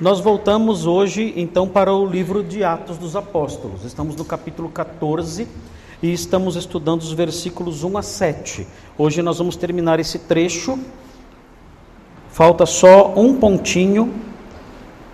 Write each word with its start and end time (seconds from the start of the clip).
Nós 0.00 0.18
voltamos 0.18 0.86
hoje 0.86 1.34
então 1.36 1.68
para 1.68 1.92
o 1.92 2.06
livro 2.06 2.42
de 2.42 2.64
Atos 2.64 2.96
dos 2.96 3.14
Apóstolos. 3.14 3.84
Estamos 3.84 4.16
no 4.16 4.24
capítulo 4.24 4.70
14 4.70 5.46
e 6.02 6.10
estamos 6.10 6.56
estudando 6.56 7.02
os 7.02 7.12
versículos 7.12 7.84
1 7.84 7.98
a 7.98 8.02
7. 8.02 8.66
Hoje 8.96 9.20
nós 9.20 9.36
vamos 9.36 9.56
terminar 9.56 10.00
esse 10.00 10.20
trecho. 10.20 10.78
Falta 12.30 12.64
só 12.64 13.12
um 13.14 13.34
pontinho 13.34 14.10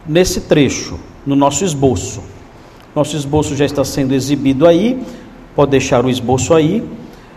nesse 0.07 0.43
trecho, 0.43 1.01
no 1.27 1.35
nosso 1.35 1.65
esboço. 1.65 2.23
Nosso 2.95 3.17
esboço 3.17 3.57
já 3.57 3.65
está 3.65 3.85
sendo 3.85 4.15
exibido 4.15 4.69
aí, 4.69 5.05
pode 5.57 5.73
deixar 5.73 6.05
o 6.05 6.09
esboço 6.09 6.55
aí. 6.55 6.89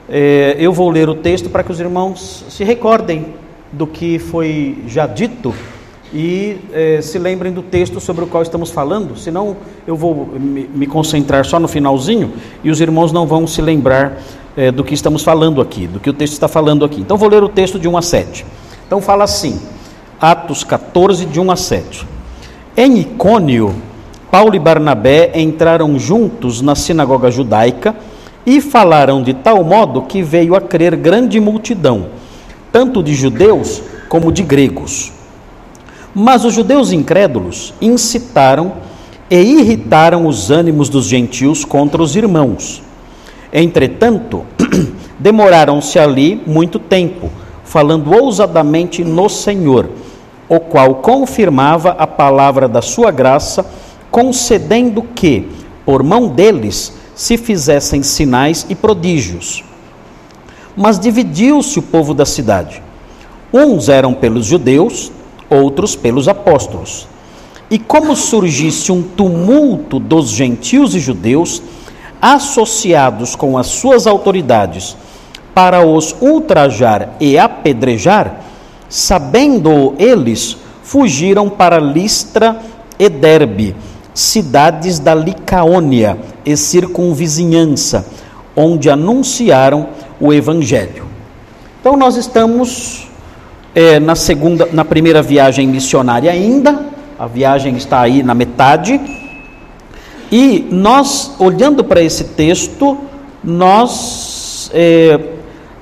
É, 0.07 0.55
eu 0.59 0.71
vou 0.71 0.91
ler 0.91 1.09
o 1.09 1.15
texto 1.15 1.49
para 1.49 1.63
que 1.63 1.71
os 1.71 1.79
irmãos 1.79 2.45
se 2.47 2.63
recordem 2.63 3.33
do 3.71 3.87
que 3.87 4.19
foi 4.19 4.83
já 4.85 5.07
dito 5.07 5.51
e 6.13 6.57
eh, 6.73 6.99
se 7.01 7.19
lembrem 7.19 7.51
do 7.51 7.61
texto 7.61 7.99
sobre 7.99 8.23
o 8.23 8.27
qual 8.27 8.41
estamos 8.41 8.71
falando, 8.71 9.15
senão 9.17 9.57
eu 9.85 9.95
vou 9.95 10.27
me, 10.39 10.67
me 10.67 10.87
concentrar 10.87 11.45
só 11.45 11.59
no 11.59 11.67
finalzinho 11.67 12.33
e 12.63 12.71
os 12.71 12.81
irmãos 12.81 13.11
não 13.11 13.27
vão 13.27 13.45
se 13.45 13.61
lembrar 13.61 14.17
eh, 14.57 14.71
do 14.71 14.83
que 14.83 14.93
estamos 14.93 15.23
falando 15.23 15.61
aqui, 15.61 15.85
do 15.85 15.99
que 15.99 16.09
o 16.09 16.13
texto 16.13 16.33
está 16.33 16.47
falando 16.47 16.83
aqui. 16.83 16.99
Então 16.99 17.15
vou 17.15 17.29
ler 17.29 17.43
o 17.43 17.49
texto 17.49 17.77
de 17.79 17.87
1 17.87 17.97
a 17.97 18.01
7. 18.01 18.45
Então 18.87 18.99
fala 19.01 19.23
assim, 19.23 19.61
Atos 20.19 20.63
14, 20.63 21.25
de 21.25 21.39
1 21.39 21.51
a 21.51 21.55
7. 21.55 22.07
Em 22.75 22.99
Icônio, 22.99 23.75
Paulo 24.31 24.55
e 24.55 24.59
Barnabé 24.59 25.31
entraram 25.35 25.99
juntos 25.99 26.61
na 26.61 26.73
sinagoga 26.73 27.29
judaica 27.29 27.95
e 28.45 28.59
falaram 28.59 29.21
de 29.21 29.33
tal 29.33 29.63
modo 29.63 30.03
que 30.03 30.23
veio 30.23 30.55
a 30.55 30.61
crer 30.61 30.95
grande 30.95 31.39
multidão, 31.39 32.07
tanto 32.71 33.03
de 33.03 33.13
judeus 33.13 33.83
como 34.07 34.31
de 34.31 34.41
gregos. 34.41 35.18
Mas 36.13 36.43
os 36.43 36.53
judeus 36.53 36.91
incrédulos 36.91 37.73
incitaram 37.79 38.73
e 39.29 39.37
irritaram 39.37 40.25
os 40.25 40.49
ânimos 40.49 40.89
dos 40.89 41.05
gentios 41.05 41.63
contra 41.63 42.01
os 42.01 42.15
irmãos. 42.15 42.81
Entretanto, 43.53 44.45
demoraram-se 45.19 45.99
ali 45.99 46.41
muito 46.47 46.79
tempo, 46.79 47.29
falando 47.63 48.11
ousadamente 48.11 49.03
no 49.03 49.29
Senhor, 49.29 49.89
o 50.47 50.59
qual 50.59 50.95
confirmava 50.95 51.91
a 51.91 52.07
palavra 52.07 52.67
da 52.67 52.81
sua 52.81 53.11
graça, 53.11 53.65
concedendo 54.09 55.03
que, 55.03 55.47
por 55.85 56.01
mão 56.01 56.27
deles, 56.27 56.93
se 57.13 57.37
fizessem 57.37 58.01
sinais 58.01 58.65
e 58.69 58.73
prodígios. 58.73 59.63
Mas 60.75 60.99
dividiu-se 60.99 61.77
o 61.77 61.83
povo 61.83 62.13
da 62.13 62.25
cidade. 62.25 62.81
Uns 63.53 63.89
eram 63.89 64.13
pelos 64.13 64.45
judeus, 64.45 65.11
outros 65.49 65.95
pelos 65.95 66.27
apóstolos. 66.27 67.07
E 67.69 67.77
como 67.77 68.15
surgisse 68.15 68.91
um 68.91 69.01
tumulto 69.01 69.99
dos 69.99 70.29
gentios 70.29 70.95
e 70.95 70.99
judeus, 70.99 71.61
associados 72.21 73.35
com 73.35 73.57
as 73.57 73.67
suas 73.67 74.07
autoridades, 74.07 74.95
para 75.53 75.85
os 75.85 76.15
ultrajar 76.21 77.15
e 77.19 77.37
apedrejar, 77.37 78.41
sabendo 78.87 79.93
eles, 79.99 80.57
fugiram 80.83 81.49
para 81.49 81.79
Listra 81.79 82.59
e 82.97 83.09
Derbe, 83.09 83.75
cidades 84.13 84.99
da 84.99 85.13
Licaônia 85.13 86.17
e 86.45 86.57
circunvizinhança, 86.57 88.05
onde 88.55 88.89
anunciaram 88.89 89.89
o 90.19 90.33
evangelho. 90.33 91.05
Então 91.79 91.95
nós 91.95 92.15
estamos 92.15 93.08
é, 93.73 93.99
na 93.99 94.15
segunda, 94.15 94.67
na 94.71 94.83
primeira 94.83 95.21
viagem 95.21 95.67
missionária 95.67 96.31
ainda, 96.31 96.87
a 97.17 97.27
viagem 97.27 97.75
está 97.75 98.01
aí 98.01 98.23
na 98.23 98.33
metade. 98.33 98.99
E 100.31 100.67
nós, 100.71 101.35
olhando 101.39 101.83
para 101.83 102.01
esse 102.01 102.23
texto, 102.23 102.97
nós 103.43 104.71
é, 104.73 105.19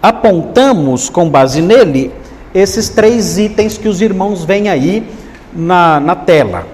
apontamos 0.01 1.09
com 1.09 1.29
base 1.29 1.61
nele 1.61 2.11
esses 2.53 2.89
três 2.89 3.37
itens 3.37 3.77
que 3.77 3.87
os 3.87 4.01
irmãos 4.01 4.43
veem 4.43 4.69
aí 4.69 5.03
na, 5.53 5.99
na 5.99 6.15
tela. 6.15 6.65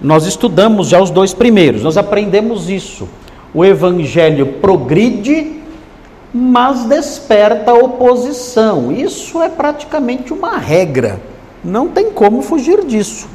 Nós 0.00 0.26
estudamos 0.26 0.88
já 0.88 1.00
os 1.00 1.10
dois 1.10 1.32
primeiros, 1.32 1.82
nós 1.82 1.96
aprendemos 1.96 2.68
isso. 2.68 3.08
O 3.54 3.64
evangelho 3.64 4.46
progride 4.60 5.61
mas 6.32 6.84
desperta 6.84 7.74
oposição. 7.74 8.90
Isso 8.90 9.42
é 9.42 9.48
praticamente 9.48 10.32
uma 10.32 10.56
regra. 10.56 11.20
Não 11.62 11.88
tem 11.88 12.10
como 12.10 12.42
fugir 12.42 12.84
disso. 12.84 13.28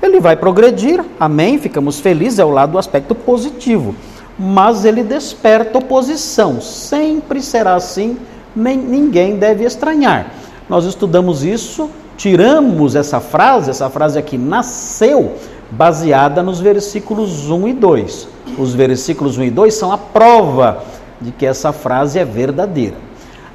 Ele 0.00 0.20
vai 0.20 0.36
progredir, 0.36 1.04
amém, 1.18 1.58
ficamos 1.58 1.98
felizes, 1.98 2.38
é 2.38 2.44
o 2.44 2.50
lado 2.50 2.72
do 2.72 2.78
aspecto 2.78 3.14
positivo. 3.14 3.94
Mas 4.38 4.84
ele 4.84 5.02
desperta 5.02 5.78
oposição. 5.78 6.60
Sempre 6.60 7.42
será 7.42 7.74
assim, 7.74 8.16
nem, 8.54 8.76
ninguém 8.76 9.36
deve 9.36 9.64
estranhar. 9.64 10.32
Nós 10.68 10.84
estudamos 10.84 11.42
isso, 11.42 11.90
tiramos 12.16 12.94
essa 12.94 13.18
frase, 13.18 13.70
essa 13.70 13.90
frase 13.90 14.18
aqui 14.18 14.38
nasceu 14.38 15.34
baseada 15.70 16.42
nos 16.42 16.60
versículos 16.60 17.50
1 17.50 17.68
e 17.68 17.72
2. 17.72 18.28
Os 18.56 18.74
versículos 18.74 19.36
1 19.36 19.44
e 19.44 19.50
2 19.50 19.74
são 19.74 19.92
a 19.92 19.98
prova 19.98 20.84
de 21.20 21.30
que 21.32 21.46
essa 21.46 21.72
frase 21.72 22.18
é 22.18 22.24
verdadeira. 22.24 22.96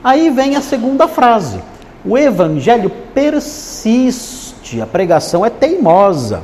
Aí 0.03 0.29
vem 0.29 0.55
a 0.55 0.61
segunda 0.61 1.07
frase: 1.07 1.59
o 2.05 2.17
evangelho 2.17 2.89
persiste, 3.13 4.81
a 4.81 4.85
pregação 4.85 5.45
é 5.45 5.49
teimosa. 5.49 6.41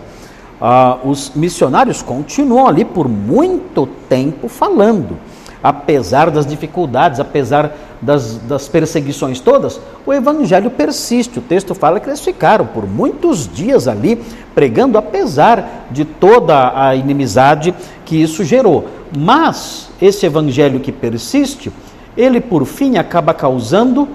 Ah, 0.61 0.97
os 1.05 1.31
missionários 1.35 2.01
continuam 2.01 2.67
ali 2.67 2.83
por 2.83 3.07
muito 3.07 3.87
tempo 4.09 4.49
falando, 4.49 5.17
apesar 5.63 6.29
das 6.29 6.45
dificuldades, 6.45 7.19
apesar 7.19 7.71
das, 8.01 8.37
das 8.37 8.67
perseguições 8.67 9.39
todas, 9.39 9.79
o 10.05 10.13
evangelho 10.13 10.69
persiste. 10.69 11.39
O 11.39 11.41
texto 11.41 11.75
fala 11.75 11.99
que 11.99 12.09
eles 12.09 12.21
ficaram 12.21 12.65
por 12.65 12.87
muitos 12.87 13.47
dias 13.47 13.87
ali 13.87 14.21
pregando, 14.53 14.97
apesar 14.97 15.87
de 15.91 16.05
toda 16.05 16.73
a 16.75 16.95
inimizade 16.95 17.73
que 18.05 18.21
isso 18.21 18.43
gerou. 18.43 18.87
Mas 19.15 19.89
esse 20.01 20.25
evangelho 20.25 20.79
que 20.79 20.91
persiste, 20.91 21.71
ele 22.15 22.39
por 22.39 22.65
fim 22.65 22.97
acaba 22.97 23.33
causando 23.33 24.07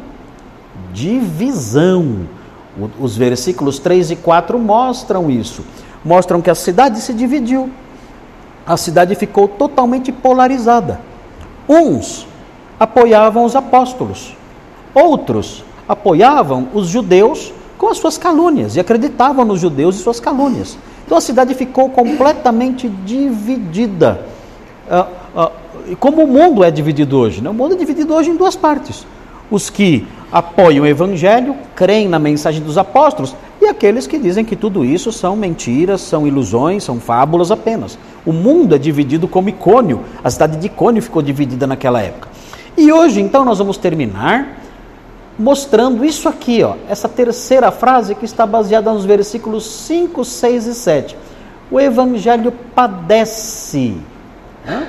divisão. 0.92 2.28
Os 3.00 3.16
versículos 3.16 3.78
3 3.78 4.12
e 4.12 4.16
4 4.16 4.58
mostram 4.58 5.30
isso. 5.30 5.64
Mostram 6.04 6.40
que 6.40 6.50
a 6.50 6.54
cidade 6.54 7.00
se 7.00 7.12
dividiu. 7.12 7.70
A 8.66 8.76
cidade 8.76 9.14
ficou 9.14 9.46
totalmente 9.46 10.10
polarizada. 10.10 11.00
Uns 11.68 12.26
apoiavam 12.78 13.44
os 13.44 13.54
apóstolos, 13.56 14.36
outros 14.94 15.64
apoiavam 15.88 16.68
os 16.74 16.88
judeus 16.88 17.52
com 17.78 17.88
as 17.88 17.98
suas 17.98 18.18
calúnias 18.18 18.76
e 18.76 18.80
acreditavam 18.80 19.44
nos 19.44 19.60
judeus 19.60 19.96
e 19.96 20.02
suas 20.02 20.20
calúnias. 20.20 20.76
Então 21.04 21.18
a 21.18 21.20
cidade 21.20 21.54
ficou 21.54 21.90
completamente 21.90 22.88
dividida. 22.88 24.26
Ah, 24.90 25.06
ah, 25.36 25.52
como 25.98 26.24
o 26.24 26.26
mundo 26.26 26.62
é 26.62 26.70
dividido 26.70 27.18
hoje? 27.18 27.42
Né? 27.42 27.50
O 27.50 27.54
mundo 27.54 27.74
é 27.74 27.78
dividido 27.78 28.14
hoje 28.14 28.30
em 28.30 28.36
duas 28.36 28.56
partes. 28.56 29.06
Os 29.50 29.70
que 29.70 30.06
apoiam 30.32 30.84
o 30.84 30.86
evangelho, 30.86 31.54
creem 31.76 32.08
na 32.08 32.18
mensagem 32.18 32.62
dos 32.62 32.76
apóstolos, 32.76 33.36
e 33.60 33.66
aqueles 33.66 34.06
que 34.06 34.18
dizem 34.18 34.44
que 34.44 34.56
tudo 34.56 34.84
isso 34.84 35.12
são 35.12 35.36
mentiras, 35.36 36.00
são 36.00 36.26
ilusões, 36.26 36.82
são 36.82 36.98
fábulas 36.98 37.50
apenas. 37.50 37.98
O 38.26 38.32
mundo 38.32 38.74
é 38.74 38.78
dividido 38.78 39.28
como 39.28 39.48
Icônio, 39.48 40.00
a 40.22 40.30
cidade 40.30 40.56
de 40.56 40.66
Icônio 40.66 41.02
ficou 41.02 41.22
dividida 41.22 41.66
naquela 41.66 42.00
época. 42.00 42.28
E 42.76 42.92
hoje, 42.92 43.20
então, 43.20 43.44
nós 43.44 43.58
vamos 43.58 43.76
terminar 43.76 44.64
mostrando 45.38 46.04
isso 46.04 46.28
aqui, 46.28 46.62
ó, 46.62 46.74
essa 46.88 47.08
terceira 47.08 47.70
frase 47.70 48.14
que 48.14 48.24
está 48.24 48.46
baseada 48.46 48.92
nos 48.92 49.04
versículos 49.04 49.66
5, 49.66 50.24
6 50.24 50.66
e 50.66 50.74
7. 50.74 51.16
O 51.70 51.80
evangelho 51.80 52.52
padece, 52.74 53.96
né? 54.64 54.88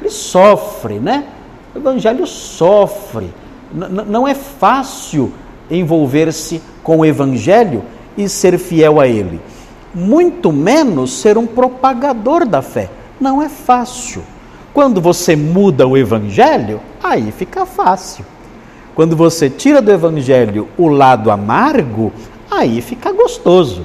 ele 0.00 0.10
sofre, 0.10 0.98
né? 0.98 1.24
O 1.74 1.78
evangelho 1.78 2.26
sofre. 2.26 3.32
N 3.72 4.04
não 4.06 4.28
é 4.28 4.34
fácil 4.34 5.32
envolver-se 5.70 6.60
com 6.82 6.98
o 6.98 7.04
evangelho 7.04 7.82
e 8.16 8.28
ser 8.28 8.58
fiel 8.58 9.00
a 9.00 9.08
ele. 9.08 9.40
Muito 9.94 10.52
menos 10.52 11.12
ser 11.12 11.38
um 11.38 11.46
propagador 11.46 12.46
da 12.46 12.60
fé. 12.62 12.90
Não 13.20 13.40
é 13.40 13.48
fácil. 13.48 14.22
Quando 14.72 15.00
você 15.00 15.36
muda 15.36 15.86
o 15.86 15.96
evangelho, 15.96 16.80
aí 17.02 17.32
fica 17.32 17.64
fácil. 17.64 18.24
Quando 18.94 19.16
você 19.16 19.48
tira 19.48 19.80
do 19.80 19.90
evangelho 19.90 20.68
o 20.76 20.88
lado 20.88 21.30
amargo, 21.30 22.12
aí 22.50 22.80
fica 22.80 23.12
gostoso. 23.12 23.84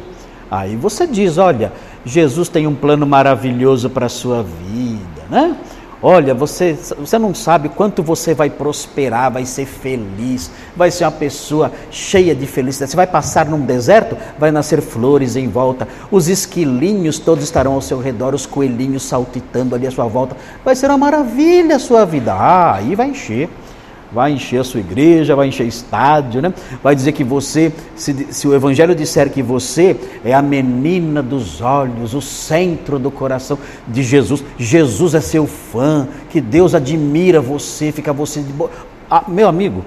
Aí 0.49 0.75
você 0.75 1.07
diz: 1.07 1.37
olha, 1.37 1.71
Jesus 2.03 2.49
tem 2.49 2.67
um 2.67 2.75
plano 2.75 3.05
maravilhoso 3.05 3.89
para 3.89 4.07
a 4.07 4.09
sua 4.09 4.43
vida, 4.43 5.18
né? 5.29 5.55
Olha, 6.01 6.33
você, 6.33 6.77
você 6.97 7.19
não 7.19 7.35
sabe 7.35 7.67
quanto 7.67 8.01
você 8.01 8.33
vai 8.33 8.49
prosperar, 8.49 9.29
vai 9.33 9.45
ser 9.45 9.65
feliz, 9.65 10.49
vai 10.73 10.89
ser 10.91 11.03
uma 11.03 11.11
pessoa 11.11 11.73
cheia 11.91 12.33
de 12.33 12.47
felicidade. 12.47 12.91
Você 12.91 12.95
vai 12.95 13.05
passar 13.05 13.47
num 13.47 13.59
deserto, 13.59 14.15
vai 14.37 14.49
nascer 14.49 14.81
flores 14.81 15.35
em 15.35 15.49
volta, 15.49 15.85
os 16.09 16.29
esquilinhos 16.29 17.19
todos 17.19 17.43
estarão 17.43 17.73
ao 17.73 17.81
seu 17.81 17.99
redor, 17.99 18.33
os 18.33 18.45
coelhinhos 18.45 19.03
saltitando 19.03 19.75
ali 19.75 19.87
à 19.87 19.91
sua 19.91 20.05
volta. 20.05 20.37
Vai 20.63 20.73
ser 20.73 20.87
uma 20.87 20.97
maravilha 20.97 21.75
a 21.75 21.79
sua 21.79 22.05
vida. 22.05 22.33
Ah, 22.33 22.75
aí 22.75 22.95
vai 22.95 23.09
encher 23.09 23.49
vai 24.11 24.31
encher 24.31 24.61
a 24.61 24.63
sua 24.63 24.79
igreja, 24.79 25.35
vai 25.35 25.47
encher 25.47 25.67
estádio, 25.67 26.41
né? 26.41 26.53
vai 26.81 26.95
dizer 26.95 27.11
que 27.11 27.23
você, 27.23 27.71
se, 27.95 28.27
se, 28.31 28.47
o 28.47 28.53
Evangelho 28.53 28.95
disser 28.95 29.29
que 29.29 29.41
você 29.43 29.95
é 30.25 30.33
a 30.33 30.41
menina 30.41 31.21
dos 31.21 31.61
olhos, 31.61 32.13
o 32.13 32.21
centro 32.21 32.97
do 32.97 33.11
coração 33.11 33.57
de 33.87 34.01
Jesus, 34.03 34.43
Jesus 34.57 35.13
é 35.13 35.21
seu 35.21 35.45
fã, 35.45 36.07
que 36.29 36.41
Deus 36.41 36.73
admira 36.73 37.39
você, 37.39 37.91
fica 37.91 38.11
você 38.11 38.41
de 38.41 38.51
boa. 38.51 38.71
Ah, 39.09 39.23
meu 39.27 39.47
amigo, 39.47 39.85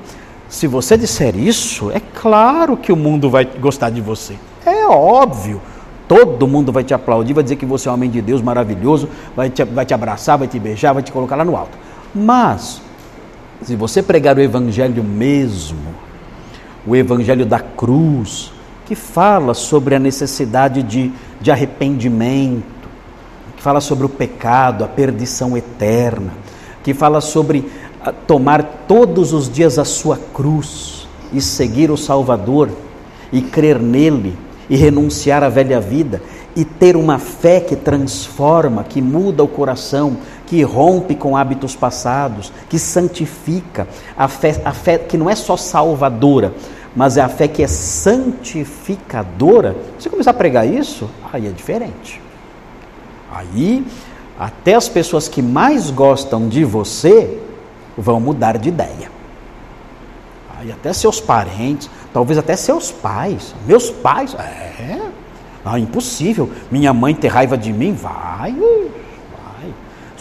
se 0.48 0.66
você 0.66 0.96
disser 0.96 1.36
isso, 1.36 1.90
é 1.90 2.00
claro 2.14 2.76
que 2.76 2.92
o 2.92 2.96
mundo 2.96 3.28
vai 3.28 3.44
gostar 3.44 3.90
de 3.90 4.00
você, 4.00 4.34
é 4.64 4.86
óbvio. 4.86 5.60
Todo 6.06 6.46
mundo 6.46 6.70
vai 6.70 6.84
te 6.84 6.92
aplaudir, 6.92 7.32
vai 7.32 7.42
dizer 7.42 7.56
que 7.56 7.64
você 7.64 7.88
é 7.88 7.90
um 7.90 7.94
homem 7.94 8.10
de 8.10 8.20
Deus 8.20 8.42
maravilhoso, 8.42 9.08
vai 9.34 9.48
te, 9.48 9.64
vai 9.64 9.86
te 9.86 9.94
abraçar, 9.94 10.36
vai 10.36 10.46
te 10.46 10.58
beijar, 10.58 10.92
vai 10.92 11.02
te 11.02 11.10
colocar 11.10 11.36
lá 11.36 11.44
no 11.44 11.56
alto. 11.56 11.78
Mas 12.14 12.82
se 13.64 13.76
você 13.76 14.02
pregar 14.02 14.36
o 14.36 14.40
Evangelho 14.40 15.04
mesmo, 15.04 15.94
o 16.86 16.96
Evangelho 16.96 17.46
da 17.46 17.60
cruz, 17.60 18.52
que 18.86 18.94
fala 18.94 19.54
sobre 19.54 19.94
a 19.94 19.98
necessidade 19.98 20.82
de, 20.82 21.12
de 21.40 21.50
arrependimento, 21.50 22.88
que 23.56 23.62
fala 23.62 23.80
sobre 23.80 24.04
o 24.04 24.08
pecado, 24.08 24.84
a 24.84 24.88
perdição 24.88 25.56
eterna, 25.56 26.32
que 26.82 26.92
fala 26.92 27.20
sobre 27.20 27.70
ah, 28.04 28.12
tomar 28.12 28.62
todos 28.88 29.32
os 29.32 29.48
dias 29.48 29.78
a 29.78 29.84
sua 29.84 30.18
cruz 30.34 31.06
e 31.32 31.40
seguir 31.40 31.90
o 31.90 31.96
Salvador 31.96 32.68
e 33.32 33.40
crer 33.40 33.78
nele 33.78 34.36
e 34.68 34.76
renunciar 34.76 35.42
à 35.42 35.48
velha 35.48 35.80
vida 35.80 36.20
e 36.54 36.64
ter 36.64 36.96
uma 36.96 37.18
fé 37.18 37.60
que 37.60 37.76
transforma, 37.76 38.84
que 38.84 39.00
muda 39.00 39.42
o 39.42 39.48
coração, 39.48 40.16
que 40.52 40.62
rompe 40.62 41.14
com 41.14 41.34
hábitos 41.34 41.74
passados, 41.74 42.52
que 42.68 42.78
santifica, 42.78 43.88
a 44.14 44.28
fé, 44.28 44.60
a 44.66 44.74
fé 44.74 44.98
que 44.98 45.16
não 45.16 45.30
é 45.30 45.34
só 45.34 45.56
salvadora, 45.56 46.52
mas 46.94 47.16
é 47.16 47.22
a 47.22 47.28
fé 47.30 47.48
que 47.48 47.62
é 47.62 47.66
santificadora. 47.66 49.74
Se 49.98 50.10
começar 50.10 50.32
a 50.32 50.34
pregar 50.34 50.68
isso, 50.68 51.08
aí 51.32 51.46
é 51.46 51.50
diferente. 51.50 52.20
Aí, 53.32 53.82
até 54.38 54.74
as 54.74 54.90
pessoas 54.90 55.26
que 55.26 55.40
mais 55.40 55.90
gostam 55.90 56.46
de 56.46 56.66
você 56.66 57.40
vão 57.96 58.20
mudar 58.20 58.58
de 58.58 58.68
ideia. 58.68 59.10
Aí, 60.58 60.70
até 60.70 60.92
seus 60.92 61.18
parentes, 61.18 61.88
talvez 62.12 62.38
até 62.38 62.56
seus 62.56 62.92
pais. 62.92 63.54
Meus 63.66 63.90
pais, 63.90 64.34
é. 64.34 65.00
Ah, 65.64 65.78
impossível. 65.78 66.50
Minha 66.70 66.92
mãe 66.92 67.14
ter 67.14 67.28
raiva 67.28 67.56
de 67.56 67.72
mim? 67.72 67.94
Vai. 67.94 68.54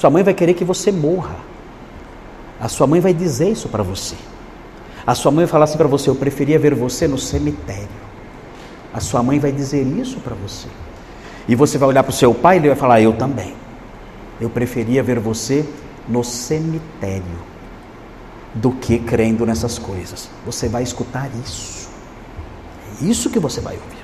Sua 0.01 0.09
mãe 0.09 0.23
vai 0.23 0.33
querer 0.33 0.55
que 0.55 0.65
você 0.65 0.91
morra. 0.91 1.35
A 2.59 2.67
sua 2.67 2.87
mãe 2.87 2.99
vai 2.99 3.13
dizer 3.13 3.51
isso 3.51 3.69
para 3.69 3.83
você. 3.83 4.15
A 5.05 5.13
sua 5.13 5.31
mãe 5.31 5.45
vai 5.45 5.51
falar 5.51 5.65
assim 5.65 5.77
para 5.77 5.87
você: 5.87 6.09
Eu 6.09 6.15
preferia 6.15 6.57
ver 6.57 6.73
você 6.73 7.07
no 7.07 7.19
cemitério. 7.19 8.01
A 8.91 8.99
sua 8.99 9.21
mãe 9.21 9.37
vai 9.37 9.51
dizer 9.51 9.85
isso 9.85 10.19
para 10.21 10.33
você. 10.33 10.67
E 11.47 11.53
você 11.53 11.77
vai 11.77 11.87
olhar 11.87 12.01
para 12.01 12.09
o 12.09 12.13
seu 12.13 12.33
pai 12.33 12.55
e 12.55 12.59
ele 12.61 12.69
vai 12.69 12.77
falar: 12.77 12.99
Eu 12.99 13.13
também. 13.13 13.53
Eu 14.39 14.49
preferia 14.49 15.03
ver 15.03 15.19
você 15.19 15.63
no 16.09 16.23
cemitério 16.23 17.51
do 18.55 18.71
que 18.71 18.97
crendo 18.97 19.45
nessas 19.45 19.77
coisas. 19.77 20.31
Você 20.43 20.67
vai 20.67 20.81
escutar 20.81 21.29
isso. 21.45 21.87
É 22.99 23.05
isso 23.05 23.29
que 23.29 23.37
você 23.37 23.61
vai 23.61 23.75
ouvir. 23.75 24.03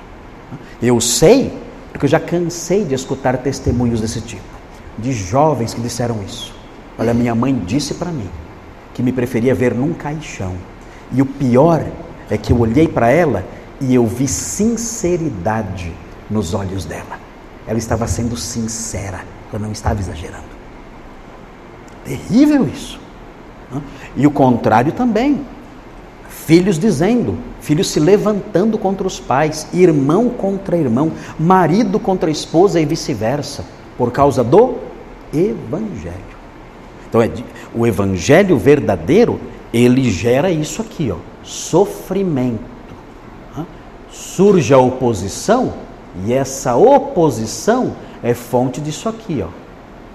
Eu 0.80 1.00
sei, 1.00 1.58
porque 1.92 2.06
eu 2.06 2.10
já 2.10 2.20
cansei 2.20 2.84
de 2.84 2.94
escutar 2.94 3.36
testemunhos 3.38 4.00
desse 4.00 4.20
tipo 4.20 4.57
de 4.98 5.12
jovens 5.12 5.72
que 5.72 5.80
disseram 5.80 6.22
isso. 6.24 6.54
Olha, 6.98 7.14
minha 7.14 7.34
mãe 7.34 7.54
disse 7.54 7.94
para 7.94 8.10
mim 8.10 8.28
que 8.92 9.02
me 9.02 9.12
preferia 9.12 9.54
ver 9.54 9.74
num 9.74 9.94
caixão. 9.94 10.54
E 11.12 11.22
o 11.22 11.26
pior 11.26 11.84
é 12.28 12.36
que 12.36 12.52
eu 12.52 12.58
olhei 12.58 12.88
para 12.88 13.08
ela 13.10 13.44
e 13.80 13.94
eu 13.94 14.06
vi 14.06 14.26
sinceridade 14.26 15.92
nos 16.28 16.52
olhos 16.52 16.84
dela. 16.84 17.18
Ela 17.66 17.78
estava 17.78 18.06
sendo 18.08 18.36
sincera, 18.36 19.20
ela 19.52 19.62
não 19.62 19.72
estava 19.72 20.00
exagerando. 20.00 20.48
Terrível 22.04 22.66
isso. 22.66 22.98
E 24.16 24.26
o 24.26 24.30
contrário 24.30 24.92
também. 24.92 25.46
Filhos 26.28 26.78
dizendo, 26.78 27.38
filhos 27.60 27.90
se 27.90 28.00
levantando 28.00 28.78
contra 28.78 29.06
os 29.06 29.20
pais, 29.20 29.68
irmão 29.72 30.30
contra 30.30 30.76
irmão, 30.76 31.12
marido 31.38 32.00
contra 32.00 32.30
esposa 32.30 32.80
e 32.80 32.86
vice-versa, 32.86 33.64
por 33.98 34.10
causa 34.10 34.42
do 34.42 34.87
evangelho. 35.32 36.38
Então, 37.08 37.22
é, 37.22 37.30
o 37.74 37.86
evangelho 37.86 38.58
verdadeiro, 38.58 39.40
ele 39.72 40.10
gera 40.10 40.50
isso 40.50 40.82
aqui, 40.82 41.10
ó, 41.10 41.16
sofrimento. 41.42 42.78
Surge 44.10 44.72
a 44.72 44.78
oposição, 44.78 45.74
e 46.24 46.32
essa 46.32 46.74
oposição 46.74 47.94
é 48.22 48.34
fonte 48.34 48.80
disso 48.80 49.08
aqui, 49.08 49.44
ó, 49.46 49.48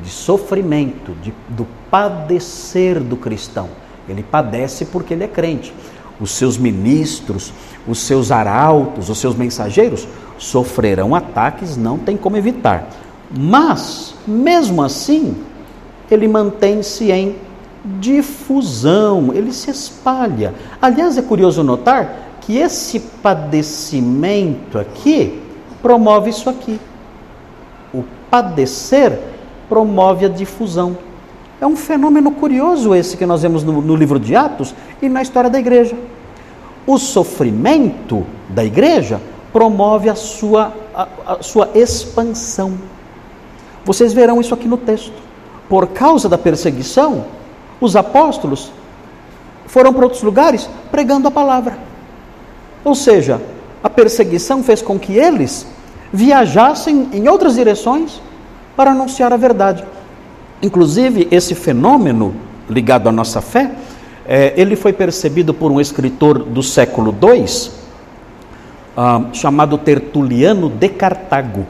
de 0.02 0.10
sofrimento, 0.10 1.14
de, 1.22 1.34
do 1.50 1.66
padecer 1.90 3.00
do 3.00 3.16
cristão. 3.16 3.70
Ele 4.10 4.24
padece 4.24 4.86
porque 4.86 5.14
ele 5.14 5.24
é 5.24 5.28
crente. 5.28 5.74
Os 6.20 6.32
seus 6.32 6.58
ministros, 6.58 7.54
os 7.88 8.00
seus 8.00 8.32
arautos, 8.32 9.10
os 9.10 9.18
seus 9.18 9.36
mensageiros 9.36 10.08
sofrerão 10.38 11.16
ataques, 11.16 11.78
não 11.78 11.98
tem 11.98 12.18
como 12.18 12.38
evitar. 12.38 12.88
Mas, 13.36 14.14
mesmo 14.28 14.84
assim, 14.84 15.36
ele 16.10 16.28
mantém-se 16.28 17.12
em 17.12 17.36
difusão, 18.00 19.32
ele 19.34 19.52
se 19.52 19.72
espalha. 19.72 20.54
Aliás, 20.80 21.18
é 21.18 21.22
curioso 21.22 21.64
notar 21.64 22.38
que 22.42 22.58
esse 22.58 23.00
padecimento 23.00 24.78
aqui 24.78 25.42
promove 25.82 26.30
isso 26.30 26.50
aqui. 26.50 26.80
O 27.94 28.04
padecer 28.30 29.20
promove 29.68 30.26
a 30.26 30.30
difusão. 30.30 30.96
É 31.60 31.66
um 31.66 31.76
fenômeno 31.76 32.32
curioso 32.32 32.94
esse 32.94 33.18
que 33.18 33.26
nós 33.26 33.42
vemos 33.42 33.64
no, 33.64 33.82
no 33.82 33.96
livro 33.96 34.20
de 34.20 34.36
Atos 34.36 34.76
e 35.02 35.10
na 35.10 35.22
história 35.22 35.50
da 35.50 35.60
igreja. 35.60 35.96
O 36.86 36.98
sofrimento 36.98 38.26
da 38.50 38.64
igreja 38.64 39.20
promove 39.52 40.10
a 40.10 40.16
sua, 40.16 40.74
a, 40.94 41.08
a 41.26 41.44
sua 41.44 41.70
expansão. 41.74 42.74
Vocês 43.86 44.14
verão 44.14 44.40
isso 44.40 44.54
aqui 44.54 44.68
no 44.68 44.78
texto. 44.78 45.14
Por 45.68 45.88
causa 45.88 46.30
da 46.30 46.38
perseguição, 46.38 47.26
os 47.80 47.96
apóstolos 47.96 48.72
foram 49.66 49.94
para 49.94 50.04
outros 50.04 50.24
lugares 50.24 50.70
pregando 50.92 51.28
a 51.28 51.32
palavra. 51.32 51.78
Ou 52.84 52.96
seja, 52.96 53.42
a 53.84 53.90
perseguição 53.90 54.64
fez 54.64 54.82
com 54.82 55.00
que 55.00 55.14
eles 55.14 55.66
viajassem 56.12 57.10
em 57.12 57.28
outras 57.28 57.56
direções 57.56 58.22
para 58.76 58.92
anunciar 58.92 59.34
a 59.34 59.38
verdade. 59.38 59.84
Inclusive, 60.62 61.28
esse 61.32 61.56
fenômeno 61.56 62.34
ligado 62.70 63.10
à 63.10 63.12
nossa 63.12 63.42
fé, 63.42 63.72
é, 64.26 64.54
ele 64.56 64.76
foi 64.76 64.94
percebido 64.94 65.54
por 65.54 65.72
um 65.72 65.82
escritor 65.82 66.40
do 66.40 66.64
século 66.64 67.14
II, 67.22 67.72
ah, 68.96 69.22
chamado 69.34 69.78
Tertuliano 69.78 70.70
de 70.70 70.88
Cartago. 70.88 71.66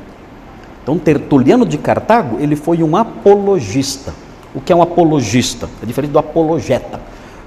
Então, 0.83 0.99
Tertuliano 0.99 1.65
de 1.65 1.77
Cartago, 1.77 2.37
ele 2.39 2.57
foi 2.57 2.83
um 2.83 2.95
apologista. 2.97 4.13
O 4.53 4.59
que 4.59 4.71
é 4.71 4.75
um 4.75 4.81
apologista? 4.81 5.69
É 5.81 5.85
diferente 5.85 6.11
do 6.11 6.19
apologeta. 6.19 6.99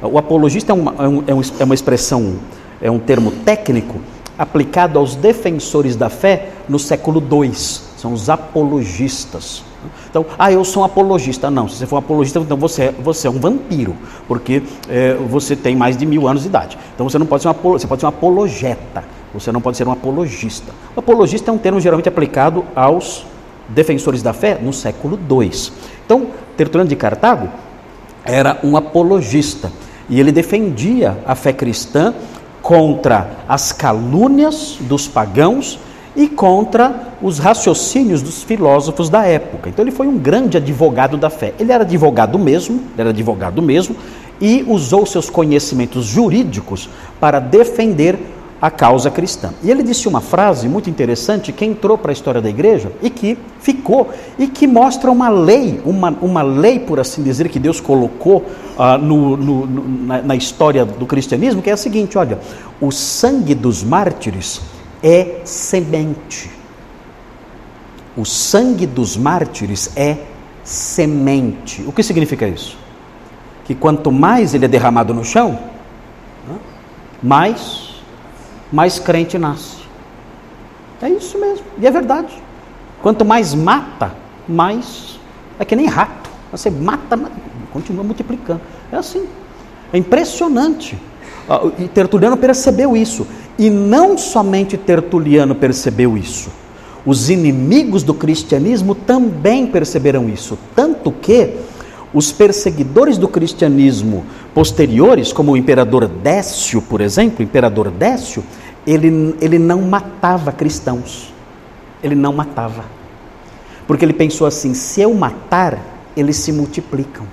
O 0.02 0.18
apologista 0.18 0.72
é 0.72 0.74
uma, 0.74 0.92
é, 0.92 1.32
é, 1.32 1.60
é 1.60 1.64
uma 1.64 1.74
expressão, 1.74 2.38
é 2.80 2.90
um 2.90 2.98
termo 2.98 3.30
técnico 3.30 4.00
aplicado 4.38 4.98
aos 4.98 5.14
defensores 5.14 5.96
da 5.96 6.08
fé 6.08 6.50
no 6.68 6.78
século 6.78 7.22
II. 7.22 7.52
São 7.54 8.12
os 8.12 8.28
apologistas. 8.28 9.62
Então, 10.10 10.26
ah, 10.38 10.50
eu 10.50 10.64
sou 10.64 10.82
um 10.82 10.86
apologista. 10.86 11.50
Não, 11.50 11.68
se 11.68 11.76
você 11.76 11.86
for 11.86 11.96
um 11.96 11.98
apologista, 11.98 12.38
então 12.38 12.56
você, 12.56 12.84
é, 12.84 12.92
você 12.92 13.26
é 13.26 13.30
um 13.30 13.38
vampiro, 13.38 13.94
porque 14.26 14.62
é, 14.88 15.14
você 15.14 15.54
tem 15.54 15.76
mais 15.76 15.96
de 15.96 16.06
mil 16.06 16.26
anos 16.26 16.42
de 16.42 16.48
idade. 16.48 16.78
Então 16.94 17.08
você 17.08 17.18
não 17.18 17.26
pode 17.26 17.42
ser 17.42 17.48
um, 17.48 17.52
você 17.52 17.86
pode 17.86 18.00
ser 18.00 18.06
um 18.06 18.10
apologeta. 18.10 19.04
Você 19.34 19.52
não 19.52 19.60
pode 19.60 19.76
ser 19.76 19.86
um 19.86 19.92
apologista. 19.92 20.72
O 20.94 21.00
apologista 21.00 21.50
é 21.50 21.54
um 21.54 21.58
termo 21.58 21.80
geralmente 21.80 22.08
aplicado 22.08 22.64
aos 22.74 23.26
defensores 23.68 24.22
da 24.22 24.32
fé 24.32 24.58
no 24.60 24.72
século 24.72 25.18
II. 25.30 25.50
Então, 26.04 26.28
Tertuliano 26.56 26.88
de 26.88 26.96
Cartago 26.96 27.48
era 28.24 28.58
um 28.62 28.76
apologista 28.76 29.70
e 30.08 30.20
ele 30.20 30.32
defendia 30.32 31.18
a 31.26 31.34
fé 31.34 31.52
cristã 31.52 32.14
contra 32.62 33.28
as 33.48 33.72
calúnias 33.72 34.76
dos 34.80 35.06
pagãos 35.06 35.78
e 36.16 36.26
contra 36.26 37.12
os 37.20 37.38
raciocínios 37.38 38.22
dos 38.22 38.42
filósofos 38.42 39.08
da 39.10 39.24
época. 39.24 39.68
Então 39.68 39.84
ele 39.84 39.92
foi 39.92 40.06
um 40.06 40.18
grande 40.18 40.56
advogado 40.56 41.16
da 41.16 41.28
fé. 41.28 41.52
Ele 41.60 41.70
era 41.70 41.84
advogado 41.84 42.38
mesmo, 42.38 42.82
era 42.96 43.10
advogado 43.10 43.60
mesmo 43.60 43.94
e 44.40 44.64
usou 44.66 45.06
seus 45.06 45.30
conhecimentos 45.30 46.06
jurídicos 46.06 46.88
para 47.20 47.38
defender 47.38 48.18
a 48.60 48.70
causa 48.70 49.10
cristã. 49.10 49.52
E 49.62 49.70
ele 49.70 49.82
disse 49.82 50.08
uma 50.08 50.20
frase 50.20 50.68
muito 50.68 50.88
interessante 50.88 51.52
que 51.52 51.64
entrou 51.64 51.98
para 51.98 52.10
a 52.10 52.14
história 52.14 52.40
da 52.40 52.48
igreja 52.48 52.90
e 53.02 53.10
que 53.10 53.36
ficou 53.60 54.10
e 54.38 54.46
que 54.46 54.66
mostra 54.66 55.10
uma 55.10 55.28
lei, 55.28 55.80
uma, 55.84 56.10
uma 56.22 56.42
lei, 56.42 56.78
por 56.78 56.98
assim 56.98 57.22
dizer, 57.22 57.48
que 57.48 57.58
Deus 57.58 57.80
colocou 57.80 58.38
uh, 58.78 58.98
no, 58.98 59.36
no, 59.36 59.66
no, 59.66 60.06
na, 60.06 60.22
na 60.22 60.36
história 60.36 60.84
do 60.84 61.04
cristianismo, 61.04 61.60
que 61.60 61.68
é 61.68 61.74
a 61.74 61.76
seguinte: 61.76 62.16
olha, 62.16 62.38
o 62.80 62.90
sangue 62.90 63.54
dos 63.54 63.84
mártires 63.84 64.60
é 65.02 65.40
semente. 65.44 66.50
O 68.16 68.24
sangue 68.24 68.86
dos 68.86 69.16
mártires 69.16 69.90
é 69.94 70.16
semente. 70.64 71.84
O 71.86 71.92
que 71.92 72.02
significa 72.02 72.48
isso? 72.48 72.78
Que 73.66 73.74
quanto 73.74 74.10
mais 74.10 74.54
ele 74.54 74.64
é 74.64 74.68
derramado 74.68 75.12
no 75.12 75.22
chão, 75.22 75.58
mais, 77.22 77.85
mais 78.72 78.98
crente 78.98 79.38
nasce. 79.38 79.86
É 81.00 81.08
isso 81.08 81.38
mesmo, 81.38 81.64
e 81.78 81.86
é 81.86 81.90
verdade. 81.90 82.42
Quanto 83.02 83.24
mais 83.24 83.54
mata, 83.54 84.14
mais. 84.48 85.18
É 85.58 85.64
que 85.64 85.76
nem 85.76 85.86
rato. 85.86 86.30
Você 86.50 86.70
mata, 86.70 87.18
continua 87.72 88.02
multiplicando. 88.02 88.60
É 88.90 88.96
assim. 88.96 89.26
É 89.92 89.98
impressionante. 89.98 90.98
Ah, 91.48 91.60
e 91.78 91.88
Tertuliano 91.88 92.36
percebeu 92.36 92.96
isso. 92.96 93.26
E 93.58 93.70
não 93.70 94.18
somente 94.18 94.76
Tertuliano 94.76 95.54
percebeu 95.54 96.16
isso. 96.16 96.50
Os 97.04 97.30
inimigos 97.30 98.02
do 98.02 98.12
cristianismo 98.12 98.94
também 98.94 99.66
perceberam 99.66 100.28
isso. 100.28 100.58
Tanto 100.74 101.12
que 101.12 101.54
os 102.16 102.32
perseguidores 102.32 103.18
do 103.18 103.28
cristianismo 103.28 104.24
posteriores, 104.54 105.34
como 105.34 105.52
o 105.52 105.56
imperador 105.56 106.08
Décio, 106.08 106.80
por 106.80 107.02
exemplo, 107.02 107.40
o 107.40 107.42
imperador 107.42 107.90
Décio, 107.90 108.42
ele, 108.86 109.36
ele 109.38 109.58
não 109.58 109.82
matava 109.82 110.50
cristãos. 110.50 111.34
Ele 112.02 112.14
não 112.14 112.32
matava. 112.32 112.86
Porque 113.86 114.02
ele 114.02 114.14
pensou 114.14 114.46
assim: 114.46 114.72
se 114.72 115.02
eu 115.02 115.12
matar, 115.12 115.78
eles 116.16 116.36
se 116.36 116.52
multiplicam. 116.52 117.26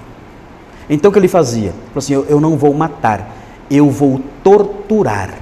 Então 0.89 1.09
o 1.09 1.13
que 1.13 1.19
ele 1.19 1.29
fazia? 1.29 1.69
Ele 1.69 1.71
falou 1.71 1.99
assim: 1.99 2.13
eu, 2.15 2.25
eu 2.25 2.41
não 2.41 2.57
vou 2.57 2.73
matar, 2.73 3.33
eu 3.71 3.89
vou 3.89 4.19
torturar. 4.43 5.33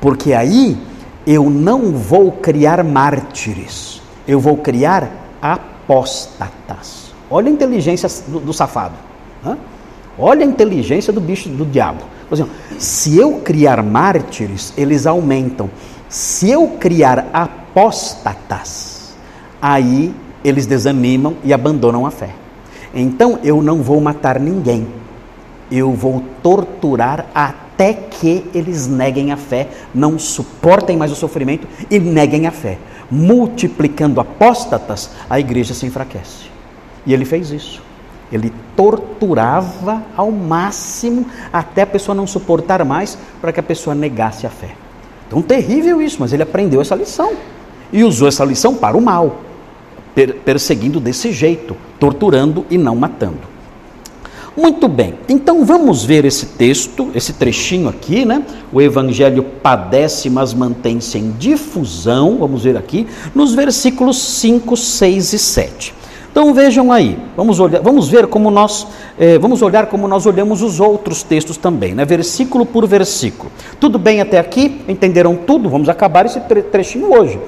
Porque 0.00 0.32
aí 0.32 0.78
eu 1.26 1.50
não 1.50 1.92
vou 1.92 2.32
criar 2.32 2.82
mártires, 2.82 4.00
eu 4.26 4.40
vou 4.40 4.56
criar 4.56 5.10
apóstatas. 5.42 7.09
Olha 7.30 7.48
a 7.48 7.52
inteligência 7.52 8.08
do, 8.26 8.40
do 8.40 8.52
safado. 8.52 8.94
Hã? 9.44 9.56
Olha 10.18 10.44
a 10.44 10.48
inteligência 10.48 11.12
do 11.12 11.20
bicho 11.20 11.48
do 11.48 11.64
diabo. 11.64 12.02
Assim, 12.30 12.46
se 12.78 13.16
eu 13.16 13.40
criar 13.44 13.82
mártires, 13.82 14.72
eles 14.76 15.06
aumentam. 15.06 15.70
Se 16.08 16.50
eu 16.50 16.66
criar 16.80 17.28
apóstatas, 17.32 19.14
aí 19.62 20.12
eles 20.44 20.66
desanimam 20.66 21.36
e 21.44 21.52
abandonam 21.52 22.04
a 22.04 22.10
fé. 22.10 22.30
Então 22.92 23.38
eu 23.44 23.62
não 23.62 23.82
vou 23.82 24.00
matar 24.00 24.40
ninguém, 24.40 24.88
eu 25.70 25.92
vou 25.92 26.24
torturar 26.42 27.26
até 27.32 27.92
que 27.92 28.44
eles 28.52 28.88
neguem 28.88 29.30
a 29.30 29.36
fé, 29.36 29.68
não 29.94 30.18
suportem 30.18 30.96
mais 30.96 31.12
o 31.12 31.16
sofrimento 31.16 31.68
e 31.88 31.98
neguem 31.98 32.46
a 32.46 32.50
fé. 32.50 32.78
Multiplicando 33.08 34.20
apóstatas, 34.20 35.10
a 35.28 35.38
igreja 35.38 35.72
se 35.74 35.86
enfraquece. 35.86 36.49
E 37.06 37.12
ele 37.12 37.24
fez 37.24 37.50
isso. 37.50 37.82
Ele 38.32 38.52
torturava 38.76 40.02
ao 40.16 40.30
máximo 40.30 41.26
até 41.52 41.82
a 41.82 41.86
pessoa 41.86 42.14
não 42.14 42.26
suportar 42.26 42.84
mais 42.84 43.18
para 43.40 43.52
que 43.52 43.60
a 43.60 43.62
pessoa 43.62 43.94
negasse 43.94 44.46
a 44.46 44.50
fé. 44.50 44.74
Então, 45.26 45.42
terrível 45.42 46.00
isso, 46.00 46.16
mas 46.20 46.32
ele 46.32 46.42
aprendeu 46.42 46.80
essa 46.80 46.94
lição 46.94 47.32
e 47.92 48.04
usou 48.04 48.28
essa 48.28 48.44
lição 48.44 48.74
para 48.74 48.96
o 48.96 49.00
mal, 49.00 49.40
perseguindo 50.44 51.00
desse 51.00 51.32
jeito, 51.32 51.76
torturando 51.98 52.64
e 52.70 52.78
não 52.78 52.96
matando. 52.96 53.50
Muito 54.56 54.88
bem, 54.88 55.14
então 55.28 55.64
vamos 55.64 56.04
ver 56.04 56.24
esse 56.24 56.46
texto, 56.46 57.10
esse 57.14 57.32
trechinho 57.32 57.88
aqui, 57.88 58.24
né? 58.24 58.44
O 58.72 58.82
evangelho 58.82 59.44
padece, 59.62 60.28
mas 60.28 60.52
mantém-se 60.52 61.16
em 61.16 61.30
difusão, 61.30 62.38
vamos 62.38 62.64
ver 62.64 62.76
aqui, 62.76 63.06
nos 63.34 63.54
versículos 63.54 64.20
5, 64.20 64.76
6 64.76 65.32
e 65.32 65.38
7. 65.38 65.94
Então 66.30 66.54
vejam 66.54 66.92
aí, 66.92 67.18
vamos, 67.36 67.58
olhar, 67.58 67.82
vamos 67.82 68.08
ver 68.08 68.28
como 68.28 68.52
nós, 68.52 68.86
eh, 69.18 69.36
vamos 69.38 69.62
olhar 69.62 69.86
como 69.86 70.06
nós 70.06 70.26
olhamos 70.26 70.62
os 70.62 70.78
outros 70.78 71.24
textos 71.24 71.56
também, 71.56 71.92
né? 71.92 72.04
versículo 72.04 72.64
por 72.64 72.86
versículo. 72.86 73.50
Tudo 73.80 73.98
bem 73.98 74.20
até 74.20 74.38
aqui? 74.38 74.80
Entenderam 74.86 75.34
tudo? 75.34 75.68
Vamos 75.68 75.88
acabar 75.88 76.26
esse 76.26 76.38
trechinho 76.40 77.12
hoje. 77.12 77.38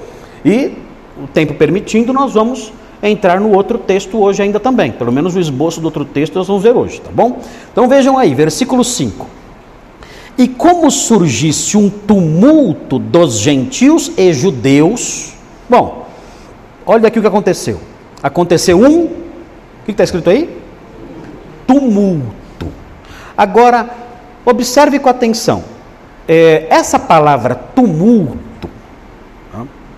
E, 0.43 0.73
o 1.17 1.27
tempo 1.27 1.53
permitindo, 1.53 2.11
nós 2.11 2.33
vamos 2.33 2.73
entrar 3.01 3.39
no 3.39 3.53
outro 3.53 3.77
texto 3.77 4.17
hoje 4.17 4.41
ainda 4.41 4.59
também. 4.59 4.91
Pelo 4.91 5.13
menos 5.13 5.33
o 5.33 5.39
esboço 5.39 5.79
do 5.79 5.85
outro 5.85 6.03
texto 6.03 6.35
nós 6.35 6.47
vamos 6.47 6.63
ver 6.63 6.75
hoje, 6.75 6.99
tá 6.99 7.09
bom? 7.13 7.39
Então 7.71 7.87
vejam 7.87 8.17
aí, 8.17 8.35
versículo 8.35 8.83
5. 8.83 9.25
E 10.37 10.47
como 10.47 10.91
surgisse 10.91 11.77
um 11.77 11.89
tumulto 11.89 12.99
dos 12.99 13.39
gentios 13.39 14.11
e 14.17 14.33
judeus. 14.33 15.33
Bom, 15.69 16.05
olha 16.85 17.07
aqui 17.07 17.19
o 17.19 17.21
que 17.21 17.27
aconteceu. 17.27 17.92
Aconteceu 18.23 18.79
um. 18.79 19.03
O 19.03 19.85
que 19.85 19.91
está 19.91 20.05
escrito 20.05 20.29
aí? 20.29 20.57
Tumulto. 21.67 22.67
Agora, 23.37 23.89
observe 24.45 24.97
com 24.97 25.09
atenção. 25.09 25.63
É, 26.25 26.67
essa 26.69 26.97
palavra 26.97 27.53
tumulto 27.53 28.69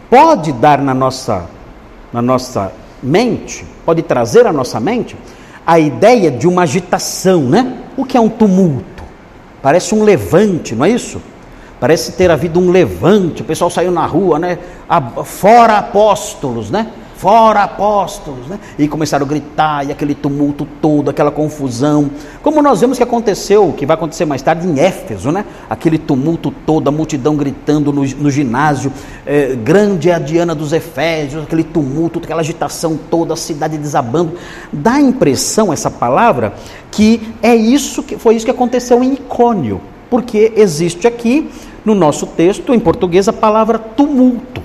pode 0.09 0.51
dar 0.53 0.79
na 0.79 0.93
nossa, 0.93 1.45
na 2.11 2.21
nossa 2.21 2.71
mente, 3.03 3.65
pode 3.85 4.01
trazer 4.01 4.47
à 4.47 4.53
nossa 4.53 4.79
mente 4.79 5.15
a 5.65 5.79
ideia 5.79 6.31
de 6.31 6.47
uma 6.47 6.63
agitação, 6.63 7.41
né? 7.41 7.77
O 7.95 8.05
que 8.05 8.17
é 8.17 8.19
um 8.19 8.29
tumulto? 8.29 9.03
Parece 9.61 9.93
um 9.93 10.03
levante, 10.03 10.75
não 10.75 10.85
é 10.85 10.89
isso? 10.89 11.21
Parece 11.79 12.13
ter 12.13 12.31
havido 12.31 12.59
um 12.59 12.71
levante, 12.71 13.41
o 13.41 13.45
pessoal 13.45 13.69
saiu 13.69 13.91
na 13.91 14.05
rua, 14.05 14.39
né? 14.39 14.57
Fora 15.25 15.77
apóstolos, 15.77 16.71
né? 16.71 16.87
Fora 17.17 17.63
apóstolos, 17.63 18.47
né? 18.47 18.59
E 18.77 18.87
começaram 18.87 19.25
a 19.25 19.29
gritar, 19.29 19.87
e 19.87 19.91
aquele 19.91 20.13
tumulto 20.13 20.67
todo, 20.81 21.09
aquela 21.09 21.31
confusão. 21.31 22.11
Como 22.41 22.61
nós 22.61 22.81
vemos 22.81 22.97
que 22.97 23.03
aconteceu, 23.03 23.73
que 23.75 23.85
vai 23.85 23.95
acontecer 23.95 24.25
mais 24.25 24.41
tarde 24.41 24.67
em 24.67 24.79
Éfeso, 24.79 25.31
né? 25.31 25.45
Aquele 25.69 25.97
tumulto 25.97 26.53
todo, 26.65 26.87
a 26.87 26.91
multidão 26.91 27.35
gritando 27.35 27.93
no, 27.93 28.03
no 28.03 28.29
ginásio, 28.29 28.91
é, 29.25 29.55
grande 29.55 30.09
é 30.09 30.13
a 30.13 30.19
Diana 30.19 30.53
dos 30.53 30.73
Efésios, 30.73 31.43
aquele 31.43 31.63
tumulto, 31.63 32.19
aquela 32.19 32.41
agitação 32.41 32.99
toda, 33.09 33.33
a 33.33 33.37
cidade 33.37 33.77
desabando. 33.77 34.33
Dá 34.71 34.93
a 34.93 35.01
impressão, 35.01 35.71
essa 35.71 35.89
palavra, 35.89 36.53
que 36.91 37.33
é 37.41 37.55
isso 37.55 38.03
que 38.03 38.17
foi 38.17 38.35
isso 38.35 38.45
que 38.45 38.51
aconteceu 38.51 39.03
em 39.03 39.13
Icônio, 39.13 39.81
porque 40.09 40.51
existe 40.55 41.07
aqui 41.07 41.49
no 41.85 41.95
nosso 41.95 42.25
texto, 42.25 42.73
em 42.73 42.79
português, 42.79 43.27
a 43.27 43.33
palavra 43.33 43.79
tumulto. 43.79 44.61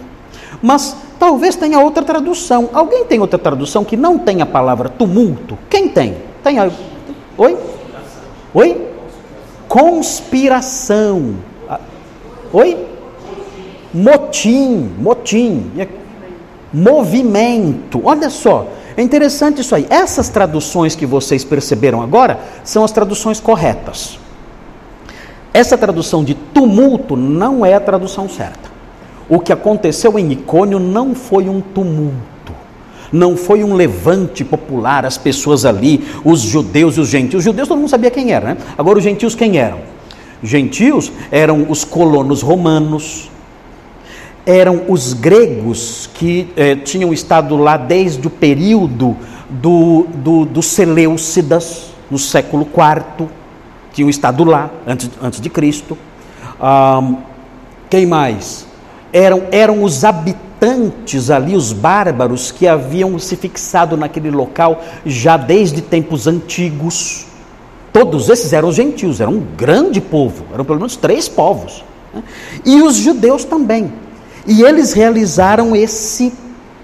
Mas 0.63 0.97
Talvez 1.21 1.55
tenha 1.55 1.79
outra 1.79 2.03
tradução. 2.03 2.71
Alguém 2.73 3.05
tem 3.05 3.21
outra 3.21 3.39
tradução 3.39 3.85
que 3.85 3.95
não 3.95 4.19
tem 4.19 4.41
a 4.41 4.47
palavra 4.47 4.89
tumulto? 4.89 5.59
Quem 5.69 5.87
tem? 5.87 6.17
Tem 6.43 6.59
a... 6.59 6.71
Oi? 7.37 7.59
Oi? 8.55 8.89
Conspiração. 9.69 11.37
Oi? 12.51 12.87
Motim, 13.93 14.91
motim. 14.99 15.71
Movimento. 16.73 18.01
Olha 18.03 18.31
só, 18.31 18.69
é 18.97 19.03
interessante 19.03 19.61
isso 19.61 19.75
aí. 19.75 19.87
Essas 19.91 20.31
traduções 20.31 20.95
que 20.95 21.05
vocês 21.05 21.45
perceberam 21.45 22.01
agora 22.01 22.41
são 22.65 22.83
as 22.83 22.93
traduções 22.93 23.39
corretas. 23.39 24.19
Essa 25.53 25.77
tradução 25.77 26.25
de 26.25 26.33
tumulto 26.33 27.15
não 27.15 27.67
é 27.67 27.75
a 27.75 27.81
tradução 27.81 28.27
certa. 28.27 28.70
O 29.31 29.39
que 29.39 29.53
aconteceu 29.53 30.19
em 30.19 30.33
Icônio 30.33 30.81
não 30.81 31.15
foi 31.15 31.49
um 31.49 31.61
tumulto, 31.61 32.53
não 33.13 33.37
foi 33.37 33.63
um 33.63 33.75
levante 33.75 34.45
popular, 34.45 35.07
as 35.07 35.17
pessoas 35.17 35.65
ali, 35.65 36.05
os 36.25 36.41
judeus 36.41 36.97
e 36.97 37.01
os 37.01 37.09
gentios. 37.09 37.39
Os 37.39 37.45
judeus 37.45 37.69
todo 37.69 37.79
mundo 37.79 37.89
sabia 37.89 38.11
quem 38.11 38.33
era, 38.33 38.49
né? 38.49 38.57
Agora 38.77 38.99
os 38.99 39.05
gentios 39.05 39.37
quem 39.37 39.57
eram? 39.57 39.79
Gentios 40.43 41.13
eram 41.31 41.71
os 41.71 41.85
colonos 41.85 42.43
romanos, 42.43 43.31
eram 44.45 44.83
os 44.89 45.13
gregos 45.13 46.11
que 46.13 46.49
eh, 46.57 46.75
tinham 46.75 47.13
estado 47.13 47.57
lá 47.57 47.77
desde 47.77 48.27
o 48.27 48.31
período 48.31 49.17
do, 49.49 50.09
do, 50.13 50.45
dos 50.45 50.67
Seleucidas, 50.67 51.91
no 52.11 52.19
século 52.19 52.67
IV, 52.67 53.29
tinham 53.93 54.11
estado 54.11 54.43
lá 54.43 54.71
antes, 54.85 55.09
antes 55.23 55.41
de 55.41 55.49
Cristo. 55.49 55.97
Ah, 56.61 57.15
quem 57.89 58.07
mais? 58.07 58.70
Eram, 59.13 59.45
eram 59.51 59.83
os 59.83 60.05
habitantes 60.05 61.31
ali, 61.31 61.57
os 61.57 61.73
bárbaros, 61.73 62.51
que 62.51 62.67
haviam 62.67 63.19
se 63.19 63.37
fixado 63.37 63.97
naquele 63.97 64.31
local 64.31 64.83
já 65.05 65.37
desde 65.37 65.81
tempos 65.81 66.27
antigos. 66.27 67.27
Todos 67.93 68.29
esses 68.29 68.53
eram 68.53 68.71
gentios, 68.71 69.21
eram 69.21 69.35
um 69.35 69.47
grande 69.57 70.01
povo, 70.01 70.45
eram 70.53 70.65
pelo 70.65 70.79
menos 70.79 70.97
três 70.97 71.29
povos. 71.29 71.85
Né? 72.15 72.23
E 72.65 72.83
os 72.83 72.97
judeus 72.97 73.45
também. 73.45 73.93
E 74.47 74.63
eles 74.63 74.93
realizaram 74.93 75.75
esse, 75.75 76.33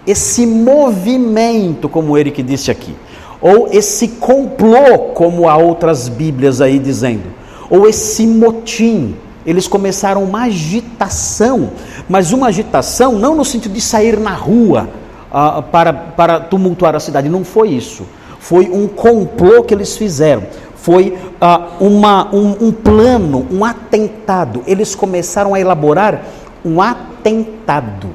esse 0.06 0.46
movimento, 0.46 1.88
como 1.88 2.12
o 2.12 2.18
Eric 2.18 2.42
disse 2.42 2.70
aqui, 2.70 2.94
ou 3.40 3.68
esse 3.70 4.08
complô, 4.08 5.10
como 5.14 5.48
há 5.48 5.56
outras 5.56 6.08
Bíblias 6.08 6.60
aí 6.60 6.78
dizendo, 6.78 7.24
ou 7.70 7.88
esse 7.88 8.26
motim. 8.26 9.16
Eles 9.44 9.68
começaram 9.68 10.24
uma 10.24 10.44
agitação, 10.44 11.70
mas 12.08 12.32
uma 12.32 12.48
agitação 12.48 13.12
não 13.12 13.34
no 13.34 13.44
sentido 13.44 13.72
de 13.72 13.80
sair 13.80 14.18
na 14.18 14.34
rua 14.34 14.88
uh, 15.30 15.62
para, 15.62 15.92
para 15.92 16.40
tumultuar 16.40 16.94
a 16.94 17.00
cidade, 17.00 17.28
não 17.28 17.44
foi 17.44 17.70
isso. 17.70 18.04
Foi 18.38 18.70
um 18.70 18.86
complô 18.86 19.64
que 19.64 19.74
eles 19.74 19.96
fizeram 19.96 20.44
foi 20.86 21.18
uh, 21.42 21.84
uma, 21.84 22.32
um, 22.32 22.68
um 22.68 22.70
plano, 22.70 23.44
um 23.50 23.64
atentado. 23.64 24.62
Eles 24.68 24.94
começaram 24.94 25.52
a 25.52 25.58
elaborar 25.58 26.22
um 26.64 26.80
atentado. 26.80 28.10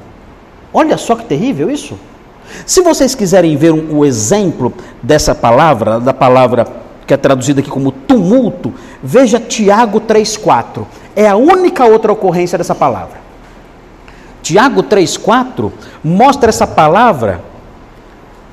Olha 0.74 0.98
só 0.98 1.18
que 1.18 1.26
terrível 1.26 1.70
isso. 1.70 2.00
Se 2.66 2.82
vocês 2.82 3.14
quiserem 3.14 3.58
ver 3.58 3.74
um, 3.74 3.98
o 3.98 4.06
exemplo 4.06 4.74
dessa 5.04 5.36
palavra, 5.36 6.00
da 6.00 6.14
palavra 6.14 6.66
que 7.06 7.14
é 7.14 7.18
traduzida 7.18 7.60
aqui 7.60 7.70
como 7.70 7.92
tumulto, 7.92 8.74
veja 9.04 9.38
Tiago 9.38 10.00
3,4. 10.00 10.86
É 11.14 11.28
a 11.28 11.36
única 11.36 11.84
outra 11.84 12.14
ocorrência 12.14 12.58
dessa 12.58 12.74
palavra. 12.74 13.20
Tiago 14.42 14.84
3,4 14.84 15.72
mostra 16.04 16.50
essa 16.50 16.66
palavra 16.66 17.42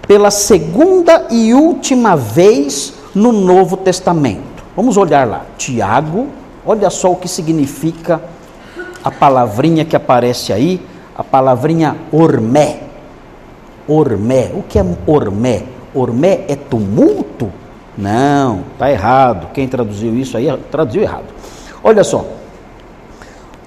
pela 0.06 0.30
segunda 0.30 1.26
e 1.30 1.52
última 1.52 2.16
vez 2.16 2.94
no 3.14 3.32
Novo 3.32 3.76
Testamento. 3.76 4.64
Vamos 4.74 4.96
olhar 4.96 5.26
lá. 5.26 5.44
Tiago, 5.56 6.28
olha 6.64 6.88
só 6.88 7.12
o 7.12 7.16
que 7.16 7.28
significa 7.28 8.20
a 9.02 9.10
palavrinha 9.10 9.84
que 9.84 9.96
aparece 9.96 10.52
aí, 10.52 10.80
a 11.16 11.24
palavrinha 11.24 11.96
ormé. 12.12 12.80
Ormé. 13.86 14.50
O 14.54 14.62
que 14.62 14.78
é 14.78 14.84
ormé? 15.06 15.64
Ormé 15.94 16.44
é 16.48 16.56
tumulto? 16.56 17.50
Não, 17.96 18.64
está 18.72 18.90
errado. 18.90 19.48
Quem 19.52 19.66
traduziu 19.66 20.14
isso 20.14 20.36
aí 20.36 20.46
traduziu 20.70 21.02
errado. 21.02 21.24
Olha 21.82 22.04
só. 22.04 22.24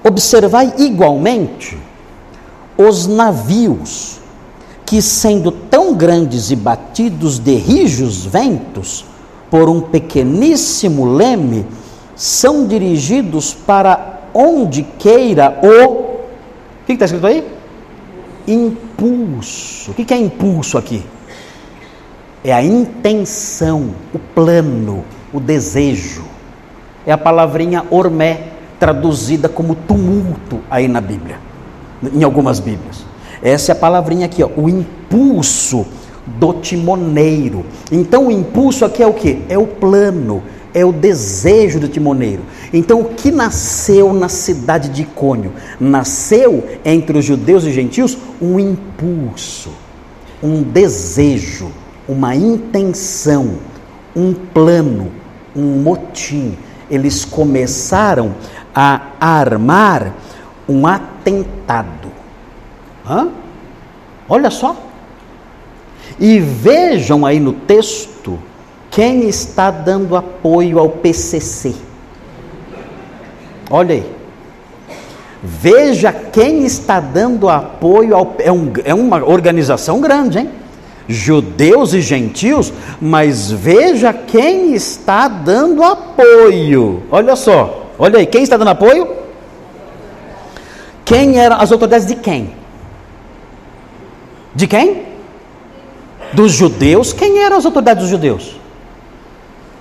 Observai 0.04 0.74
igualmente 0.78 1.78
os 2.88 3.08
navios 3.08 4.20
que, 4.86 5.02
sendo 5.02 5.52
tão 5.52 5.94
grandes 5.94 6.52
e 6.52 6.56
batidos 6.56 7.40
de 7.40 7.56
rijos 7.56 8.26
ventos, 8.26 9.06
por 9.50 9.70
um 9.70 9.82
pequeníssimo 9.82 11.06
leme, 11.06 11.66
são 12.16 12.66
dirigidos 12.66 13.54
para 13.54 14.22
onde 14.34 14.84
queira 14.84 15.60
o. 15.62 15.92
O 15.92 16.86
que 16.86 16.94
está 16.94 17.06
escrito 17.06 17.28
aí? 17.28 17.48
Impulso. 18.48 19.92
O 19.92 19.94
que 19.94 20.14
é 20.14 20.18
impulso 20.18 20.78
aqui? 20.78 21.04
É 22.44 22.54
a 22.54 22.64
intenção, 22.64 23.92
o 24.14 24.20
plano, 24.20 25.04
o 25.34 25.40
desejo. 25.40 26.24
É 27.06 27.12
a 27.12 27.18
palavrinha 27.18 27.86
ormé, 27.90 28.52
traduzida 28.80 29.48
como 29.48 29.76
tumulto 29.76 30.60
aí 30.70 30.88
na 30.88 31.02
Bíblia, 31.02 31.40
em 32.14 32.24
algumas 32.24 32.60
Bíblias. 32.60 33.06
Essa 33.42 33.72
é 33.72 33.74
a 33.74 33.76
palavrinha 33.76 34.26
aqui, 34.26 34.44
ó, 34.44 34.50
o 34.56 34.70
impulso 34.70 35.86
do 36.26 36.54
timoneiro. 36.54 37.66
Então 37.92 38.28
o 38.28 38.32
impulso 38.32 38.86
aqui 38.86 39.02
é 39.02 39.08
o 39.08 39.14
que? 39.14 39.42
É 39.50 39.58
o 39.58 39.66
plano, 39.66 40.44
é 40.74 40.86
o 40.86 40.92
desejo 40.92 41.80
do 41.80 41.88
timoneiro. 41.88 42.44
Então 42.72 43.02
o 43.02 43.06
que 43.06 43.32
nasceu 43.32 44.14
na 44.14 44.30
cidade 44.30 44.90
de 44.90 45.02
Icônio? 45.02 45.52
Nasceu 45.80 46.64
entre 46.86 47.18
os 47.18 47.26
judeus 47.26 47.64
e 47.66 47.72
gentios 47.72 48.18
um 48.42 48.60
impulso, 48.60 49.72
um 50.42 50.62
desejo, 50.62 51.72
uma 52.08 52.36
intenção, 52.36 53.56
um 54.16 54.34
plano, 54.34 55.12
um 55.56 55.82
motim. 55.82 56.58
Eles 56.90 57.26
começaram 57.26 58.36
a 58.76 59.02
armar 59.20 60.14
um 60.68 60.86
atentado. 61.22 62.10
Hã? 63.08 63.30
Olha 64.28 64.50
só, 64.50 64.76
e 66.20 66.40
vejam 66.40 67.26
aí 67.26 67.40
no 67.40 67.54
texto 67.54 68.40
quem 68.90 69.28
está 69.28 69.72
dando 69.72 70.16
apoio 70.16 70.80
ao 70.80 70.90
PCC. 70.90 71.74
Olha 73.70 73.96
aí. 73.96 74.06
Veja 75.44 76.14
quem 76.14 76.66
está 76.66 77.00
dando 77.00 77.50
apoio 77.50 78.16
ao. 78.16 78.36
É, 78.40 78.52
um, 78.52 78.72
é 78.84 78.94
uma 78.94 79.26
organização 79.26 80.00
grande, 80.00 80.40
hein? 80.40 80.50
Judeus 81.08 81.94
e 81.94 82.02
gentios, 82.02 82.72
mas 83.02 83.52
veja 83.52 84.14
quem 84.14 84.74
está 84.74 85.28
dando 85.28 85.84
apoio. 85.84 87.04
Olha 87.10 87.36
só, 87.36 87.88
olha 87.98 88.20
aí, 88.20 88.26
quem 88.26 88.44
está 88.44 88.56
dando 88.56 88.70
apoio? 88.70 89.21
Quem 91.12 91.38
eram 91.38 91.58
as 91.60 91.72
autoridades 91.74 92.08
de 92.08 92.16
quem? 92.16 92.56
De 94.56 94.66
quem? 94.66 95.12
dos 96.34 96.54
judeus, 96.54 97.14
quem 97.14 97.40
eram 97.40 97.58
as 97.58 97.66
autoridades 97.66 98.04
dos 98.04 98.10
judeus? 98.10 98.56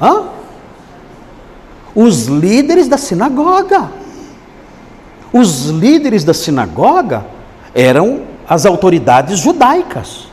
Hã? 0.00 0.24
Os 1.94 2.26
líderes 2.26 2.88
da 2.88 2.98
sinagoga. 2.98 3.90
Os 5.32 5.66
líderes 5.66 6.24
da 6.24 6.34
sinagoga 6.34 7.24
eram 7.72 8.22
as 8.48 8.66
autoridades 8.66 9.38
judaicas, 9.38 10.26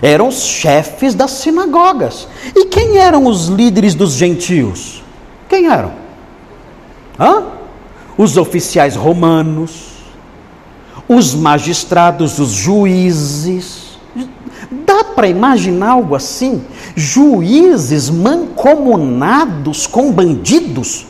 eram 0.00 0.28
os 0.28 0.42
chefes 0.42 1.14
das 1.14 1.32
sinagogas. 1.32 2.26
E 2.56 2.64
quem 2.66 2.96
eram 2.96 3.26
os 3.26 3.48
líderes 3.48 3.94
dos 3.94 4.12
gentios? 4.12 5.02
Quem 5.48 5.66
eram? 5.66 5.92
Hã? 7.20 7.44
Os 8.16 8.38
oficiais 8.38 8.96
romanos, 8.96 9.97
os 11.08 11.34
magistrados, 11.34 12.38
os 12.38 12.50
juízes 12.50 13.88
Dá 14.70 15.02
para 15.04 15.28
imaginar 15.28 15.90
algo 15.90 16.14
assim? 16.14 16.62
Juízes 16.94 18.10
mancomunados 18.10 19.86
com 19.86 20.12
bandidos? 20.12 21.06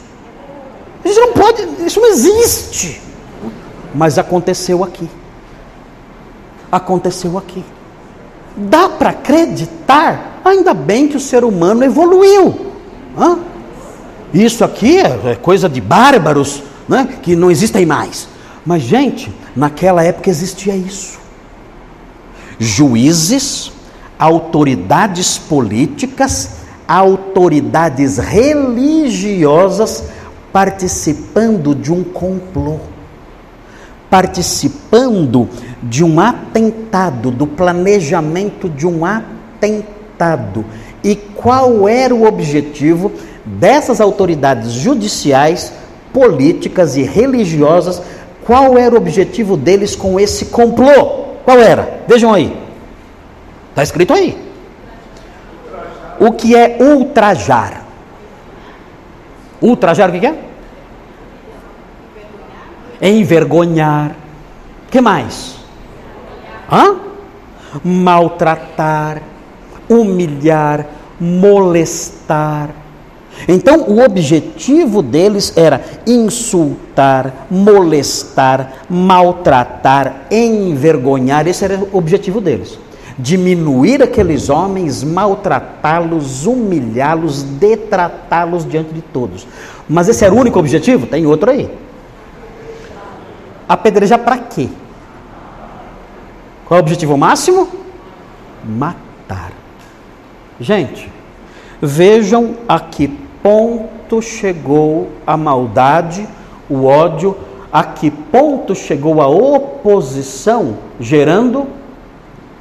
Isso 1.05 1.21
não 1.21 1.33
pode, 1.33 1.67
isso 1.85 2.01
não 2.01 2.09
existe. 2.09 3.01
Mas 3.95 4.19
aconteceu 4.19 4.85
aqui. 4.85 5.09
Aconteceu 6.71 7.37
aqui. 7.39 7.65
Dá 8.57 8.89
para 8.89 9.11
acreditar? 9.11 10.41
Ainda 10.45 10.75
bem 10.75 11.09
que 11.09 11.17
o 11.17 11.21
ser 11.21 11.43
humano 11.43 11.83
evoluiu. 11.83 12.73
Hã? 13.19 13.39
Isso 14.33 14.63
aqui 14.65 14.99
é, 14.99 15.33
é 15.33 15.35
coisa 15.35 15.69
de 15.69 15.81
bárbaros, 15.81 16.63
né? 16.89 17.09
que 17.23 17.35
não 17.35 17.51
existem 17.51 17.87
mais. 17.87 18.29
Mas, 18.65 18.83
gente, 18.83 19.33
naquela 19.59 20.03
época 20.03 20.31
existia 20.31 20.75
isso 20.75 21.19
juízes, 22.59 23.71
autoridades 24.19 25.39
políticas, 25.39 26.51
autoridades 26.87 28.19
religiosas 28.19 30.05
participando 30.53 31.75
de 31.75 31.93
um 31.93 32.03
complô, 32.03 32.79
participando 34.11 35.49
de 35.83 36.03
um 36.03 36.19
atentado, 36.19 37.31
do 37.31 37.47
planejamento 37.47 38.69
de 38.69 38.87
um 38.87 39.05
atentado. 39.05 40.65
E 41.05 41.15
qual 41.15 41.87
era 41.87 42.15
o 42.15 42.27
objetivo 42.27 43.13
dessas 43.45 44.01
autoridades 44.01 44.73
judiciais, 44.73 45.73
políticas 46.13 46.97
e 46.97 47.03
religiosas? 47.03 48.03
Qual 48.49 48.79
era 48.79 48.95
o 48.95 48.97
objetivo 48.97 49.59
deles 49.59 49.95
com 49.95 50.19
esse 50.19 50.47
complô? 50.47 51.27
Qual 51.45 51.59
era? 51.59 52.01
Vejam 52.09 52.33
aí. 52.33 52.57
Está 53.69 53.83
escrito 53.83 54.15
aí. 54.15 54.43
O 56.19 56.33
que 56.33 56.57
é 56.57 56.79
ultrajar? 56.81 57.85
Ultrajar 59.61 60.09
o 60.09 60.19
que 60.19 60.27
é? 60.27 60.35
Envergonhar. 63.03 64.17
que 64.91 65.03
mais? 65.03 65.57
Hã? 66.73 66.97
Maltratar, 67.85 69.21
humilhar, 69.91 70.87
molestar. 71.21 72.71
Então, 73.47 73.83
o 73.83 74.03
objetivo 74.03 75.03
deles 75.03 75.53
era 75.57 75.81
insultar, 76.07 77.47
molestar, 77.51 78.85
maltratar, 78.91 80.27
envergonhar. 80.31 81.47
Esse 81.47 81.65
era 81.65 81.79
o 81.79 81.97
objetivo 81.97 82.41
deles. 82.41 82.79
Diminuir 83.19 84.03
aqueles 84.03 84.49
homens, 84.49 85.03
maltratá-los, 85.05 86.47
humilhá-los, 86.47 87.43
detratá-los 87.43 88.69
diante 88.69 88.93
de 88.93 89.03
todos. 89.03 89.47
Mas 89.89 90.09
esse 90.09 90.25
era 90.25 90.35
o 90.35 90.39
único 90.39 90.59
objetivo? 90.59 91.07
Tem 91.07 91.27
outro 91.27 91.51
aí. 91.51 91.71
Apedrejar 93.69 94.21
para 94.21 94.39
quê? 94.39 94.69
Qual 96.67 96.79
é 96.79 96.81
o 96.81 96.85
objetivo 96.85 97.17
máximo? 97.17 97.69
Matar. 98.65 99.53
Gente, 100.61 101.11
vejam 101.81 102.57
a 102.69 102.79
que 102.81 103.28
ponto 103.43 104.21
chegou 104.21 105.09
a 105.27 105.37
maldade, 105.37 106.29
o 106.69 106.85
ódio, 106.85 107.37
a 107.73 107.85
que 107.85 108.11
ponto 108.11 108.75
chegou 108.75 109.21
a 109.21 109.29
oposição, 109.29 110.79
gerando 110.99 111.67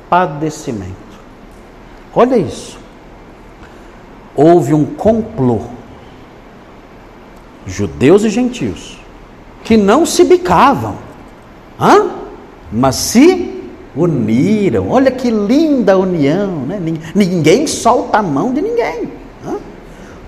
padecimento. 0.09 0.93
Olha 2.15 2.37
isso. 2.37 2.77
Houve 4.35 4.73
um 4.73 4.85
complô, 4.85 5.61
judeus 7.65 8.23
e 8.23 8.29
gentios, 8.29 8.99
que 9.63 9.75
não 9.75 10.05
se 10.05 10.23
bicavam, 10.23 10.95
hã? 11.79 12.11
mas 12.71 12.95
se 12.95 13.63
uniram. 13.95 14.89
Olha 14.89 15.09
que 15.09 15.29
linda 15.31 15.97
união, 15.97 16.59
né? 16.67 16.79
Ninguém 17.15 17.65
solta 17.65 18.19
a 18.19 18.23
mão 18.23 18.53
de 18.53 18.61
ninguém. 18.61 19.16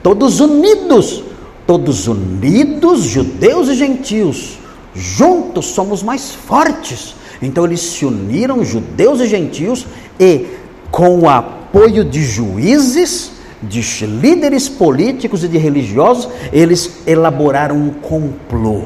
Todos 0.02 0.40
unidos, 0.40 1.24
todos 1.68 2.08
unidos, 2.08 3.04
judeus 3.04 3.68
e 3.68 3.76
gentios, 3.76 4.60
juntos 4.94 5.68
somos 5.68 6.02
mais 6.02 6.32
fortes. 6.32 7.16
Então 7.42 7.66
eles 7.66 7.82
se 7.82 8.06
uniram, 8.06 8.64
judeus 8.64 9.20
e 9.20 9.28
gentios, 9.28 9.86
e 10.20 10.48
com 10.92 11.20
o 11.20 11.30
apoio 11.30 12.04
de 12.04 12.24
juízes, 12.24 13.32
de 13.62 13.82
líderes 14.06 14.70
políticos 14.70 15.44
e 15.44 15.48
de 15.48 15.58
religiosos, 15.58 16.30
eles 16.52 17.00
elaboraram 17.06 17.76
um 17.76 17.90
complô. 17.90 18.84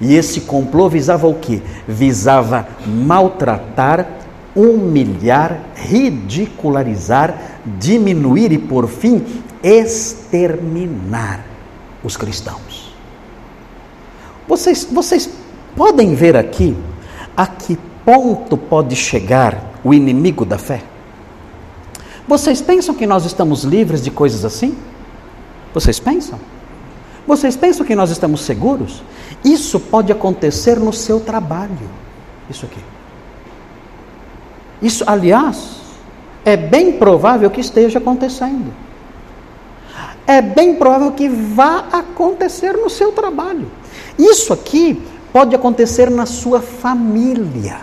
E 0.00 0.14
esse 0.14 0.42
complô 0.42 0.88
visava 0.88 1.26
o 1.26 1.34
que? 1.34 1.62
Visava 1.86 2.66
maltratar 2.86 4.22
humilhar, 4.54 5.60
ridicularizar, 5.74 7.60
diminuir 7.78 8.52
e, 8.52 8.58
por 8.58 8.88
fim, 8.88 9.24
exterminar 9.62 11.44
os 12.02 12.16
cristãos. 12.16 12.92
Vocês, 14.48 14.84
vocês 14.90 15.30
podem 15.76 16.14
ver 16.14 16.36
aqui 16.36 16.76
a 17.36 17.46
que 17.46 17.78
ponto 18.04 18.56
pode 18.56 18.96
chegar 18.96 19.72
o 19.84 19.94
inimigo 19.94 20.44
da 20.44 20.58
fé? 20.58 20.82
Vocês 22.26 22.60
pensam 22.60 22.94
que 22.94 23.06
nós 23.06 23.24
estamos 23.24 23.64
livres 23.64 24.02
de 24.02 24.10
coisas 24.10 24.44
assim? 24.44 24.76
Vocês 25.72 25.98
pensam? 25.98 26.38
Vocês 27.26 27.56
pensam 27.56 27.86
que 27.86 27.94
nós 27.94 28.10
estamos 28.10 28.42
seguros? 28.42 29.02
Isso 29.44 29.78
pode 29.78 30.12
acontecer 30.12 30.78
no 30.78 30.92
seu 30.92 31.20
trabalho. 31.20 31.88
Isso 32.50 32.66
aqui. 32.66 32.80
Isso, 34.80 35.04
aliás, 35.06 35.76
é 36.44 36.56
bem 36.56 36.92
provável 36.98 37.48
que 37.50 37.60
esteja 37.60 37.98
acontecendo. 37.98 38.72
É 40.26 40.40
bem 40.40 40.74
provável 40.76 41.12
que 41.12 41.28
vá 41.28 41.86
acontecer 41.92 42.76
no 42.76 42.88
seu 42.88 43.12
trabalho. 43.12 43.70
Isso 44.18 44.52
aqui 44.52 45.02
pode 45.32 45.54
acontecer 45.54 46.10
na 46.10 46.26
sua 46.26 46.60
família. 46.60 47.80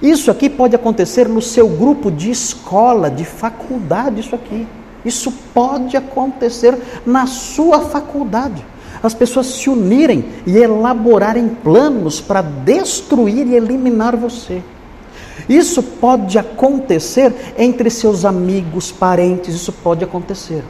Isso 0.00 0.30
aqui 0.30 0.48
pode 0.48 0.76
acontecer 0.76 1.28
no 1.28 1.42
seu 1.42 1.68
grupo 1.68 2.10
de 2.10 2.30
escola, 2.30 3.10
de 3.10 3.24
faculdade, 3.24 4.20
isso 4.20 4.34
aqui. 4.34 4.66
Isso 5.04 5.32
pode 5.52 5.96
acontecer 5.96 6.78
na 7.04 7.26
sua 7.26 7.80
faculdade. 7.80 8.64
As 9.02 9.14
pessoas 9.14 9.46
se 9.46 9.70
unirem 9.70 10.26
e 10.46 10.58
elaborarem 10.58 11.48
planos 11.48 12.20
para 12.20 12.42
destruir 12.42 13.46
e 13.46 13.56
eliminar 13.56 14.16
você. 14.16 14.62
Isso 15.48 15.82
pode 15.82 16.38
acontecer 16.38 17.54
entre 17.58 17.88
seus 17.90 18.24
amigos, 18.24 18.92
parentes, 18.92 19.54
isso 19.54 19.72
pode 19.72 20.04
acontecer. 20.04 20.62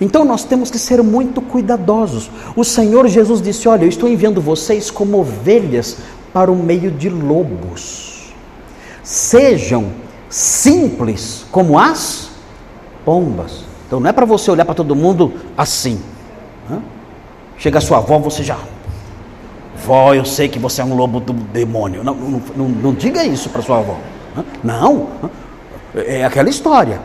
Então 0.00 0.24
nós 0.24 0.44
temos 0.44 0.70
que 0.70 0.78
ser 0.78 1.02
muito 1.02 1.40
cuidadosos. 1.40 2.30
O 2.54 2.64
Senhor 2.64 3.06
Jesus 3.08 3.40
disse: 3.40 3.68
Olha, 3.68 3.84
eu 3.84 3.88
estou 3.88 4.08
enviando 4.08 4.40
vocês 4.40 4.90
como 4.90 5.18
ovelhas 5.18 5.98
para 6.32 6.50
o 6.50 6.56
meio 6.56 6.90
de 6.90 7.08
lobos. 7.08 8.32
Sejam 9.02 9.86
simples 10.28 11.46
como 11.50 11.78
as 11.78 12.30
pombas. 13.04 13.64
Então 13.86 14.00
não 14.00 14.10
é 14.10 14.12
para 14.12 14.26
você 14.26 14.50
olhar 14.50 14.64
para 14.64 14.74
todo 14.74 14.94
mundo 14.96 15.32
assim. 15.56 16.00
Chega 17.58 17.78
a 17.78 17.80
sua 17.80 17.98
avó, 17.98 18.18
você 18.18 18.42
já. 18.42 18.58
Vó, 19.84 20.14
eu 20.14 20.24
sei 20.24 20.48
que 20.48 20.58
você 20.58 20.82
é 20.82 20.84
um 20.84 20.94
lobo 20.94 21.20
do 21.20 21.32
demônio. 21.32 22.02
Não, 22.04 22.14
não, 22.14 22.42
não, 22.56 22.68
não 22.68 22.94
diga 22.94 23.24
isso 23.24 23.48
para 23.48 23.62
sua 23.62 23.78
avó. 23.78 23.96
Não, 24.62 25.08
é 25.94 26.24
aquela 26.24 26.48
história. 26.48 27.00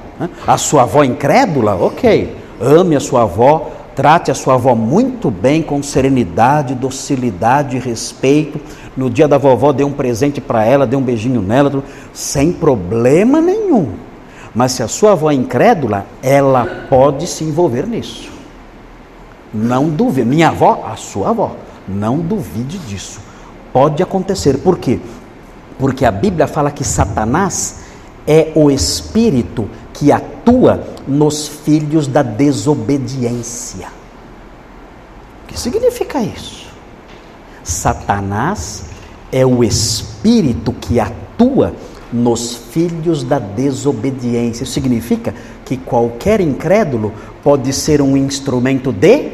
A 0.46 0.58
sua 0.58 0.84
avó 0.84 1.04
incrédula, 1.04 1.76
ok. 1.76 2.41
Ame 2.62 2.96
a 2.96 3.00
sua 3.00 3.24
avó, 3.24 3.72
trate 3.96 4.30
a 4.30 4.36
sua 4.36 4.54
avó 4.54 4.76
muito 4.76 5.32
bem, 5.32 5.62
com 5.62 5.82
serenidade, 5.82 6.76
docilidade, 6.76 7.80
respeito. 7.80 8.60
No 8.96 9.10
dia 9.10 9.28
da 9.28 9.38
vovó, 9.38 9.72
dê 9.72 9.84
um 9.84 9.92
presente 9.92 10.40
para 10.40 10.64
ela, 10.64 10.86
dê 10.86 10.96
um 10.96 11.02
beijinho 11.02 11.42
nela, 11.42 11.84
sem 12.14 12.52
problema 12.52 13.42
nenhum. 13.42 13.90
Mas 14.54 14.74
se 14.74 14.84
a 14.84 14.88
sua 14.88 15.14
avó 15.14 15.32
é 15.32 15.34
incrédula, 15.34 16.06
ela 16.22 16.86
pode 16.90 17.26
se 17.26 17.44
envolver 17.44 17.88
nisso. 17.88 18.30
Não 19.54 19.90
duvide. 19.90 20.28
Minha 20.28 20.50
avó, 20.50 20.86
a 20.92 20.96
sua 20.96 21.30
avó, 21.30 21.56
não 21.88 22.20
duvide 22.20 22.78
disso. 22.78 23.20
Pode 23.74 24.04
acontecer. 24.04 24.58
Por 24.58 24.78
quê? 24.78 25.00
Porque 25.80 26.06
a 26.06 26.12
Bíblia 26.12 26.48
fala 26.48 26.70
que 26.70 26.84
Satanás 26.84 27.80
é 28.28 28.52
o 28.56 28.70
espírito 28.70 29.68
que 29.94 30.12
atua 30.12 30.84
nos 31.08 31.48
filhos 31.48 32.08
da 32.08 32.22
desobediência. 32.22 33.88
O 35.44 35.48
que 35.48 35.60
significa 35.60 36.22
isso? 36.22 36.68
Satanás 37.64 38.86
é 39.32 39.46
o 39.46 39.64
espírito 39.64 40.74
que 40.74 41.00
atua 41.00 41.74
nos 42.12 42.56
filhos 42.56 43.24
da 43.24 43.40
desobediência. 43.40 44.64
Isso 44.64 44.74
significa 44.74 45.34
que 45.66 45.78
qualquer 45.78 46.42
incrédulo 46.42 47.14
pode 47.44 47.72
ser 47.74 48.02
um 48.02 48.18
instrumento 48.18 48.92
de 48.92 49.32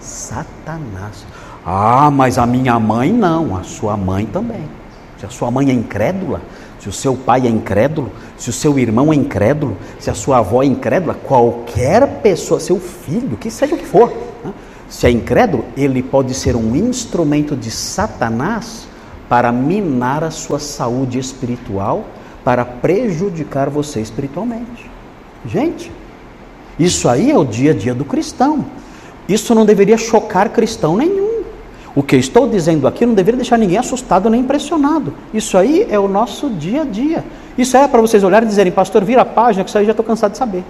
Satanás. 0.00 1.24
Ah, 1.64 2.10
mas 2.10 2.38
a 2.38 2.46
minha 2.46 2.78
mãe 2.78 3.12
não, 3.12 3.56
a 3.56 3.62
sua 3.62 3.96
mãe 3.96 4.26
também 4.26 4.78
se 5.18 5.26
a 5.26 5.28
sua 5.28 5.50
mãe 5.50 5.68
é 5.68 5.72
incrédula, 5.72 6.40
se 6.78 6.88
o 6.88 6.92
seu 6.92 7.16
pai 7.16 7.46
é 7.46 7.50
incrédulo, 7.50 8.10
se 8.36 8.50
o 8.50 8.52
seu 8.52 8.78
irmão 8.78 9.12
é 9.12 9.16
incrédulo, 9.16 9.76
se 9.98 10.10
a 10.10 10.14
sua 10.14 10.38
avó 10.38 10.62
é 10.62 10.66
incrédula, 10.66 11.14
qualquer 11.14 12.20
pessoa, 12.22 12.60
seu 12.60 12.78
filho, 12.78 13.36
que 13.36 13.50
seja 13.50 13.74
o 13.74 13.78
que 13.78 13.86
for, 13.86 14.12
né? 14.44 14.52
se 14.88 15.06
é 15.06 15.10
incrédulo, 15.10 15.64
ele 15.76 16.02
pode 16.02 16.34
ser 16.34 16.54
um 16.56 16.74
instrumento 16.76 17.56
de 17.56 17.70
Satanás 17.70 18.86
para 19.28 19.52
minar 19.52 20.24
a 20.24 20.30
sua 20.30 20.58
saúde 20.58 21.18
espiritual, 21.18 22.06
para 22.44 22.64
prejudicar 22.64 23.68
você 23.68 24.00
espiritualmente. 24.00 24.90
Gente, 25.44 25.92
isso 26.78 27.08
aí 27.08 27.30
é 27.30 27.36
o 27.36 27.44
dia 27.44 27.72
a 27.72 27.74
dia 27.74 27.94
do 27.94 28.04
cristão. 28.04 28.64
Isso 29.28 29.54
não 29.54 29.66
deveria 29.66 29.98
chocar 29.98 30.48
cristão 30.50 30.96
nenhum. 30.96 31.37
O 31.98 32.02
que 32.04 32.14
estou 32.14 32.48
dizendo 32.48 32.86
aqui 32.86 33.04
não 33.04 33.12
deveria 33.12 33.38
deixar 33.38 33.58
ninguém 33.58 33.76
assustado 33.76 34.30
nem 34.30 34.42
impressionado. 34.42 35.12
Isso 35.34 35.58
aí 35.58 35.84
é 35.90 35.98
o 35.98 36.06
nosso 36.06 36.48
dia 36.48 36.82
a 36.82 36.84
dia. 36.84 37.24
Isso 37.58 37.76
é 37.76 37.88
para 37.88 38.00
vocês 38.00 38.22
olharem 38.22 38.46
e 38.46 38.48
dizerem, 38.48 38.72
pastor, 38.72 39.04
vira 39.04 39.22
a 39.22 39.24
página, 39.24 39.64
que 39.64 39.70
isso 39.70 39.78
aí 39.78 39.84
já 39.84 39.90
estou 39.90 40.06
cansado 40.06 40.30
de 40.30 40.38
saber. 40.38 40.62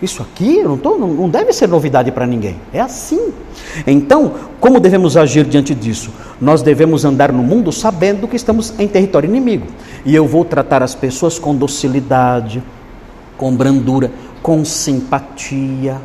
Isso 0.00 0.22
aqui 0.22 0.62
não, 0.62 0.78
tô, 0.78 0.96
não 0.96 1.28
deve 1.28 1.52
ser 1.52 1.68
novidade 1.68 2.12
para 2.12 2.24
ninguém. 2.24 2.54
É 2.72 2.80
assim. 2.80 3.32
Então, 3.84 4.34
como 4.60 4.78
devemos 4.78 5.16
agir 5.16 5.44
diante 5.44 5.74
disso? 5.74 6.12
Nós 6.40 6.62
devemos 6.62 7.04
andar 7.04 7.32
no 7.32 7.42
mundo 7.42 7.72
sabendo 7.72 8.28
que 8.28 8.36
estamos 8.36 8.78
em 8.78 8.86
território 8.86 9.28
inimigo. 9.28 9.66
E 10.06 10.14
eu 10.14 10.24
vou 10.24 10.44
tratar 10.44 10.84
as 10.84 10.94
pessoas 10.94 11.36
com 11.36 11.52
docilidade, 11.52 12.62
com 13.36 13.52
brandura, 13.56 14.12
com 14.40 14.64
simpatia, 14.64 16.00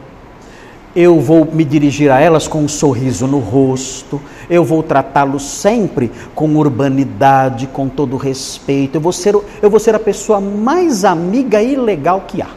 eu 1.00 1.22
vou 1.22 1.46
me 1.46 1.64
dirigir 1.64 2.10
a 2.10 2.20
elas 2.20 2.48
com 2.48 2.64
um 2.64 2.68
sorriso 2.68 3.28
no 3.28 3.38
rosto, 3.38 4.20
eu 4.50 4.66
vou 4.66 4.82
tratá-los 4.82 5.44
sempre 5.44 6.12
com 6.34 6.56
urbanidade, 6.56 7.68
com 7.68 7.88
todo 7.88 8.18
respeito, 8.18 8.96
eu 8.96 9.02
vou, 9.02 9.12
ser, 9.12 9.36
eu 9.62 9.70
vou 9.70 9.80
ser 9.80 9.94
a 9.94 10.00
pessoa 10.00 10.42
mais 10.42 11.06
amiga 11.06 11.62
e 11.62 11.76
legal 11.76 12.26
que 12.28 12.42
há. 12.42 12.50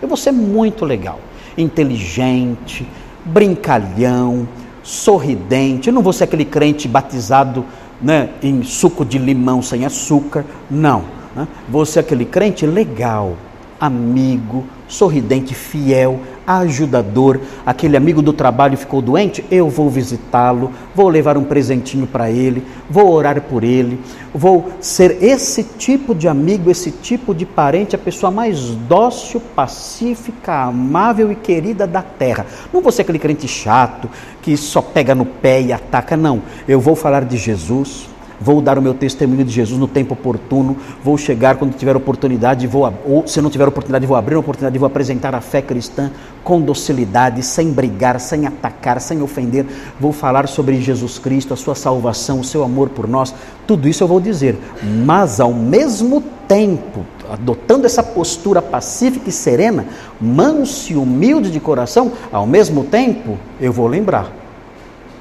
Eu 0.00 0.08
vou 0.08 0.16
ser 0.16 0.32
muito 0.32 0.86
legal. 0.86 1.20
inteligente, 1.58 2.88
brincalhão, 3.22 4.48
sorridente. 4.82 5.88
Eu 5.88 5.94
não 5.94 6.00
vou 6.00 6.12
ser 6.14 6.24
aquele 6.24 6.46
crente 6.46 6.88
batizado 6.88 7.66
né, 8.00 8.30
em 8.42 8.62
suco 8.62 9.04
de 9.04 9.18
limão 9.18 9.60
sem 9.60 9.84
açúcar. 9.84 10.46
Não. 10.70 11.04
Né? 11.36 11.46
Vou 11.68 11.84
ser 11.84 12.00
aquele 12.00 12.24
crente 12.24 12.66
legal, 12.66 13.36
amigo, 13.78 14.64
sorridente, 14.88 15.54
fiel, 15.54 16.20
ajudador. 16.46 17.40
Aquele 17.64 17.96
amigo 17.96 18.22
do 18.22 18.32
trabalho 18.32 18.76
ficou 18.76 19.00
doente, 19.00 19.44
eu 19.50 19.68
vou 19.68 19.90
visitá-lo, 19.90 20.70
vou 20.94 21.08
levar 21.08 21.36
um 21.36 21.44
presentinho 21.44 22.06
para 22.06 22.30
ele, 22.30 22.64
vou 22.88 23.10
orar 23.12 23.40
por 23.40 23.64
ele, 23.64 24.00
vou 24.32 24.72
ser 24.80 25.22
esse 25.22 25.62
tipo 25.62 26.14
de 26.14 26.28
amigo, 26.28 26.70
esse 26.70 26.90
tipo 26.90 27.34
de 27.34 27.44
parente, 27.44 27.94
a 27.94 27.98
pessoa 27.98 28.30
mais 28.30 28.70
dócil, 28.88 29.40
pacífica, 29.54 30.64
amável 30.64 31.30
e 31.30 31.34
querida 31.34 31.86
da 31.86 32.02
terra. 32.02 32.46
Não 32.72 32.80
vou 32.80 32.92
ser 32.92 33.02
aquele 33.02 33.18
crente 33.18 33.48
chato 33.48 34.08
que 34.42 34.56
só 34.56 34.82
pega 34.82 35.14
no 35.14 35.24
pé 35.24 35.62
e 35.62 35.72
ataca, 35.72 36.16
não. 36.16 36.42
Eu 36.68 36.80
vou 36.80 36.94
falar 36.94 37.24
de 37.24 37.36
Jesus 37.36 38.13
vou 38.40 38.60
dar 38.60 38.78
o 38.78 38.82
meu 38.82 38.94
testemunho 38.94 39.44
de 39.44 39.52
Jesus 39.52 39.78
no 39.78 39.88
tempo 39.88 40.14
oportuno, 40.14 40.76
vou 41.02 41.16
chegar 41.16 41.56
quando 41.56 41.74
tiver 41.74 41.96
oportunidade, 41.96 42.66
vou, 42.66 42.92
ou 43.06 43.26
se 43.26 43.40
não 43.40 43.50
tiver 43.50 43.66
oportunidade, 43.66 44.06
vou 44.06 44.16
abrir 44.16 44.34
uma 44.34 44.40
oportunidade, 44.40 44.78
vou 44.78 44.86
apresentar 44.86 45.34
a 45.34 45.40
fé 45.40 45.62
cristã 45.62 46.10
com 46.42 46.60
docilidade, 46.60 47.42
sem 47.42 47.70
brigar, 47.70 48.20
sem 48.20 48.46
atacar, 48.46 49.00
sem 49.00 49.22
ofender, 49.22 49.66
vou 49.98 50.12
falar 50.12 50.48
sobre 50.48 50.80
Jesus 50.80 51.18
Cristo, 51.18 51.54
a 51.54 51.56
sua 51.56 51.74
salvação, 51.74 52.40
o 52.40 52.44
seu 52.44 52.62
amor 52.62 52.90
por 52.90 53.08
nós, 53.08 53.34
tudo 53.66 53.88
isso 53.88 54.04
eu 54.04 54.08
vou 54.08 54.20
dizer, 54.20 54.58
mas 55.04 55.40
ao 55.40 55.52
mesmo 55.52 56.22
tempo, 56.46 57.04
adotando 57.30 57.86
essa 57.86 58.02
postura 58.02 58.60
pacífica 58.60 59.30
e 59.30 59.32
serena, 59.32 59.86
manso 60.20 60.92
e 60.92 60.96
humilde 60.96 61.50
de 61.50 61.60
coração, 61.60 62.12
ao 62.30 62.46
mesmo 62.46 62.84
tempo, 62.84 63.38
eu 63.60 63.72
vou 63.72 63.86
lembrar 63.86 64.43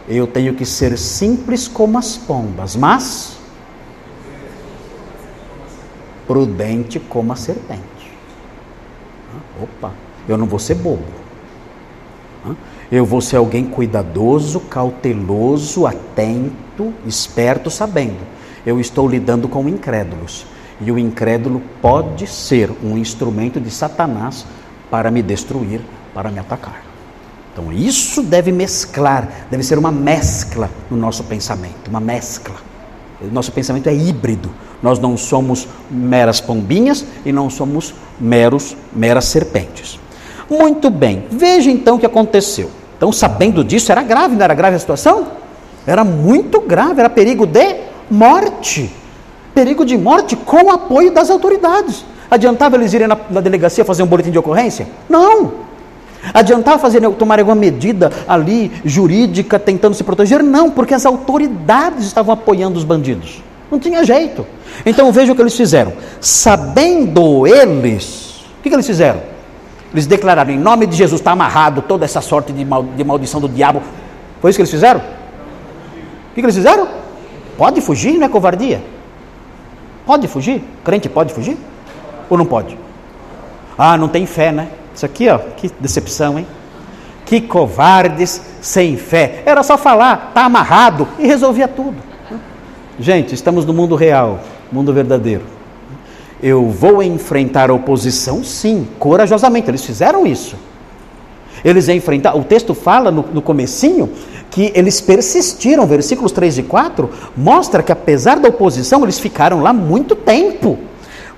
eu 0.08 0.28
tenho 0.28 0.54
que 0.54 0.66
ser 0.66 0.98
simples 0.98 1.68
como 1.68 1.98
as 1.98 2.18
pombas, 2.18 2.76
mas 2.76 3.38
prudente 6.28 7.00
como 7.00 7.32
a 7.32 7.36
serpente. 7.36 7.82
Opa, 9.62 9.92
eu 10.28 10.38
não 10.38 10.46
vou 10.46 10.60
ser 10.60 10.76
bobo. 10.76 11.04
Eu 12.92 13.06
vou 13.06 13.22
ser 13.22 13.38
alguém 13.38 13.66
cuidadoso, 13.66 14.60
cauteloso, 14.60 15.88
atento, 15.88 16.94
esperto, 17.08 17.70
sabendo. 17.70 18.20
Eu 18.66 18.80
estou 18.80 19.08
lidando 19.08 19.48
com 19.48 19.68
incrédulos. 19.68 20.46
E 20.82 20.92
o 20.92 21.00
incrédulo 21.00 21.62
pode 21.82 22.28
ser 22.28 22.70
um 22.84 22.98
instrumento 22.98 23.60
de 23.60 23.72
Satanás 23.72 24.46
para 24.92 25.10
me 25.10 25.22
destruir, 25.22 25.82
para 26.14 26.30
me 26.30 26.40
atacar. 26.40 26.93
Então 27.54 27.72
isso 27.72 28.24
deve 28.24 28.52
mesclar, 28.52 29.30
deve 29.50 29.64
ser 29.64 29.78
uma 29.78 29.92
mescla 29.92 30.70
no 30.90 30.98
nosso 30.98 31.24
pensamento, 31.24 31.88
uma 31.88 32.00
mescla. 32.00 32.56
Nosso 33.32 33.52
pensamento 33.52 33.88
é 33.88 33.94
híbrido. 33.94 34.50
Nós 34.82 35.00
não 35.00 35.16
somos 35.16 35.68
meras 35.90 36.42
pombinhas 36.42 37.06
e 37.26 37.32
não 37.32 37.50
somos 37.50 37.94
meros 38.20 38.76
meras 38.94 39.26
serpentes. 39.26 40.00
Muito 40.50 40.90
bem. 40.90 41.26
Veja 41.32 41.72
então 41.72 41.96
o 41.96 42.00
que 42.00 42.06
aconteceu. 42.06 42.70
Então, 42.98 43.12
sabendo 43.12 43.64
disso, 43.64 43.92
era 43.92 44.04
grave, 44.04 44.36
não 44.36 44.44
era 44.44 44.54
grave 44.54 44.76
a 44.76 44.80
situação? 44.80 45.28
Era 45.86 46.04
muito 46.04 46.62
grave, 46.62 47.00
era 47.00 47.10
perigo 47.10 47.46
de 47.46 47.76
morte. 48.10 48.94
Perigo 49.54 49.86
de 49.86 49.98
morte 49.98 50.36
com 50.36 50.66
o 50.66 50.72
apoio 50.72 51.14
das 51.14 51.30
autoridades. 51.30 52.06
Adiantava 52.30 52.76
eles 52.76 52.94
irem 52.94 53.08
na, 53.08 53.18
na 53.30 53.42
delegacia 53.42 53.86
fazer 53.86 54.04
um 54.04 54.08
boletim 54.08 54.32
de 54.32 54.40
ocorrência? 54.40 54.88
Não. 55.08 55.73
Adiantava 56.32 56.80
fazer, 56.80 57.02
tomar 57.12 57.40
alguma 57.40 57.56
medida 57.56 58.12
ali 58.28 58.72
jurídica 58.86 59.58
tentando 59.60 59.94
se 59.94 60.04
proteger? 60.04 60.44
Não, 60.44 60.70
porque 60.70 60.94
as 60.94 61.06
autoridades 61.06 62.06
estavam 62.06 62.34
apoiando 62.34 62.78
os 62.78 62.84
bandidos. 62.84 63.44
Não 63.70 63.80
tinha 63.80 64.04
jeito. 64.04 64.46
Então 64.86 65.12
veja 65.12 65.34
o 65.34 65.36
que 65.36 65.42
eles 65.42 65.58
fizeram. 65.58 65.94
Sabendo 66.22 67.48
eles, 67.48 68.46
o 68.60 68.62
que, 68.62 68.70
que 68.70 68.76
eles 68.76 68.86
fizeram? 68.86 69.22
Eles 69.92 70.08
declararam: 70.08 70.52
em 70.52 70.60
nome 70.60 70.86
de 70.86 70.96
Jesus 70.96 71.20
está 71.20 71.32
amarrado 71.32 71.82
toda 71.82 72.06
essa 72.06 72.22
sorte 72.22 72.54
de, 72.54 72.64
mal, 72.64 72.84
de 72.84 73.04
maldição 73.04 73.42
do 73.42 73.50
diabo. 73.50 73.82
Foi 74.40 74.50
isso 74.50 74.58
que 74.58 74.62
eles 74.62 74.72
fizeram? 74.72 75.00
O 75.00 76.36
que, 76.36 76.42
que 76.42 76.46
eles 76.46 76.56
fizeram? 76.56 76.88
Pode 77.58 77.82
fugir, 77.82 78.18
não 78.18 78.26
é 78.26 78.30
covardia? 78.30 78.82
Pode 80.06 80.28
fugir? 80.28 80.64
Crente 80.84 81.10
pode 81.10 81.34
fugir? 81.34 81.58
Ou 82.30 82.38
não 82.38 82.46
pode? 82.46 82.78
Ah, 83.78 83.98
não 83.98 84.08
tem 84.08 84.26
fé, 84.26 84.52
né? 84.52 84.70
Isso 84.94 85.06
aqui, 85.06 85.30
ó, 85.30 85.38
que 85.38 85.72
decepção, 85.80 86.38
hein? 86.38 86.48
Que 87.26 87.42
covardes 87.42 88.42
sem 88.62 88.98
fé. 88.98 89.44
Era 89.46 89.64
só 89.64 89.78
falar, 89.78 90.32
tá 90.34 90.46
amarrado 90.46 91.08
e 91.18 91.26
resolvia 91.26 91.68
tudo. 91.68 91.98
Gente, 93.00 93.34
estamos 93.34 93.66
no 93.66 93.74
mundo 93.74 93.96
real, 93.96 94.40
mundo 94.72 94.94
verdadeiro. 94.94 95.44
Eu 96.42 96.70
vou 96.70 97.02
enfrentar 97.02 97.70
a 97.70 97.74
oposição, 97.74 98.44
sim, 98.44 98.88
corajosamente. 99.00 99.70
Eles 99.70 99.84
fizeram 99.86 100.28
isso. 100.28 100.56
Eles 101.64 101.88
enfrentaram. 101.88 102.40
O 102.40 102.44
texto 102.44 102.74
fala 102.74 103.10
no, 103.10 103.26
no 103.34 103.42
comecinho 103.42 104.10
que 104.52 104.72
eles 104.76 105.00
persistiram. 105.00 105.88
Versículos 105.88 106.32
3 106.32 106.60
e 106.60 106.64
4 106.64 107.10
mostra 107.36 107.82
que 107.82 107.92
apesar 107.92 108.40
da 108.40 108.50
oposição, 108.50 109.02
eles 109.04 109.20
ficaram 109.20 109.62
lá 109.62 109.72
muito 109.72 110.16
tempo. 110.16 110.78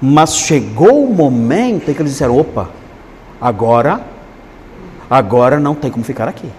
Mas 0.01 0.35
chegou 0.35 1.05
o 1.05 1.13
momento 1.13 1.89
em 1.89 1.93
que 1.93 2.01
eles 2.01 2.13
disseram: 2.13 2.37
opa, 2.37 2.69
Agora, 3.39 4.01
agora 5.09 5.59
não 5.59 5.75
tem 5.75 5.91
como 5.91 6.03
ficar 6.03 6.27
aqui. 6.27 6.49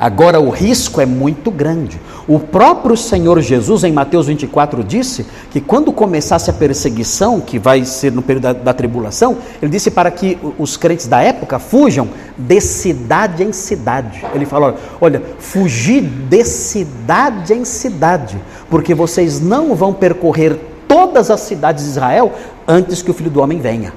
Agora 0.00 0.40
o 0.40 0.48
risco 0.48 0.98
é 0.98 1.04
muito 1.04 1.50
grande. 1.50 2.00
O 2.26 2.38
próprio 2.38 2.96
Senhor 2.96 3.38
Jesus, 3.42 3.84
em 3.84 3.92
Mateus 3.92 4.28
24, 4.28 4.82
disse 4.82 5.26
que 5.50 5.60
quando 5.60 5.92
começasse 5.92 6.48
a 6.48 6.54
perseguição, 6.54 7.38
que 7.38 7.58
vai 7.58 7.84
ser 7.84 8.10
no 8.10 8.22
período 8.22 8.44
da, 8.44 8.52
da, 8.54 8.72
tribulação, 8.72 9.36
ele 9.60 9.70
disse 9.70 9.90
para 9.90 10.10
que 10.10 10.38
os 10.58 10.78
crentes 10.78 11.06
da 11.06 11.20
época 11.20 11.58
fujam 11.58 12.08
de 12.38 12.62
cidade 12.62 13.44
em 13.44 13.52
cidade. 13.52 14.24
Ele 14.34 14.46
falou: 14.46 14.74
olha, 15.02 15.20
fugir 15.38 16.00
de 16.00 16.44
cidade 16.46 17.52
em 17.52 17.66
cidade, 17.66 18.38
porque 18.70 18.94
vocês 18.94 19.38
não 19.38 19.74
vão 19.74 19.92
percorrer 19.92 20.58
todas 20.88 21.30
as 21.30 21.40
cidades 21.40 21.84
de 21.84 21.90
Israel 21.90 22.32
antes 22.66 23.02
que 23.02 23.10
o 23.10 23.14
filho 23.14 23.30
do 23.30 23.42
homem 23.42 23.60
venha. 23.60 23.92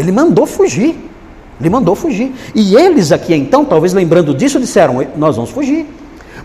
Ele 0.00 0.10
mandou 0.10 0.46
fugir. 0.46 0.96
Ele 1.60 1.68
mandou 1.68 1.94
fugir. 1.94 2.32
E 2.54 2.74
eles 2.74 3.12
aqui 3.12 3.34
então, 3.34 3.64
talvez 3.64 3.92
lembrando 3.92 4.34
disso, 4.34 4.58
disseram: 4.58 5.06
Nós 5.16 5.36
vamos 5.36 5.50
fugir. 5.50 5.86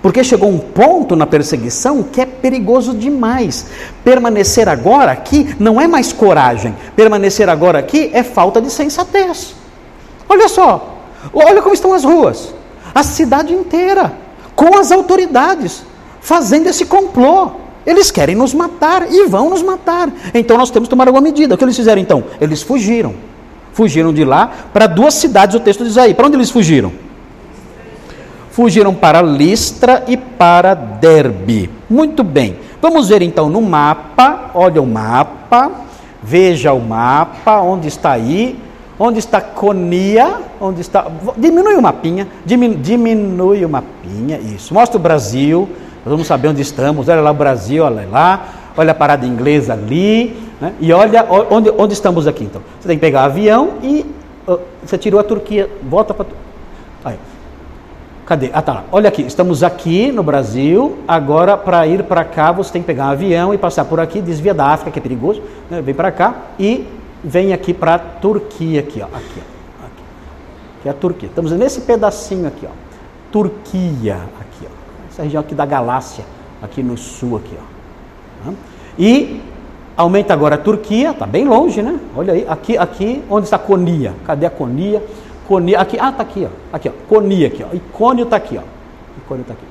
Porque 0.02 0.24
chegou 0.24 0.50
um 0.50 0.60
ponto 0.60 1.16
na 1.16 1.26
perseguição 1.26 2.04
que 2.04 2.20
é 2.20 2.26
perigoso 2.26 2.94
demais. 2.94 3.66
Permanecer 4.04 4.68
agora 4.68 5.12
aqui 5.12 5.56
não 5.58 5.80
é 5.80 5.88
mais 5.88 6.12
coragem. 6.12 6.76
Permanecer 6.96 7.50
agora 7.50 7.80
aqui 7.80 8.12
é 8.14 8.22
falta 8.22 8.62
de 8.62 8.70
sensatez. 8.70 9.56
Olha 10.28 10.48
só. 10.50 10.98
Olha 11.34 11.62
como 11.62 11.74
estão 11.74 11.94
as 11.94 12.04
ruas. 12.04 12.54
A 12.94 13.02
cidade 13.02 13.54
inteira. 13.54 14.14
Com 14.54 14.78
as 14.78 14.92
autoridades. 14.92 15.84
Fazendo 16.20 16.68
esse 16.68 16.86
complô. 16.86 17.52
Eles 17.86 18.12
querem 18.12 18.36
nos 18.36 18.54
matar 18.54 19.12
e 19.12 19.26
vão 19.28 19.50
nos 19.50 19.64
matar. 19.64 20.12
Então 20.34 20.58
nós 20.58 20.70
temos 20.70 20.88
que 20.88 20.92
tomar 20.92 21.08
alguma 21.08 21.24
medida. 21.24 21.56
O 21.56 21.58
que 21.58 21.64
eles 21.64 21.76
fizeram 21.76 22.02
então? 22.02 22.24
Eles 22.42 22.62
fugiram. 22.62 23.16
Fugiram 23.76 24.14
de 24.14 24.24
lá 24.24 24.50
para 24.72 24.88
duas 24.88 25.16
cidades, 25.16 25.54
o 25.54 25.60
texto 25.60 25.84
diz 25.84 25.98
aí. 25.98 26.14
Para 26.14 26.28
onde 26.28 26.38
eles 26.38 26.50
fugiram? 26.50 26.94
Fugiram 28.50 28.94
para 28.94 29.22
Listra 29.22 30.06
e 30.08 30.16
para 30.16 30.74
Derbe. 30.74 31.70
Muito 31.90 32.24
bem. 32.24 32.56
Vamos 32.82 33.10
ver 33.10 33.22
então 33.22 33.50
no 33.50 33.62
mapa. 33.62 34.52
Olha 34.54 34.82
o 34.82 34.88
mapa. 34.88 35.70
Veja 36.24 36.72
o 36.72 36.80
mapa. 36.80 37.60
Onde 37.60 37.90
está 37.90 38.12
aí? 38.12 38.58
Onde 38.98 39.20
está 39.20 39.42
Conia? 39.42 40.38
Onde 40.62 40.80
está. 40.80 41.06
Diminui 41.36 41.76
o 41.76 41.82
mapinha. 41.82 42.30
Diminui, 42.46 42.78
diminui 42.78 43.66
o 43.66 43.70
mapinha. 43.70 44.40
Isso. 44.40 44.74
Mostra 44.74 44.98
o 44.98 45.02
Brasil. 45.02 45.68
Nós 46.06 46.14
vamos 46.14 46.26
saber 46.26 46.48
onde 46.48 46.62
estamos. 46.62 47.10
Olha 47.10 47.20
lá 47.20 47.32
o 47.32 47.34
Brasil, 47.34 47.84
olha 47.84 48.08
lá. 48.10 48.48
Olha 48.78 48.92
a 48.92 48.96
parada 48.96 49.26
inglesa 49.26 49.74
ali. 49.74 50.45
Né? 50.60 50.74
E 50.80 50.94
olha 50.94 51.26
onde, 51.30 51.70
onde 51.78 51.94
estamos 51.94 52.28
aqui 52.28 52.44
então. 52.44 52.62
Você 52.80 52.88
tem 52.88 52.98
que 52.98 53.02
pegar 53.02 53.24
avião 53.26 53.74
e 53.84 54.06
uh, 54.48 54.60
você 54.84 54.98
tirou 54.98 55.20
a 55.20 55.24
Turquia, 55.24 55.70
volta 55.84 56.14
para. 56.14 56.28
Aí. 57.04 57.18
Cadê? 58.26 58.50
Ah, 58.54 58.62
tá 58.62 58.74
lá. 58.74 58.84
Olha 58.92 59.08
aqui, 59.08 59.22
estamos 59.22 59.62
aqui 59.62 60.12
no 60.12 60.24
Brasil. 60.24 60.98
Agora, 61.08 61.56
para 61.56 61.86
ir 61.86 62.04
para 62.04 62.24
cá, 62.24 62.52
você 62.52 62.74
tem 62.74 62.82
que 62.82 62.88
pegar 62.88 63.06
um 63.06 63.12
avião 63.12 63.54
e 63.54 63.58
passar 63.58 63.86
por 63.86 64.00
aqui, 64.00 64.20
desvia 64.20 64.54
da 64.54 64.68
África, 64.68 64.90
que 64.90 64.98
é 64.98 65.02
perigoso, 65.02 65.44
né? 65.70 65.80
vem 65.82 65.94
para 65.94 66.12
cá 66.12 66.36
e 66.58 66.88
vem 67.24 67.54
aqui 67.54 67.72
para 67.72 67.96
a 67.96 68.00
Turquia, 68.00 68.80
aqui, 68.80 69.00
ó. 69.02 69.06
Aqui, 69.06 69.38
ó. 69.38 69.86
Aqui. 69.86 70.88
É 70.88 70.90
a 70.90 70.94
Turquia. 70.94 71.30
Estamos 71.30 71.52
nesse 71.52 71.82
pedacinho 71.82 72.48
aqui, 72.48 72.66
ó. 72.66 72.74
Turquia, 73.32 74.16
aqui, 74.16 74.66
ó. 74.66 75.08
Essa 75.12 75.22
região 75.22 75.42
aqui 75.42 75.54
da 75.54 75.66
Galácia, 75.66 76.26
aqui 76.64 76.82
no 76.82 76.98
sul, 76.98 77.38
aqui, 77.38 77.56
ó. 77.60 78.52
E 78.98 79.40
Aumenta 79.98 80.34
agora 80.34 80.56
a 80.56 80.58
Turquia, 80.58 81.12
está 81.12 81.26
bem 81.26 81.46
longe, 81.46 81.82
né? 81.82 81.98
Olha 82.16 82.34
aí, 82.34 82.46
aqui, 82.48 82.78
aqui, 82.78 83.24
onde 83.30 83.46
está 83.46 83.58
Conia? 83.58 84.14
Cadê 84.26 84.46
a 84.46 84.50
Conia? 84.50 85.02
Coni, 85.48 85.76
aqui, 85.76 85.98
ah, 86.00 86.12
tá 86.12 86.24
aqui, 86.24 86.46
ó. 86.46 86.76
Aqui, 86.76 86.90
ó. 86.90 86.92
Coni 87.08 87.46
aqui, 87.46 87.64
ó. 87.64 87.76
Icônio 87.76 88.26
tá 88.26 88.36
aqui, 88.36 88.58
ó. 88.58 88.64
Icônio 89.18 89.46
tá 89.46 89.54
aqui. 89.54 89.64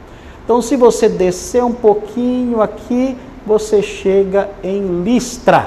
Então, 0.45 0.63
se 0.63 0.77
você 0.77 1.09
descer 1.09 1.65
um 1.65 1.73
pouquinho 1.73 2.63
aqui, 2.63 3.17
você 3.45 3.83
chega 3.83 4.49
em 4.63 5.03
Listra. 5.03 5.67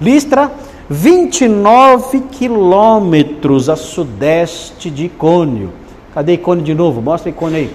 Listra, 0.00 0.50
29 0.88 2.20
quilômetros 2.22 3.68
a 3.68 3.76
sudeste 3.76 4.90
de 4.90 5.06
Icônio. 5.06 5.70
Cadê 6.14 6.34
Icônio 6.34 6.64
de 6.64 6.74
novo? 6.74 7.02
Mostra 7.02 7.30
Icônio 7.30 7.56
aí. 7.58 7.70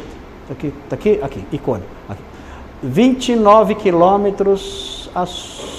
Tá 0.47 0.53
aqui, 0.53 0.73
tá 0.89 0.95
aqui, 0.95 1.19
aqui, 1.21 1.45
Icônio. 1.51 1.85
Aqui. 2.09 2.21
29 2.81 3.75
quilômetros 3.75 5.09
a 5.13 5.25
sudeste 5.25 5.76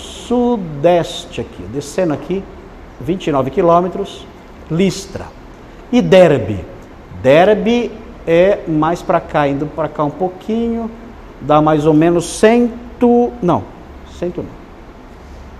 aqui, 1.41 1.63
descendo 1.73 2.13
aqui, 2.13 2.43
29 3.01 3.51
quilômetros, 3.51 4.27
Listra. 4.71 5.27
E 5.91 6.03
Derbe. 6.03 6.65
Derbe 7.23 7.91
é 8.27 8.61
mais 8.69 9.03
para 9.03 9.21
cá, 9.21 9.49
indo 9.49 9.67
para 9.67 9.89
cá 9.89 10.05
um 10.05 10.11
pouquinho, 10.11 10.91
dá 11.41 11.63
mais 11.63 11.87
ou 11.87 11.95
menos 11.95 12.27
cento, 12.27 13.33
não, 13.41 13.65
cento 14.19 14.43
não. 14.43 14.59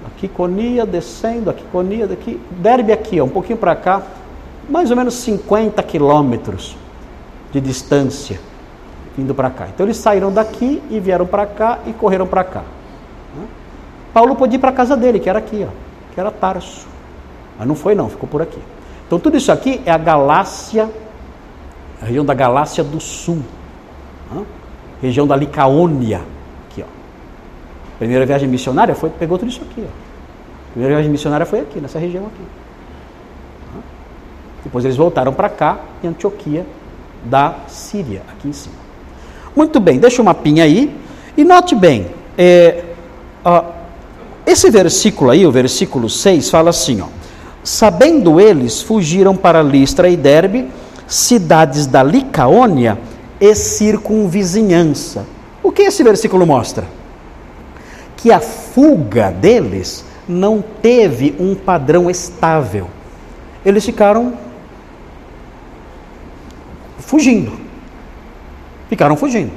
Aqui 0.07 0.29
Conia 0.29 0.85
descendo, 0.85 1.51
aqui 1.51 1.65
Conia 1.73 2.07
daqui, 2.07 2.41
Derbe 2.51 2.93
aqui, 2.93 3.21
ó, 3.21 3.25
um 3.25 3.29
pouquinho 3.29 3.59
para 3.59 3.75
cá, 3.75 4.03
mais 4.69 4.91
ou 4.91 4.97
menos 4.97 5.15
50 5.15 5.83
quilômetros 5.83 6.77
de 7.51 7.61
distância 7.61 8.39
indo 9.17 9.35
para 9.35 9.51
cá. 9.51 9.67
Então 9.69 9.87
eles 9.87 9.97
saíram 9.97 10.33
daqui 10.33 10.83
e 10.91 11.01
vieram 11.01 11.27
para 11.27 11.47
cá 11.47 11.81
e 11.87 11.93
correram 11.93 12.27
para 12.27 12.45
cá. 12.45 12.63
Paulo 14.19 14.35
pôde 14.35 14.57
ir 14.57 14.59
para 14.59 14.71
a 14.71 14.73
casa 14.73 14.97
dele, 14.97 15.21
que 15.21 15.31
era 15.31 15.39
aqui, 15.39 15.65
ó, 15.65 15.71
que 16.13 16.19
era 16.19 16.29
Tarso. 16.29 16.89
Mas 17.57 17.69
não 17.69 17.77
foi 17.77 17.95
não, 17.95 18.09
ficou 18.09 18.29
por 18.29 18.43
aqui. 18.43 18.59
Então 19.07 19.17
tudo 19.21 19.37
isso 19.37 19.53
aqui 19.53 19.81
é 19.87 19.93
a 19.93 19.97
Galácia, 19.97 20.91
a 22.03 22.07
região 22.07 22.25
da 22.25 22.35
Galácia 22.35 22.83
do 22.83 22.99
Sul. 22.99 23.41
Região 25.01 25.25
da 25.25 25.37
Licaônia. 25.37 26.21
Aqui, 26.69 26.83
ó. 26.83 26.91
Primeira 27.97 28.27
viagem 28.27 28.49
missionária 28.49 28.93
foi, 28.93 29.09
pegou 29.09 29.39
tudo 29.39 29.51
isso 29.51 29.63
aqui, 29.63 29.87
ó. 29.87 30.73
Primeira 30.73 30.97
viagem 30.97 31.13
missionária 31.13 31.47
foi 31.47 31.61
aqui, 31.61 31.81
nessa 31.81 32.01
região 32.01 32.27
aqui. 32.27 32.43
Depois 34.65 34.85
eles 34.85 34.97
voltaram 34.97 35.33
para 35.33 35.49
cá, 35.49 35.79
em 36.03 36.09
Antioquia 36.09 36.67
da 37.25 37.55
Síria, 37.69 38.23
aqui 38.33 38.49
em 38.49 38.53
cima. 38.53 38.75
Muito 39.55 39.79
bem, 39.79 40.01
deixa 40.01 40.21
o 40.21 40.25
mapinha 40.25 40.65
aí. 40.65 40.93
E 41.37 41.45
note 41.45 41.77
bem, 41.77 42.09
é, 42.37 42.83
ó, 43.45 43.78
esse 44.51 44.71
versículo 44.71 45.31
aí, 45.31 45.47
o 45.47 45.53
versículo 45.53 46.09
6, 46.09 46.51
fala 46.51 46.71
assim: 46.71 47.01
ó, 47.01 47.07
Sabendo 47.69 48.41
eles, 48.41 48.81
fugiram 48.81 49.37
para 49.37 49.63
Listra 49.63 50.09
e 50.09 50.17
Derbe, 50.17 50.71
cidades 51.07 51.87
da 51.87 52.03
Licaônia 52.03 52.99
e 53.39 53.55
circunvizinhança. 53.55 55.27
O 55.63 55.71
que 55.71 55.83
esse 55.83 56.03
versículo 56.03 56.47
mostra? 56.47 56.87
Que 58.17 58.33
a 58.33 58.41
fuga 58.41 59.31
deles 59.31 60.03
não 60.27 60.65
teve 60.83 61.37
um 61.39 61.55
padrão 61.55 62.09
estável. 62.09 62.89
Eles 63.65 63.85
ficaram 63.85 64.33
fugindo. 66.99 67.53
Ficaram 68.89 69.15
fugindo. 69.15 69.53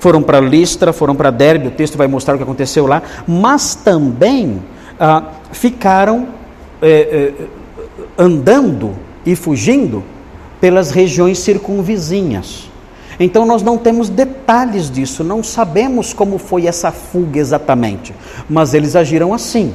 Foram 0.00 0.22
para 0.22 0.40
Listra, 0.40 0.92
foram 0.92 1.14
para 1.14 1.30
Derbe, 1.30 1.68
o 1.68 1.70
texto 1.70 1.96
vai 1.96 2.08
mostrar 2.08 2.34
o 2.34 2.36
que 2.38 2.42
aconteceu 2.42 2.86
lá, 2.86 3.02
mas 3.28 3.74
também 3.74 4.60
ah, 4.98 5.24
ficaram 5.52 6.28
é, 6.82 6.88
é, 6.88 7.32
andando 8.18 8.96
e 9.24 9.36
fugindo 9.36 10.02
pelas 10.58 10.90
regiões 10.90 11.38
circunvizinhas. 11.38 12.70
Então 13.18 13.44
nós 13.44 13.62
não 13.62 13.76
temos 13.76 14.08
detalhes 14.08 14.90
disso, 14.90 15.22
não 15.22 15.42
sabemos 15.42 16.14
como 16.14 16.38
foi 16.38 16.66
essa 16.66 16.90
fuga 16.90 17.38
exatamente, 17.38 18.14
mas 18.48 18.72
eles 18.72 18.96
agiram 18.96 19.34
assim. 19.34 19.74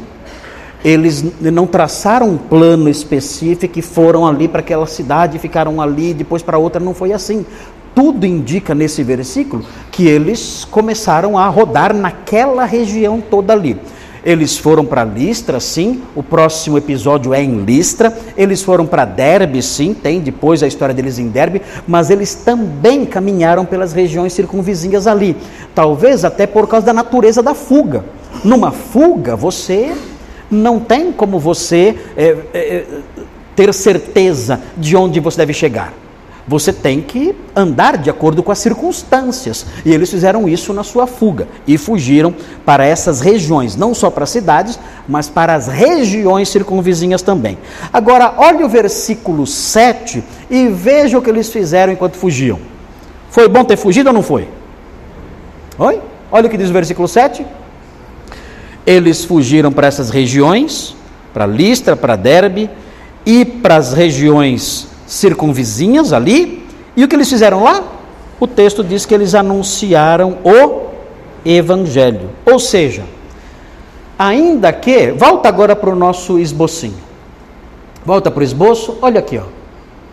Eles 0.83 1.23
não 1.39 1.67
traçaram 1.67 2.29
um 2.29 2.37
plano 2.37 2.89
específico 2.89 3.77
e 3.77 3.81
foram 3.81 4.25
ali 4.25 4.47
para 4.47 4.59
aquela 4.59 4.87
cidade, 4.87 5.39
ficaram 5.39 5.81
ali, 5.81 6.13
depois 6.13 6.41
para 6.41 6.57
outra, 6.57 6.79
não 6.79 6.93
foi 6.93 7.13
assim. 7.13 7.45
Tudo 7.95 8.25
indica 8.25 8.75
nesse 8.75 9.01
versículo 9.01 9.63
que 9.89 10.05
eles 10.05 10.67
começaram 10.69 11.37
a 11.37 11.47
rodar 11.47 11.93
naquela 11.93 12.65
região 12.65 13.21
toda 13.21 13.53
ali. 13.53 13.79
Eles 14.25 14.57
foram 14.57 14.83
para 14.83 15.03
Listra, 15.03 15.59
sim. 15.59 16.01
O 16.15 16.21
próximo 16.21 16.77
episódio 16.77 17.33
é 17.33 17.41
em 17.41 17.63
Listra. 17.63 18.11
Eles 18.35 18.61
foram 18.63 18.85
para 18.85 19.05
Derbe, 19.05 19.61
sim. 19.61 19.93
Tem 19.93 20.19
depois 20.19 20.61
a 20.61 20.67
história 20.67 20.93
deles 20.95 21.19
em 21.19 21.29
Derbe. 21.29 21.61
Mas 21.87 22.09
eles 22.09 22.33
também 22.33 23.05
caminharam 23.05 23.63
pelas 23.65 23.93
regiões 23.93 24.33
circunvizinhas 24.33 25.07
ali. 25.07 25.37
Talvez 25.75 26.25
até 26.25 26.45
por 26.45 26.67
causa 26.67 26.87
da 26.87 26.93
natureza 26.93 27.41
da 27.41 27.53
fuga. 27.53 28.03
Numa 28.43 28.71
fuga, 28.71 29.35
você 29.35 29.93
não 30.49 30.79
tem 30.79 31.11
como 31.11 31.39
você 31.39 31.95
é, 32.17 32.35
é, 32.53 32.85
ter 33.55 33.73
certeza 33.73 34.59
de 34.75 34.97
onde 34.97 35.19
você 35.19 35.37
deve 35.37 35.53
chegar. 35.53 35.93
Você 36.47 36.71
tem 36.71 37.01
que 37.01 37.35
andar 37.55 37.97
de 37.97 38.07
acordo 38.07 38.43
com 38.43 38.51
as 38.51 38.59
circunstâncias. 38.59 39.65
E 39.83 39.91
eles 39.91 40.11
fizeram 40.11 40.47
isso 40.47 40.73
na 40.73 40.83
sua 40.83 41.07
fuga 41.07 41.47
e 41.65 41.75
fugiram 41.75 42.35
para 42.63 42.85
essas 42.85 43.19
regiões, 43.19 43.75
não 43.75 43.95
só 43.95 44.11
para 44.11 44.25
as 44.25 44.29
cidades, 44.29 44.79
mas 45.07 45.27
para 45.27 45.55
as 45.55 45.67
regiões 45.67 46.49
circunvizinhas 46.49 47.23
também. 47.23 47.57
Agora, 47.91 48.35
olhe 48.37 48.63
o 48.63 48.69
versículo 48.69 49.47
7 49.47 50.23
e 50.49 50.67
veja 50.67 51.17
o 51.17 51.21
que 51.21 51.31
eles 51.31 51.49
fizeram 51.49 51.91
enquanto 51.91 52.15
fugiam. 52.15 52.59
Foi 53.31 53.47
bom 53.47 53.63
ter 53.63 53.77
fugido 53.77 54.09
ou 54.09 54.13
não 54.13 54.21
foi? 54.21 54.47
Oi? 55.79 55.99
Olha 56.31 56.45
o 56.45 56.49
que 56.49 56.57
diz 56.57 56.69
o 56.69 56.73
versículo 56.73 57.07
7. 57.07 57.43
Eles 58.85 59.25
fugiram 59.25 59.71
para 59.71 59.87
essas 59.87 60.11
regiões, 60.11 60.95
para 61.33 61.47
Listra, 61.47 61.95
para 61.95 62.15
Derbe 62.15 62.69
e 63.25 63.43
para 63.43 63.77
as 63.77 63.93
regiões 63.93 64.94
circunvizinhas 65.07 66.13
ali. 66.13 66.65
E 66.95 67.03
o 67.03 67.07
que 67.07 67.15
eles 67.15 67.29
fizeram 67.29 67.63
lá? 67.63 67.83
O 68.39 68.47
texto 68.47 68.83
diz 68.83 69.05
que 69.05 69.13
eles 69.13 69.35
anunciaram 69.35 70.37
o 70.43 70.89
evangelho. 71.45 72.29
Ou 72.45 72.59
seja, 72.59 73.03
ainda 74.17 74.71
que, 74.73 75.11
volta 75.11 75.47
agora 75.47 75.75
para 75.75 75.89
o 75.89 75.95
nosso 75.95 76.39
esbocinho. 76.39 77.05
Volta 78.05 78.29
para 78.29 78.41
o 78.41 78.43
esboço, 78.43 78.97
olha 79.01 79.19
aqui, 79.19 79.37
ó. 79.37 79.43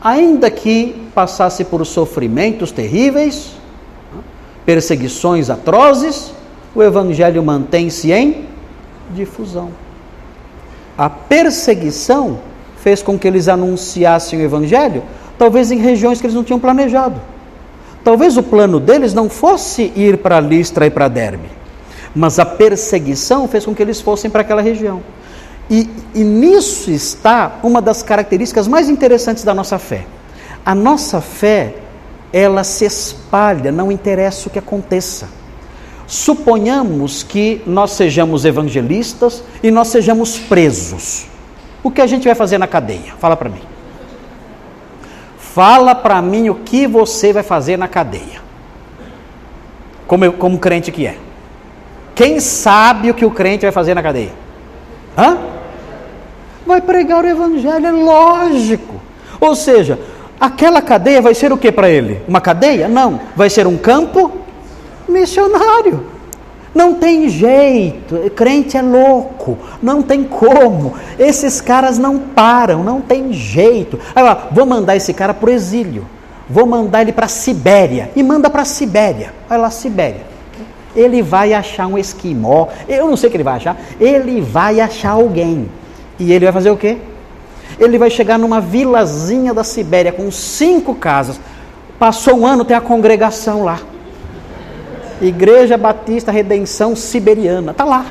Ainda 0.00 0.50
que 0.50 1.08
passasse 1.14 1.64
por 1.64 1.84
sofrimentos 1.86 2.72
terríveis, 2.72 3.52
perseguições 4.64 5.50
atrozes, 5.50 6.32
o 6.74 6.82
evangelho 6.82 7.42
mantém-se 7.42 8.10
em 8.10 8.46
difusão. 9.14 9.70
A 10.96 11.08
perseguição 11.10 12.38
fez 12.82 13.00
com 13.00 13.16
que 13.16 13.28
eles 13.28 13.46
anunciassem 13.46 14.40
o 14.40 14.42
Evangelho, 14.42 15.04
talvez 15.38 15.70
em 15.70 15.78
regiões 15.78 16.20
que 16.20 16.26
eles 16.26 16.34
não 16.34 16.42
tinham 16.42 16.58
planejado. 16.58 17.20
Talvez 18.02 18.36
o 18.36 18.42
plano 18.42 18.80
deles 18.80 19.14
não 19.14 19.30
fosse 19.30 19.92
ir 19.94 20.18
para 20.18 20.40
Listra 20.40 20.86
e 20.86 20.90
para 20.90 21.06
Derbe, 21.06 21.48
mas 22.14 22.40
a 22.40 22.44
perseguição 22.44 23.46
fez 23.46 23.64
com 23.64 23.72
que 23.72 23.80
eles 23.80 24.00
fossem 24.00 24.28
para 24.28 24.40
aquela 24.40 24.60
região. 24.60 25.00
E, 25.70 25.88
e 26.12 26.24
nisso 26.24 26.90
está 26.90 27.60
uma 27.62 27.80
das 27.80 28.02
características 28.02 28.66
mais 28.66 28.88
interessantes 28.88 29.44
da 29.44 29.54
nossa 29.54 29.78
fé. 29.78 30.04
A 30.66 30.74
nossa 30.74 31.20
fé, 31.20 31.76
ela 32.32 32.64
se 32.64 32.84
espalha, 32.84 33.70
não 33.70 33.92
interessa 33.92 34.48
o 34.48 34.50
que 34.50 34.58
aconteça. 34.58 35.28
Suponhamos 36.08 37.22
que 37.22 37.62
nós 37.64 37.92
sejamos 37.92 38.44
evangelistas 38.44 39.44
e 39.62 39.70
nós 39.70 39.88
sejamos 39.88 40.36
presos. 40.36 41.31
O 41.82 41.90
que 41.90 42.00
a 42.00 42.06
gente 42.06 42.24
vai 42.24 42.34
fazer 42.34 42.58
na 42.58 42.66
cadeia? 42.66 43.14
Fala 43.18 43.36
para 43.36 43.48
mim. 43.48 43.62
Fala 45.38 45.94
para 45.94 46.22
mim 46.22 46.48
o 46.48 46.54
que 46.54 46.86
você 46.86 47.32
vai 47.32 47.42
fazer 47.42 47.76
na 47.76 47.88
cadeia. 47.88 48.40
Como, 50.06 50.32
como 50.32 50.58
crente 50.58 50.92
que 50.92 51.06
é. 51.06 51.16
Quem 52.14 52.40
sabe 52.40 53.10
o 53.10 53.14
que 53.14 53.24
o 53.24 53.30
crente 53.30 53.62
vai 53.62 53.72
fazer 53.72 53.94
na 53.94 54.02
cadeia? 54.02 54.32
Hã? 55.16 55.38
Vai 56.66 56.80
pregar 56.80 57.24
o 57.24 57.26
evangelho, 57.26 57.86
é 57.86 57.90
lógico. 57.92 58.94
Ou 59.40 59.56
seja, 59.56 59.98
aquela 60.38 60.80
cadeia 60.80 61.20
vai 61.20 61.34
ser 61.34 61.52
o 61.52 61.58
que 61.58 61.72
para 61.72 61.90
ele? 61.90 62.22
Uma 62.28 62.40
cadeia? 62.40 62.86
Não. 62.88 63.20
Vai 63.34 63.50
ser 63.50 63.66
um 63.66 63.76
campo 63.76 64.30
missionário. 65.08 66.11
Não 66.74 66.94
tem 66.94 67.28
jeito, 67.28 68.30
crente 68.34 68.78
é 68.78 68.82
louco, 68.82 69.58
não 69.82 70.00
tem 70.00 70.24
como. 70.24 70.94
Esses 71.18 71.60
caras 71.60 71.98
não 71.98 72.18
param, 72.18 72.82
não 72.82 73.00
tem 73.00 73.32
jeito. 73.32 73.98
Ó, 74.16 74.36
vou 74.50 74.64
mandar 74.64 74.96
esse 74.96 75.12
cara 75.12 75.34
para 75.34 75.50
o 75.50 75.52
exílio, 75.52 76.06
vou 76.48 76.64
mandar 76.64 77.02
ele 77.02 77.12
para 77.12 77.26
a 77.26 77.28
Sibéria, 77.28 78.10
e 78.16 78.22
manda 78.22 78.48
para 78.48 78.62
a 78.62 78.64
Sibéria. 78.64 79.34
Vai 79.48 79.58
lá, 79.58 79.70
Sibéria. 79.70 80.32
Ele 80.96 81.22
vai 81.22 81.52
achar 81.52 81.86
um 81.86 81.98
esquimó, 81.98 82.68
eu 82.88 83.06
não 83.08 83.16
sei 83.16 83.28
o 83.28 83.30
que 83.30 83.36
ele 83.36 83.44
vai 83.44 83.56
achar, 83.56 83.76
ele 84.00 84.40
vai 84.40 84.80
achar 84.80 85.10
alguém. 85.10 85.68
E 86.18 86.32
ele 86.32 86.44
vai 86.46 86.52
fazer 86.52 86.70
o 86.70 86.76
quê? 86.76 86.96
Ele 87.78 87.98
vai 87.98 88.08
chegar 88.08 88.38
numa 88.38 88.60
vilazinha 88.60 89.52
da 89.52 89.64
Sibéria 89.64 90.12
com 90.12 90.30
cinco 90.30 90.94
casas. 90.94 91.38
Passou 91.98 92.38
um 92.38 92.46
ano, 92.46 92.64
tem 92.64 92.76
a 92.76 92.80
congregação 92.80 93.64
lá. 93.64 93.80
Igreja 95.26 95.76
Batista 95.76 96.32
Redenção 96.32 96.94
Siberiana. 96.96 97.72
Está 97.72 97.84
lá. 97.84 98.06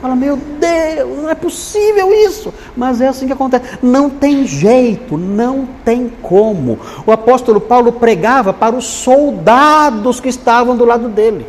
Fala, 0.00 0.14
meu 0.14 0.36
Deus, 0.36 1.22
não 1.22 1.28
é 1.28 1.34
possível 1.34 2.12
isso. 2.12 2.54
Mas 2.76 3.00
é 3.00 3.08
assim 3.08 3.26
que 3.26 3.32
acontece. 3.32 3.78
Não 3.82 4.08
tem 4.08 4.46
jeito, 4.46 5.16
não 5.16 5.68
tem 5.84 6.10
como. 6.22 6.78
O 7.04 7.10
apóstolo 7.10 7.60
Paulo 7.60 7.92
pregava 7.92 8.52
para 8.52 8.76
os 8.76 8.84
soldados 8.84 10.20
que 10.20 10.28
estavam 10.28 10.76
do 10.76 10.84
lado 10.84 11.08
dele. 11.08 11.46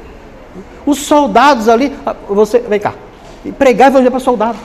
Os 0.85 0.99
soldados 0.99 1.69
ali, 1.69 1.95
ah, 2.05 2.15
você, 2.27 2.59
vem 2.59 2.79
cá, 2.79 2.93
pregava 3.57 4.01
para 4.01 4.19
soldados. 4.19 4.61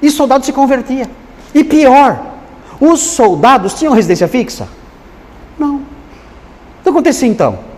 E 0.00 0.10
soldado 0.10 0.46
se 0.46 0.52
convertia. 0.52 1.06
E 1.54 1.62
pior, 1.62 2.20
os 2.80 3.00
soldados 3.00 3.74
tinham 3.74 3.92
residência 3.92 4.26
fixa? 4.28 4.66
Não. 5.58 5.76
O 5.76 6.82
que 6.82 6.88
acontecia 6.88 7.28
então? 7.28 7.69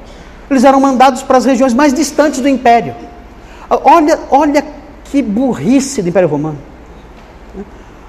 Eles 0.52 0.64
eram 0.64 0.80
mandados 0.80 1.22
para 1.22 1.38
as 1.38 1.46
regiões 1.46 1.72
mais 1.72 1.94
distantes 1.94 2.40
do 2.40 2.48
império. 2.48 2.94
Olha, 3.70 4.18
olha 4.30 4.62
que 5.04 5.22
burrice 5.22 6.02
do 6.02 6.10
Império 6.10 6.28
Romano. 6.28 6.58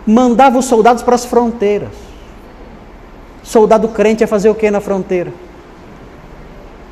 Mandava 0.05 0.57
os 0.57 0.65
soldados 0.65 1.01
para 1.01 1.15
as 1.15 1.23
fronteiras. 1.23 1.93
Soldado 3.41 3.87
crente 3.87 4.23
ia 4.23 4.27
fazer 4.27 4.49
o 4.49 4.55
que 4.55 4.69
na 4.69 4.81
fronteira? 4.81 5.31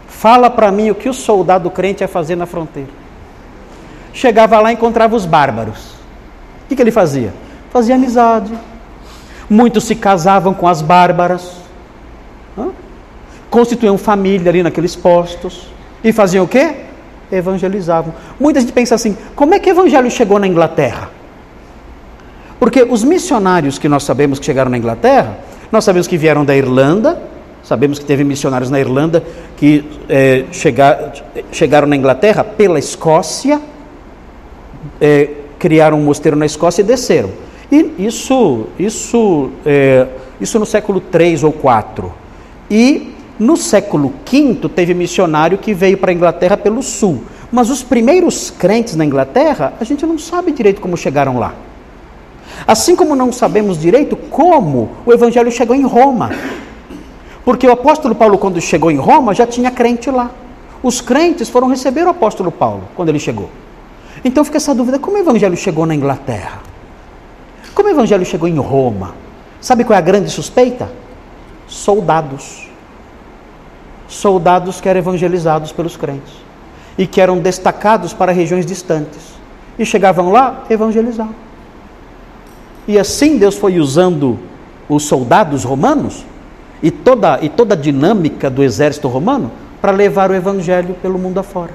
Fala 0.07 0.49
para 0.49 0.71
mim 0.71 0.89
o 0.89 0.95
que 0.95 1.09
o 1.09 1.13
soldado 1.13 1.69
crente 1.69 2.01
ia 2.01 2.07
fazer 2.07 2.37
na 2.37 2.45
fronteira. 2.45 2.89
Chegava 4.13 4.57
lá 4.61 4.71
e 4.71 4.75
encontrava 4.75 5.17
os 5.17 5.25
bárbaros. 5.25 5.95
O 6.63 6.69
que, 6.69 6.77
que 6.77 6.81
ele 6.81 6.91
fazia? 6.91 7.33
Fazia 7.71 7.95
amizade. 7.95 8.53
Muitos 9.49 9.83
se 9.83 9.95
casavam 9.95 10.53
com 10.53 10.65
as 10.65 10.81
bárbaras. 10.81 11.59
Constituíam 13.51 13.97
família 13.97 14.49
ali 14.49 14.63
naqueles 14.63 14.95
postos. 14.95 15.67
E 16.03 16.11
faziam 16.11 16.45
o 16.45 16.47
quê? 16.47 16.77
Evangelizavam. 17.31 18.13
Muita 18.39 18.59
gente 18.59 18.73
pensa 18.73 18.95
assim: 18.95 19.15
como 19.35 19.53
é 19.53 19.59
que 19.59 19.69
o 19.69 19.71
evangelho 19.71 20.09
chegou 20.09 20.39
na 20.39 20.47
Inglaterra? 20.47 21.11
Porque 22.57 22.81
os 22.81 23.03
missionários 23.03 23.77
que 23.77 23.89
nós 23.89 24.03
sabemos 24.03 24.39
que 24.39 24.45
chegaram 24.45 24.71
na 24.71 24.77
Inglaterra, 24.77 25.37
nós 25.71 25.83
sabemos 25.83 26.07
que 26.07 26.17
vieram 26.17 26.45
da 26.45 26.55
Irlanda, 26.55 27.21
sabemos 27.63 27.99
que 27.99 28.05
teve 28.05 28.23
missionários 28.23 28.69
na 28.69 28.79
Irlanda 28.79 29.23
que 29.57 29.83
é, 30.07 30.45
chegar, 30.51 31.13
chegaram 31.51 31.87
na 31.87 31.95
Inglaterra 31.95 32.43
pela 32.43 32.79
Escócia, 32.79 33.61
é, 34.99 35.29
criaram 35.59 35.99
um 35.99 36.03
mosteiro 36.03 36.37
na 36.37 36.45
Escócia 36.45 36.81
e 36.81 36.85
desceram. 36.85 37.31
E 37.71 37.95
isso, 37.99 38.67
isso, 38.77 39.49
é, 39.65 40.07
isso 40.39 40.59
no 40.59 40.65
século 40.65 40.99
3 40.99 41.43
ou 41.43 41.51
4. 41.51 42.13
E 42.69 43.15
no 43.41 43.57
século 43.57 44.13
V 44.23 44.69
teve 44.69 44.93
missionário 44.93 45.57
que 45.57 45.73
veio 45.73 45.97
para 45.97 46.11
a 46.11 46.13
Inglaterra 46.13 46.55
pelo 46.55 46.83
sul. 46.83 47.23
Mas 47.51 47.71
os 47.71 47.81
primeiros 47.81 48.51
crentes 48.51 48.95
na 48.95 49.03
Inglaterra, 49.03 49.73
a 49.79 49.83
gente 49.83 50.05
não 50.05 50.19
sabe 50.19 50.51
direito 50.51 50.79
como 50.79 50.95
chegaram 50.95 51.39
lá. 51.39 51.55
Assim 52.67 52.95
como 52.95 53.15
não 53.15 53.31
sabemos 53.31 53.81
direito 53.81 54.15
como 54.15 54.91
o 55.07 55.11
evangelho 55.11 55.51
chegou 55.51 55.75
em 55.75 55.81
Roma. 55.81 56.29
Porque 57.43 57.65
o 57.65 57.71
apóstolo 57.71 58.13
Paulo, 58.13 58.37
quando 58.37 58.61
chegou 58.61 58.91
em 58.91 58.97
Roma, 58.97 59.33
já 59.33 59.47
tinha 59.47 59.71
crente 59.71 60.11
lá. 60.11 60.29
Os 60.83 61.01
crentes 61.01 61.49
foram 61.49 61.67
receber 61.67 62.05
o 62.05 62.09
apóstolo 62.09 62.51
Paulo 62.51 62.83
quando 62.95 63.09
ele 63.09 63.17
chegou. 63.17 63.49
Então 64.23 64.45
fica 64.45 64.57
essa 64.57 64.75
dúvida: 64.75 64.99
como 64.99 65.17
o 65.17 65.19
evangelho 65.19 65.57
chegou 65.57 65.87
na 65.87 65.95
Inglaterra? 65.95 66.59
Como 67.73 67.89
o 67.89 67.91
evangelho 67.91 68.23
chegou 68.23 68.47
em 68.47 68.59
Roma? 68.59 69.15
Sabe 69.59 69.83
qual 69.83 69.95
é 69.95 69.97
a 69.97 70.01
grande 70.05 70.29
suspeita? 70.29 70.91
Soldados. 71.67 72.70
Soldados 74.11 74.81
que 74.81 74.89
eram 74.89 74.99
evangelizados 74.99 75.71
pelos 75.71 75.95
crentes 75.95 76.33
e 76.97 77.07
que 77.07 77.21
eram 77.21 77.39
destacados 77.39 78.13
para 78.13 78.31
regiões 78.31 78.65
distantes. 78.65 79.21
E 79.79 79.85
chegavam 79.85 80.31
lá, 80.31 80.65
evangelizavam. 80.69 81.33
E 82.87 82.99
assim 82.99 83.37
Deus 83.37 83.55
foi 83.55 83.79
usando 83.79 84.37
os 84.89 85.03
soldados 85.03 85.63
romanos 85.63 86.25
e 86.83 86.91
toda, 86.91 87.39
e 87.41 87.47
toda 87.47 87.73
a 87.73 87.77
dinâmica 87.77 88.49
do 88.49 88.61
exército 88.61 89.07
romano 89.07 89.49
para 89.79 89.91
levar 89.91 90.29
o 90.29 90.35
evangelho 90.35 90.93
pelo 91.01 91.17
mundo 91.17 91.39
afora. 91.39 91.71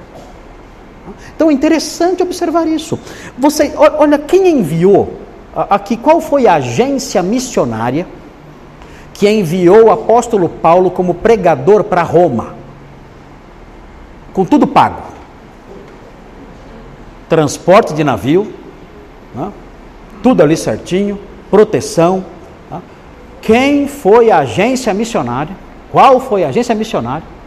Então 1.35 1.49
é 1.49 1.53
interessante 1.53 2.21
observar 2.21 2.67
isso. 2.67 2.99
Você, 3.37 3.73
olha, 3.75 4.19
quem 4.19 4.59
enviou 4.59 5.13
aqui, 5.55 5.97
qual 5.97 6.21
foi 6.21 6.45
a 6.45 6.55
agência 6.55 7.23
missionária 7.23 8.05
que 9.17 9.29
enviou 9.29 9.85
o 9.85 9.91
apóstolo 9.91 10.47
Paulo 10.47 10.89
como 10.89 11.13
pregador 11.13 11.83
para 11.83 12.03
Roma? 12.03 12.55
Com 14.33 14.45
tudo 14.45 14.65
pago. 14.65 15.01
Transporte 17.27 17.93
de 17.93 18.03
navio, 18.03 18.53
né? 19.35 19.51
tudo 20.23 20.41
ali 20.41 20.55
certinho, 20.55 21.19
proteção. 21.51 22.23
Né? 22.71 22.81
Quem 23.41 23.87
foi 23.87 24.31
a 24.31 24.39
agência 24.39 24.93
missionária? 24.93 25.55
Qual 25.91 26.19
foi 26.19 26.43
a 26.45 26.49
agência 26.49 26.73
missionária? 26.73 27.37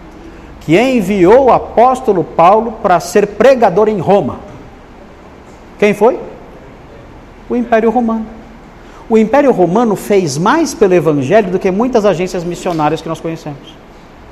que 0.60 0.78
enviou 0.78 1.46
o 1.46 1.52
apóstolo 1.52 2.22
Paulo 2.22 2.72
para 2.82 3.00
ser 3.00 3.26
pregador 3.28 3.88
em 3.88 3.98
Roma. 3.98 4.38
Quem 5.78 5.94
foi? 5.94 6.20
O 7.48 7.56
Império 7.56 7.90
Romano. 7.90 8.26
O 9.10 9.18
Império 9.18 9.50
Romano 9.50 9.96
fez 9.96 10.38
mais 10.38 10.72
pelo 10.72 10.94
Evangelho 10.94 11.50
do 11.50 11.58
que 11.58 11.68
muitas 11.68 12.06
agências 12.06 12.44
missionárias 12.44 13.02
que 13.02 13.08
nós 13.08 13.20
conhecemos, 13.20 13.76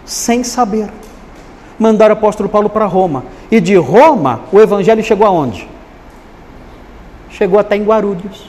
sem 0.04 0.44
saber. 0.44 0.88
Mandaram 1.76 2.14
o 2.14 2.18
apóstolo 2.18 2.48
Paulo 2.48 2.70
para 2.70 2.86
Roma. 2.86 3.24
E 3.50 3.60
de 3.60 3.74
Roma, 3.74 4.42
o 4.52 4.60
Evangelho 4.60 5.02
chegou 5.02 5.26
aonde? 5.26 5.68
Chegou 7.28 7.58
até 7.58 7.76
em 7.76 7.82
Guarulhos. 7.82 8.48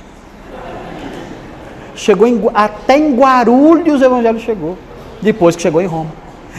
Chegou 1.95 2.27
em, 2.27 2.39
até 2.53 2.95
em 2.95 3.15
Guarulhos 3.15 3.99
o 3.99 4.05
Evangelho 4.05 4.39
chegou, 4.39 4.77
depois 5.21 5.55
que 5.55 5.63
chegou 5.63 5.81
em 5.81 5.87
Roma. 5.87 6.11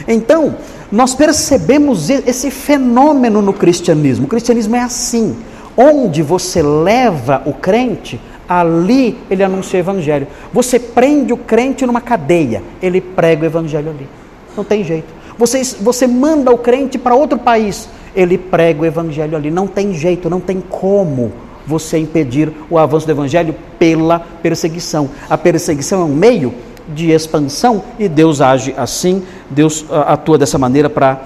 Então, 0.08 0.56
nós 0.90 1.14
percebemos 1.14 2.10
esse 2.10 2.50
fenômeno 2.50 3.40
no 3.40 3.52
cristianismo. 3.52 4.26
O 4.26 4.28
cristianismo 4.28 4.74
é 4.74 4.80
assim. 4.80 5.36
Onde 5.76 6.22
você 6.22 6.60
leva 6.60 7.42
o 7.46 7.52
crente, 7.52 8.20
ali 8.50 9.16
ele 9.30 9.44
anuncia 9.44 9.78
o 9.78 9.82
evangelho. 9.82 10.26
Você 10.52 10.80
prende 10.80 11.32
o 11.32 11.36
crente 11.36 11.86
numa 11.86 12.00
cadeia, 12.00 12.60
ele 12.82 13.00
prega 13.00 13.44
o 13.44 13.46
evangelho 13.46 13.90
ali. 13.90 14.08
Não 14.56 14.64
tem 14.64 14.82
jeito. 14.82 15.06
Você, 15.38 15.62
você 15.80 16.08
manda 16.08 16.50
o 16.50 16.58
crente 16.58 16.98
para 16.98 17.14
outro 17.14 17.38
país, 17.38 17.88
ele 18.14 18.36
prega 18.36 18.82
o 18.82 18.84
evangelho 18.84 19.36
ali. 19.36 19.52
Não 19.52 19.68
tem 19.68 19.94
jeito, 19.94 20.28
não 20.28 20.40
tem 20.40 20.60
como 20.60 21.30
você 21.64 21.96
impedir 21.98 22.52
o 22.68 22.76
avanço 22.76 23.06
do 23.06 23.12
evangelho 23.12 23.54
pela 23.78 24.18
perseguição. 24.18 25.08
A 25.28 25.38
perseguição 25.38 26.00
é 26.00 26.04
um 26.04 26.14
meio 26.14 26.52
de 26.88 27.12
expansão 27.12 27.84
e 28.00 28.08
Deus 28.08 28.40
age 28.40 28.74
assim, 28.76 29.22
Deus 29.48 29.84
ah, 29.90 30.14
atua 30.14 30.36
dessa 30.36 30.58
maneira 30.58 30.90
para 30.90 31.22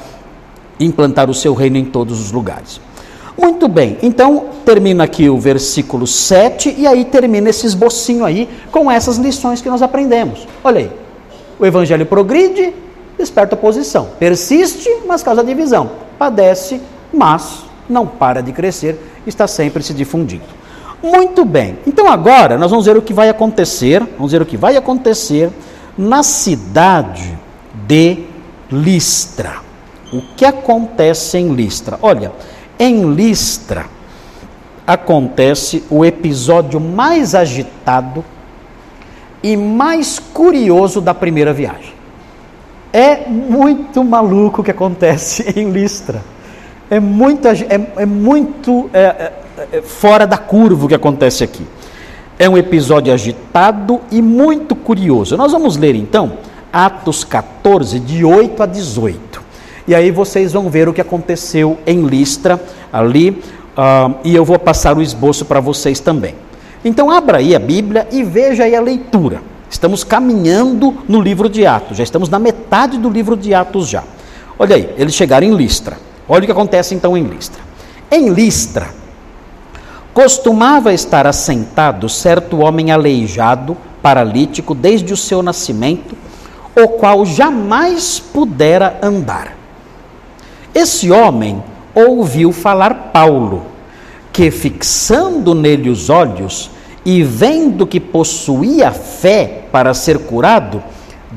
implantar 0.78 1.30
o 1.30 1.34
seu 1.34 1.54
reino 1.54 1.78
em 1.78 1.86
todos 1.86 2.20
os 2.20 2.30
lugares. 2.30 2.78
Muito 3.36 3.66
bem, 3.66 3.98
então 4.00 4.46
termina 4.64 5.04
aqui 5.04 5.28
o 5.28 5.38
versículo 5.38 6.06
7 6.06 6.76
e 6.78 6.86
aí 6.86 7.04
termina 7.04 7.50
esse 7.50 7.66
esbocinho 7.66 8.24
aí 8.24 8.48
com 8.70 8.90
essas 8.90 9.16
lições 9.16 9.60
que 9.60 9.68
nós 9.68 9.82
aprendemos. 9.82 10.46
Olha 10.62 10.80
aí, 10.80 10.90
o 11.58 11.66
evangelho 11.66 12.06
progride, 12.06 12.72
desperta 13.18 13.56
oposição, 13.56 14.08
persiste, 14.18 14.88
mas 15.06 15.22
causa 15.22 15.42
divisão, 15.42 15.90
padece, 16.16 16.80
mas 17.12 17.64
não 17.88 18.06
para 18.06 18.40
de 18.40 18.52
crescer, 18.52 18.98
está 19.26 19.48
sempre 19.48 19.82
se 19.82 19.92
difundindo. 19.92 20.44
Muito 21.02 21.44
bem. 21.44 21.78
Então 21.86 22.08
agora 22.08 22.56
nós 22.56 22.70
vamos 22.70 22.86
ver 22.86 22.96
o 22.96 23.02
que 23.02 23.12
vai 23.12 23.28
acontecer, 23.28 24.00
vamos 24.16 24.32
ver 24.32 24.40
o 24.40 24.46
que 24.46 24.56
vai 24.56 24.76
acontecer 24.76 25.50
na 25.98 26.22
cidade 26.22 27.36
de 27.86 28.24
Listra. 28.70 29.56
O 30.12 30.22
que 30.36 30.44
acontece 30.44 31.36
em 31.36 31.52
Listra? 31.52 31.98
Olha, 32.00 32.32
em 32.78 33.12
Listra 33.12 33.86
acontece 34.86 35.84
o 35.88 36.04
episódio 36.04 36.78
mais 36.80 37.34
agitado 37.34 38.24
e 39.42 39.56
mais 39.56 40.18
curioso 40.18 41.00
da 41.00 41.14
primeira 41.14 41.52
viagem. 41.52 41.94
É 42.92 43.28
muito 43.28 44.04
maluco 44.04 44.60
o 44.60 44.64
que 44.64 44.70
acontece 44.70 45.42
em 45.58 45.70
Listra. 45.70 46.22
É 46.90 47.00
muito, 47.00 47.48
é, 47.48 47.56
é 47.96 48.06
muito 48.06 48.90
é, 48.92 49.00
é 49.00 49.32
é, 49.72 49.82
fora 49.82 50.26
da 50.26 50.36
curva 50.36 50.86
o 50.86 50.88
que 50.88 50.94
acontece 50.94 51.44
aqui. 51.44 51.64
É 52.38 52.48
um 52.48 52.58
episódio 52.58 53.12
agitado 53.12 54.00
e 54.10 54.20
muito 54.20 54.74
curioso. 54.74 55.36
Nós 55.36 55.52
vamos 55.52 55.76
ler 55.76 55.94
então 55.94 56.38
Atos 56.72 57.22
14, 57.22 58.00
de 58.00 58.24
8 58.24 58.62
a 58.62 58.66
18. 58.66 59.33
E 59.86 59.94
aí 59.94 60.10
vocês 60.10 60.52
vão 60.52 60.70
ver 60.70 60.88
o 60.88 60.92
que 60.94 61.00
aconteceu 61.00 61.78
em 61.86 62.06
Listra, 62.06 62.60
ali, 62.92 63.30
uh, 63.30 64.14
e 64.24 64.34
eu 64.34 64.44
vou 64.44 64.58
passar 64.58 64.96
o 64.96 65.02
esboço 65.02 65.44
para 65.44 65.60
vocês 65.60 66.00
também. 66.00 66.34
Então 66.82 67.10
abra 67.10 67.38
aí 67.38 67.54
a 67.54 67.58
Bíblia 67.58 68.08
e 68.10 68.22
veja 68.22 68.64
aí 68.64 68.74
a 68.74 68.80
leitura. 68.80 69.42
Estamos 69.68 70.04
caminhando 70.04 70.94
no 71.08 71.20
livro 71.20 71.48
de 71.48 71.66
Atos, 71.66 71.98
já 71.98 72.04
estamos 72.04 72.28
na 72.28 72.38
metade 72.38 72.96
do 72.96 73.10
livro 73.10 73.36
de 73.36 73.52
Atos 73.52 73.88
já. 73.88 74.04
Olha 74.58 74.76
aí, 74.76 74.94
eles 74.96 75.14
chegaram 75.14 75.46
em 75.46 75.54
Listra. 75.54 75.96
Olha 76.28 76.42
o 76.42 76.46
que 76.46 76.52
acontece 76.52 76.94
então 76.94 77.16
em 77.16 77.24
Listra. 77.24 77.60
Em 78.10 78.28
Listra, 78.30 78.88
costumava 80.14 80.92
estar 80.92 81.26
assentado 81.26 82.08
certo 82.08 82.60
homem 82.60 82.92
aleijado, 82.92 83.76
paralítico, 84.00 84.74
desde 84.74 85.12
o 85.12 85.16
seu 85.16 85.42
nascimento, 85.42 86.16
o 86.76 86.88
qual 86.88 87.26
jamais 87.26 88.20
pudera 88.20 88.98
andar. 89.02 89.63
Esse 90.74 91.10
homem 91.10 91.62
ouviu 91.94 92.50
falar 92.50 93.10
Paulo, 93.12 93.62
que 94.32 94.50
fixando 94.50 95.54
nele 95.54 95.88
os 95.88 96.10
olhos 96.10 96.70
e 97.04 97.22
vendo 97.22 97.86
que 97.86 98.00
possuía 98.00 98.90
fé 98.90 99.66
para 99.70 99.94
ser 99.94 100.18
curado, 100.20 100.82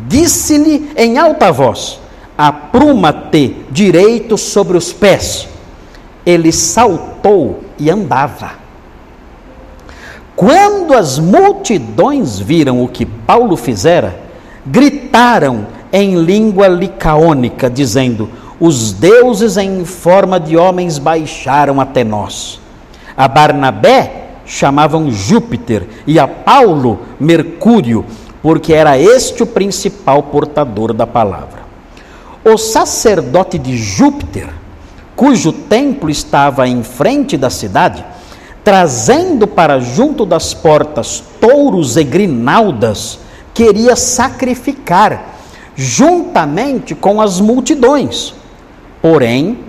disse-lhe 0.07 0.89
em 0.95 1.19
alta 1.19 1.51
voz: 1.51 1.99
Apruma-te 2.35 3.55
direito 3.69 4.37
sobre 4.37 4.75
os 4.75 4.91
pés. 4.91 5.47
Ele 6.25 6.51
saltou 6.51 7.61
e 7.77 7.89
andava. 7.91 8.51
Quando 10.35 10.93
as 10.93 11.19
multidões 11.19 12.39
viram 12.39 12.83
o 12.83 12.87
que 12.87 13.05
Paulo 13.05 13.55
fizera, 13.55 14.19
gritaram 14.65 15.67
em 15.91 16.15
língua 16.15 16.67
licaônica, 16.67 17.69
dizendo: 17.69 18.29
Os 18.59 18.91
deuses 18.91 19.55
em 19.55 19.85
forma 19.85 20.39
de 20.39 20.57
homens 20.57 20.97
baixaram 20.97 21.79
até 21.79 22.03
nós. 22.03 22.59
A 23.15 23.27
Barnabé 23.27 24.29
chamavam 24.45 25.11
Júpiter 25.11 25.87
e 26.07 26.17
a 26.17 26.27
Paulo 26.27 26.99
Mercúrio, 27.19 28.05
porque 28.41 28.73
era 28.73 28.97
este 28.97 29.43
o 29.43 29.45
principal 29.45 30.23
portador 30.23 30.93
da 30.93 31.05
palavra. 31.05 31.67
O 32.43 32.57
sacerdote 32.57 33.59
de 33.59 33.77
Júpiter, 33.77 34.49
cujo 35.15 35.51
templo 35.51 36.09
estava 36.09 36.67
em 36.67 36.81
frente 36.81 37.37
da 37.37 37.49
cidade, 37.49 38.03
trazendo 38.63 39.47
para 39.47 39.79
junto 39.79 40.25
das 40.25 40.53
portas 40.53 41.23
touros 41.39 41.95
e 41.95 42.03
grinaldas, 42.03 43.19
queria 43.53 43.95
sacrificar, 43.95 45.35
juntamente 45.75 46.95
com 46.95 47.21
as 47.21 47.39
multidões. 47.39 48.36
Porém, 49.09 49.59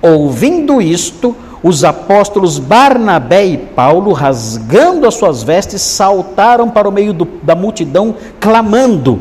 ouvindo 0.00 0.80
isto, 0.80 1.34
os 1.60 1.82
apóstolos 1.82 2.60
Barnabé 2.60 3.44
e 3.44 3.56
Paulo, 3.56 4.12
rasgando 4.12 5.08
as 5.08 5.14
suas 5.14 5.42
vestes, 5.42 5.82
saltaram 5.82 6.70
para 6.70 6.88
o 6.88 6.92
meio 6.92 7.12
do, 7.12 7.24
da 7.42 7.56
multidão, 7.56 8.14
clamando: 8.38 9.20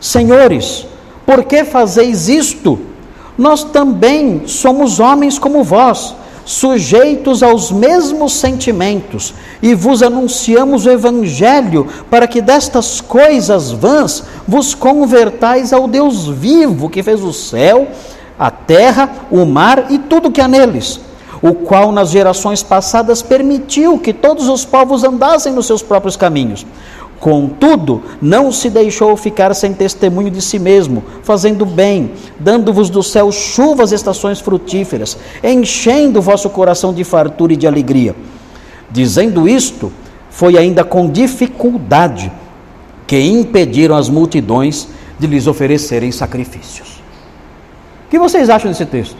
Senhores, 0.00 0.88
por 1.24 1.44
que 1.44 1.62
fazeis 1.62 2.28
isto? 2.28 2.80
Nós 3.38 3.62
também 3.62 4.42
somos 4.48 4.98
homens 4.98 5.38
como 5.38 5.62
vós 5.62 6.16
sujeitos 6.44 7.42
aos 7.42 7.72
mesmos 7.72 8.32
sentimentos, 8.32 9.34
e 9.60 9.74
vos 9.74 10.00
anunciamos 10.00 10.86
o 10.86 10.90
Evangelho, 10.90 11.88
para 12.08 12.26
que 12.26 12.40
destas 12.40 13.00
coisas 13.00 13.72
vãs 13.72 14.22
vos 14.46 14.72
convertais 14.72 15.72
ao 15.72 15.88
Deus 15.88 16.28
vivo, 16.28 16.88
que 16.88 17.02
fez 17.02 17.22
o 17.22 17.32
céu, 17.32 17.88
a 18.38 18.50
terra, 18.50 19.10
o 19.30 19.44
mar 19.44 19.86
e 19.90 19.98
tudo 19.98 20.30
que 20.30 20.40
há 20.40 20.48
neles, 20.48 21.00
o 21.42 21.54
qual 21.54 21.92
nas 21.92 22.10
gerações 22.10 22.62
passadas 22.62 23.22
permitiu 23.22 23.98
que 23.98 24.12
todos 24.12 24.48
os 24.48 24.64
povos 24.64 25.04
andassem 25.04 25.52
nos 25.52 25.66
seus 25.66 25.82
próprios 25.82 26.16
caminhos 26.16 26.66
Contudo, 27.18 28.02
não 28.20 28.52
se 28.52 28.68
deixou 28.68 29.16
ficar 29.16 29.54
sem 29.54 29.72
testemunho 29.72 30.30
de 30.30 30.42
si 30.42 30.58
mesmo, 30.58 31.02
fazendo 31.22 31.64
bem, 31.64 32.12
dando-vos 32.38 32.90
do 32.90 33.02
céu 33.02 33.32
chuvas 33.32 33.90
estações 33.90 34.38
frutíferas, 34.38 35.16
enchendo 35.42 36.18
o 36.18 36.22
vosso 36.22 36.50
coração 36.50 36.92
de 36.92 37.04
fartura 37.04 37.54
e 37.54 37.56
de 37.56 37.66
alegria. 37.66 38.14
Dizendo 38.90 39.48
isto, 39.48 39.90
foi 40.30 40.58
ainda 40.58 40.84
com 40.84 41.10
dificuldade 41.10 42.30
que 43.06 43.18
impediram 43.18 43.96
as 43.96 44.08
multidões 44.08 44.88
de 45.18 45.26
lhes 45.26 45.46
oferecerem 45.46 46.12
sacrifícios. 46.12 46.95
O 48.06 48.08
que 48.08 48.18
vocês 48.18 48.48
acham 48.48 48.70
desse 48.70 48.86
texto? 48.86 49.18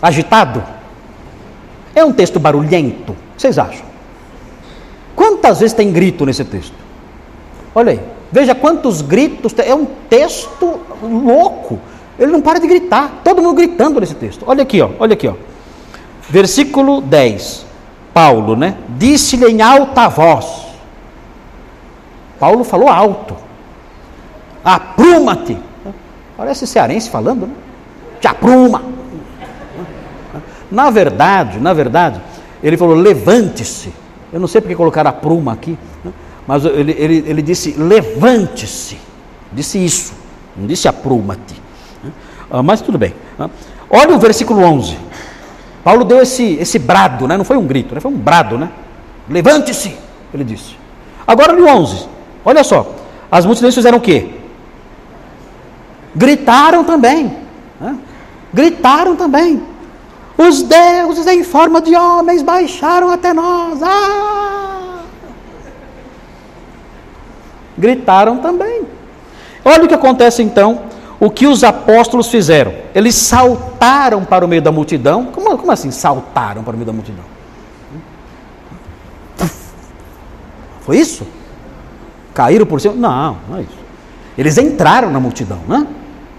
Agitado? 0.00 0.62
É 1.94 2.04
um 2.04 2.12
texto 2.12 2.38
barulhento? 2.38 3.16
Vocês 3.36 3.58
acham? 3.58 3.84
Quantas 5.16 5.60
vezes 5.60 5.74
tem 5.74 5.90
grito 5.90 6.26
nesse 6.26 6.44
texto? 6.44 6.74
Olha 7.74 7.92
aí, 7.92 8.00
veja 8.30 8.54
quantos 8.54 9.00
gritos, 9.00 9.54
é 9.58 9.74
um 9.74 9.86
texto 10.08 10.80
louco. 11.02 11.80
Ele 12.18 12.30
não 12.30 12.42
para 12.42 12.60
de 12.60 12.66
gritar, 12.66 13.20
todo 13.24 13.40
mundo 13.42 13.56
gritando 13.56 13.98
nesse 14.00 14.14
texto. 14.14 14.44
Olha 14.46 14.62
aqui, 14.62 14.80
ó, 14.82 14.90
olha 14.98 15.14
aqui, 15.14 15.26
ó. 15.26 15.34
Versículo 16.28 17.00
10. 17.00 17.66
Paulo, 18.12 18.56
né? 18.56 18.76
Disse-lhe 18.98 19.46
em 19.46 19.62
alta 19.62 20.08
voz. 20.08 20.66
Paulo 22.38 22.64
falou 22.64 22.88
alto. 22.88 23.36
Apruma-te. 24.64 25.56
Parece 26.36 26.66
cearense 26.66 27.08
falando, 27.08 27.46
né? 27.46 27.54
Te 28.20 28.28
apruma. 28.28 28.82
Na 30.70 30.90
verdade, 30.90 31.58
na 31.58 31.72
verdade, 31.72 32.20
ele 32.62 32.76
falou: 32.76 32.94
levante-se. 32.94 33.92
Eu 34.32 34.38
não 34.38 34.46
sei 34.46 34.60
porque 34.60 34.76
colocaram 34.76 35.10
apruma 35.10 35.52
aqui. 35.52 35.76
Né? 36.04 36.12
mas 36.46 36.64
ele, 36.64 36.94
ele, 36.98 37.24
ele 37.26 37.42
disse: 37.42 37.72
levante-se. 37.72 38.98
Disse 39.52 39.84
isso, 39.84 40.12
não 40.56 40.66
disse 40.66 40.86
apruma-te. 40.86 41.60
Ah, 42.50 42.62
mas 42.62 42.80
tudo 42.80 42.98
bem. 42.98 43.14
Ah, 43.38 43.48
olha 43.88 44.14
o 44.14 44.18
versículo 44.18 44.60
11. 44.60 44.96
Paulo 45.82 46.04
deu 46.04 46.20
esse, 46.20 46.54
esse 46.54 46.78
brado, 46.78 47.26
né? 47.26 47.36
não 47.36 47.44
foi 47.44 47.56
um 47.56 47.66
grito, 47.66 47.94
né? 47.94 48.00
foi 48.00 48.10
um 48.10 48.16
brado, 48.16 48.58
né? 48.58 48.70
Levante-se, 49.28 49.96
ele 50.34 50.44
disse. 50.44 50.76
Agora 51.26 51.52
no 51.52 51.66
11, 51.66 52.06
olha 52.44 52.62
só. 52.62 52.96
As 53.30 53.46
multidões 53.46 53.74
fizeram 53.74 53.98
o 53.98 54.00
quê? 54.00 54.30
Gritaram 56.14 56.84
também. 56.84 57.36
Né? 57.80 57.96
Gritaram 58.52 59.16
também. 59.16 59.62
Os 60.36 60.62
deuses 60.62 61.26
em 61.26 61.44
forma 61.44 61.80
de 61.80 61.94
homens 61.94 62.42
baixaram 62.42 63.10
até 63.10 63.32
nós. 63.32 63.82
Ah! 63.82 64.70
gritaram 67.80 68.38
também. 68.38 68.82
Olha 69.64 69.84
o 69.84 69.88
que 69.88 69.94
acontece 69.94 70.42
então, 70.42 70.82
o 71.18 71.30
que 71.30 71.46
os 71.46 71.64
apóstolos 71.64 72.28
fizeram. 72.28 72.72
Eles 72.94 73.14
saltaram 73.14 74.24
para 74.24 74.44
o 74.44 74.48
meio 74.48 74.62
da 74.62 74.70
multidão. 74.70 75.26
Como, 75.26 75.56
como 75.58 75.72
assim 75.72 75.90
saltaram 75.90 76.62
para 76.62 76.72
o 76.72 76.76
meio 76.76 76.86
da 76.86 76.92
multidão? 76.92 77.24
Foi 80.82 80.98
isso? 80.98 81.26
Caíram 82.32 82.66
por 82.66 82.80
cima? 82.80 82.94
Não, 82.94 83.38
não 83.48 83.58
é 83.58 83.62
isso. 83.62 83.80
Eles 84.38 84.56
entraram 84.56 85.10
na 85.10 85.18
multidão, 85.18 85.58
né? 85.66 85.86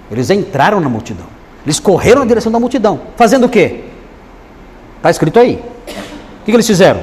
Eles 0.09 0.30
entraram 0.30 0.80
na 0.80 0.89
multidão. 0.89 1.31
Eles 1.66 1.80
correram 1.80 2.22
na 2.22 2.28
direção 2.28 2.51
da 2.51 2.59
multidão. 2.59 2.99
Fazendo 3.16 3.45
o 3.45 3.49
quê? 3.49 3.82
Está 4.97 5.09
escrito 5.09 5.39
aí. 5.39 5.55
O 5.55 6.45
que, 6.45 6.51
que 6.51 6.51
eles 6.51 6.68
fizeram? 6.68 7.01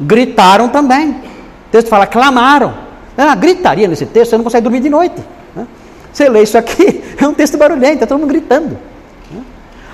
Gritaram 0.00 0.68
também. 0.68 1.10
O 1.10 1.70
texto 1.70 1.88
fala, 1.88 2.06
clamaram. 2.06 2.74
É 3.16 3.24
uma 3.24 3.34
gritaria 3.34 3.88
nesse 3.88 4.06
texto, 4.06 4.30
você 4.30 4.36
não 4.36 4.44
consegue 4.44 4.64
dormir 4.64 4.80
de 4.80 4.90
noite. 4.90 5.22
Né? 5.54 5.66
Você 6.12 6.28
lê 6.28 6.42
isso 6.42 6.58
aqui, 6.58 7.02
é 7.18 7.26
um 7.26 7.34
texto 7.34 7.56
barulhento, 7.56 7.94
está 7.94 8.06
todo 8.06 8.18
mundo 8.18 8.28
gritando. 8.28 8.78
Né? 9.30 9.42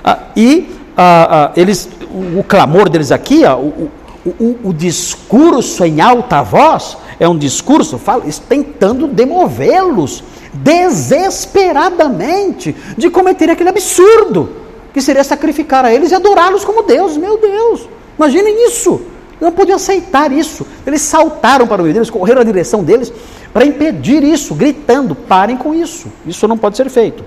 Ah, 0.03 0.19
e 0.37 0.69
ah, 0.97 1.29
ah, 1.31 1.53
eles, 1.57 1.89
o, 2.11 2.41
o, 2.41 2.45
clamor 2.45 2.89
deles 2.89 3.13
aqui, 3.13 3.45
o, 3.45 3.89
o, 4.27 4.59
o, 4.65 4.75
discurso 4.75 5.85
em 5.85 6.01
alta 6.01 6.43
voz, 6.43 6.97
é 7.19 7.29
um 7.29 7.39
discurso 7.39 7.99
fala, 7.99 8.25
tentando 8.49 9.07
demovê-los 9.07 10.25
desesperadamente 10.53 12.77
de 12.97 13.11
cometer 13.11 13.51
aquele 13.51 13.71
absurdo 13.71 14.51
que 14.93 15.01
seria 15.01 15.25
sacrificar 15.25 15.85
a 15.85 15.93
eles 15.93 16.11
e 16.11 16.15
adorá-los 16.15 16.65
como 16.65 16.83
Deus. 16.83 17.17
Meu 17.17 17.39
Deus, 17.39 17.89
imaginem 18.19 18.67
isso 18.67 19.01
não 19.43 19.53
podiam 19.53 19.77
aceitar 19.77 20.33
isso. 20.33 20.65
Eles 20.87 21.03
saltaram 21.03 21.67
para 21.67 21.81
o 21.81 21.83
meio 21.83 21.93
deles, 21.93 22.09
correram 22.09 22.41
na 22.41 22.45
direção 22.45 22.85
deles 22.85 23.13
para 23.53 23.67
impedir 23.67 24.23
isso, 24.23 24.55
gritando: 24.55 25.15
parem 25.15 25.57
com 25.57 25.75
isso. 25.75 26.07
Isso 26.25 26.47
não 26.47 26.57
pode 26.57 26.77
ser 26.77 26.89
feito. 26.89 27.25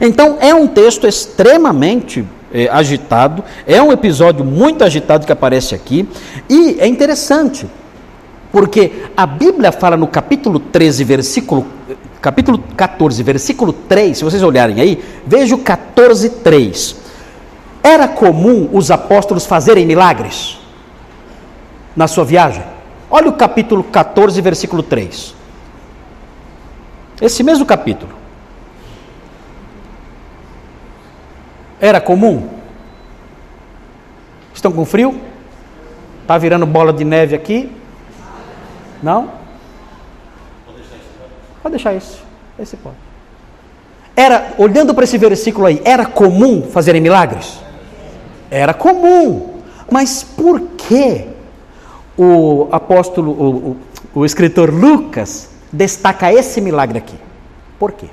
Então, 0.00 0.36
é 0.40 0.54
um 0.54 0.66
texto 0.66 1.06
extremamente 1.06 2.24
é, 2.52 2.68
agitado, 2.68 3.42
é 3.66 3.80
um 3.80 3.92
episódio 3.92 4.44
muito 4.44 4.84
agitado 4.84 5.24
que 5.24 5.32
aparece 5.32 5.74
aqui, 5.74 6.08
e 6.48 6.76
é 6.78 6.86
interessante, 6.86 7.66
porque 8.50 8.92
a 9.16 9.26
Bíblia 9.26 9.72
fala 9.72 9.96
no 9.96 10.06
capítulo 10.06 10.60
13, 10.60 11.04
versículo 11.04 11.66
capítulo 12.22 12.58
14, 12.76 13.22
versículo 13.22 13.72
3, 13.72 14.16
se 14.16 14.24
vocês 14.24 14.42
olharem 14.42 14.80
aí, 14.80 15.04
veja 15.26 15.54
o 15.54 15.58
14, 15.58 16.30
3. 16.30 16.96
Era 17.82 18.08
comum 18.08 18.70
os 18.72 18.90
apóstolos 18.90 19.44
fazerem 19.44 19.84
milagres? 19.84 20.62
na 21.94 22.08
sua 22.08 22.24
viagem? 22.24 22.62
Olha 23.10 23.28
o 23.28 23.34
capítulo 23.34 23.84
14, 23.84 24.40
versículo 24.40 24.82
3. 24.82 25.34
Esse 27.20 27.42
mesmo 27.42 27.64
capítulo. 27.64 28.12
Era 31.80 32.00
comum? 32.00 32.48
Estão 34.54 34.72
com 34.72 34.84
frio? 34.84 35.20
Está 36.22 36.38
virando 36.38 36.64
bola 36.64 36.92
de 36.92 37.04
neve 37.04 37.34
aqui? 37.34 37.70
Não? 39.02 39.41
Pode 41.62 41.74
deixar 41.74 41.94
isso. 41.94 42.22
Esse 42.58 42.76
pode. 42.76 42.96
Era, 44.14 44.54
olhando 44.58 44.94
para 44.94 45.04
esse 45.04 45.16
versículo 45.16 45.66
aí, 45.66 45.80
era 45.84 46.04
comum 46.04 46.62
fazerem 46.62 47.00
milagres? 47.00 47.58
Era 48.50 48.74
comum. 48.74 49.60
Mas 49.90 50.22
por 50.22 50.60
que 50.76 51.28
o 52.16 52.68
apóstolo, 52.70 53.32
o, 53.32 53.70
o, 53.70 53.76
o 54.20 54.24
escritor 54.26 54.70
Lucas, 54.70 55.50
destaca 55.72 56.32
esse 56.32 56.60
milagre 56.60 56.98
aqui? 56.98 57.16
Por 57.78 57.92
quê? 57.92 58.08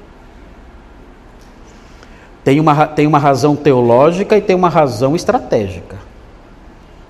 Tem 2.43 2.59
uma, 2.59 2.87
tem 2.87 3.05
uma 3.05 3.19
razão 3.19 3.55
teológica 3.55 4.37
e 4.37 4.41
tem 4.41 4.55
uma 4.55 4.69
razão 4.69 5.15
estratégica. 5.15 5.97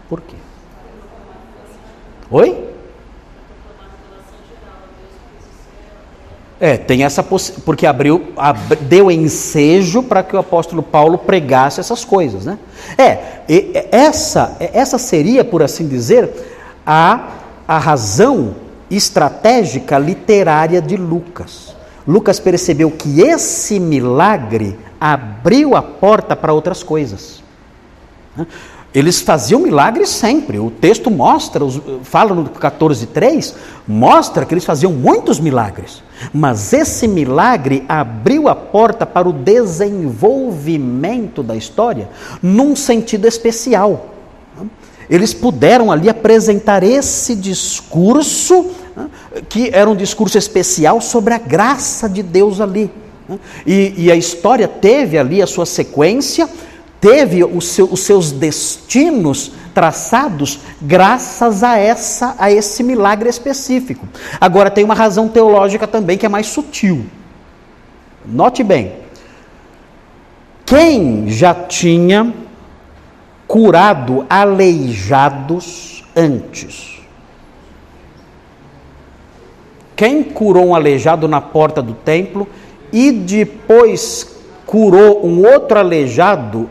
Por 0.10 0.22
quê? 0.22 0.36
Oi? 2.32 2.69
É, 6.62 6.76
tem 6.76 7.06
essa 7.06 7.24
possibilidade, 7.24 7.66
porque 7.66 7.86
abriu, 7.86 8.34
ab, 8.36 8.76
deu 8.82 9.10
ensejo 9.10 10.04
para 10.04 10.22
que 10.22 10.36
o 10.36 10.40
apóstolo 10.40 10.84
Paulo 10.84 11.18
pregasse 11.18 11.80
essas 11.80 12.04
coisas, 12.04 12.46
né? 12.46 12.58
É, 12.98 13.42
e, 13.48 13.72
essa, 13.92 14.58
essa 14.60 14.98
seria, 14.98 15.44
por 15.44 15.64
assim 15.64 15.88
dizer, 15.88 16.30
a, 16.86 17.30
a 17.66 17.78
razão 17.78 18.56
estratégica 18.92 19.98
literária 19.98 20.82
de 20.82 20.98
Lucas. 20.98 21.76
Lucas 22.06 22.40
percebeu 22.40 22.90
que 22.92 23.22
esse 23.22 23.80
milagre 23.80 24.78
abriu 25.00 25.76
a 25.76 25.82
porta 25.82 26.36
para 26.36 26.52
outras 26.52 26.84
coisas. 26.84 27.42
Né? 28.36 28.48
Eles 28.94 29.22
faziam 29.22 29.62
milagres 29.62 30.10
sempre. 30.10 30.58
O 30.58 30.72
texto 30.72 31.12
mostra, 31.12 31.64
fala 32.04 32.34
no 32.34 32.50
14:3, 32.50 33.54
mostra 33.88 34.46
que 34.46 34.54
eles 34.54 34.66
faziam 34.66 34.92
muitos 34.92 35.40
milagres. 35.40 36.02
Mas 36.34 36.74
esse 36.74 37.08
milagre 37.08 37.86
abriu 37.88 38.50
a 38.50 38.56
porta 38.56 39.06
para 39.06 39.30
o 39.30 39.34
desenvolvimento 39.34 41.44
da 41.44 41.56
história 41.56 42.10
num 42.42 42.76
sentido 42.76 43.28
especial. 43.28 44.16
Eles 45.08 45.32
puderam 45.34 45.92
ali 45.92 46.10
apresentar 46.10 46.84
esse 46.84 47.36
discurso, 47.36 48.72
que 49.48 49.70
era 49.74 49.90
um 49.90 49.96
discurso 49.96 50.38
especial 50.38 51.00
sobre 51.02 51.34
a 51.34 51.38
graça 51.38 52.10
de 52.10 52.22
Deus 52.22 52.60
ali. 52.60 52.92
E, 53.66 53.94
e 53.98 54.12
a 54.12 54.16
história 54.16 54.68
teve 54.68 55.18
ali 55.18 55.42
a 55.42 55.48
sua 55.48 55.66
sequência 55.66 56.50
teve 57.00 57.44
seu, 57.62 57.86
os 57.92 58.02
seus 58.02 58.32
destinos 58.32 59.52
traçados 59.74 60.60
graças 60.82 61.64
a 61.64 61.78
essa 61.78 62.36
a 62.38 62.52
esse 62.52 62.84
milagre 62.84 63.30
específico. 63.30 64.08
Agora 64.40 64.70
tem 64.70 64.84
uma 64.84 64.94
razão 64.94 65.28
teológica 65.28 65.88
também 65.88 66.18
que 66.18 66.26
é 66.26 66.30
mais 66.30 66.48
sutil. 66.48 67.06
Note 68.26 68.64
bem. 68.64 68.94
Quem 70.66 71.30
já 71.30 71.54
tinha 71.54 72.34
curado 73.48 74.26
aleijados 74.30 76.04
antes? 76.16 77.00
Quem 79.96 80.24
curou 80.24 80.68
um 80.68 80.76
aleijado 80.76 81.28
na 81.28 81.42
porta 81.42 81.82
do 81.82 81.94
templo 81.94 82.48
e 82.92 83.12
depois 83.12 84.36
curou 84.66 85.26
um 85.26 85.46
outro 85.46 85.80
aleijado 85.80 86.70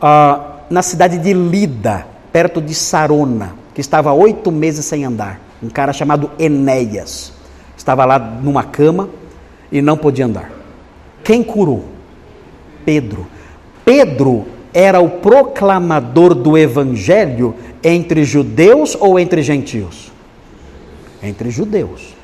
ah, 0.00 0.60
na 0.70 0.82
cidade 0.82 1.18
de 1.18 1.32
Lida, 1.32 2.06
perto 2.32 2.60
de 2.60 2.74
Sarona, 2.74 3.54
que 3.74 3.80
estava 3.80 4.12
oito 4.12 4.50
meses 4.50 4.84
sem 4.84 5.04
andar. 5.04 5.40
Um 5.62 5.68
cara 5.68 5.92
chamado 5.92 6.30
Enéas. 6.38 7.32
Estava 7.76 8.04
lá 8.04 8.18
numa 8.18 8.62
cama 8.62 9.08
e 9.70 9.80
não 9.80 9.96
podia 9.96 10.26
andar. 10.26 10.50
Quem 11.22 11.42
curou? 11.42 11.84
Pedro. 12.84 13.26
Pedro 13.84 14.46
era 14.72 15.00
o 15.00 15.08
proclamador 15.08 16.34
do 16.34 16.58
evangelho 16.58 17.54
entre 17.82 18.24
judeus 18.24 18.96
ou 18.98 19.18
entre 19.18 19.42
gentios? 19.42 20.12
Entre 21.22 21.50
judeus. 21.50 22.14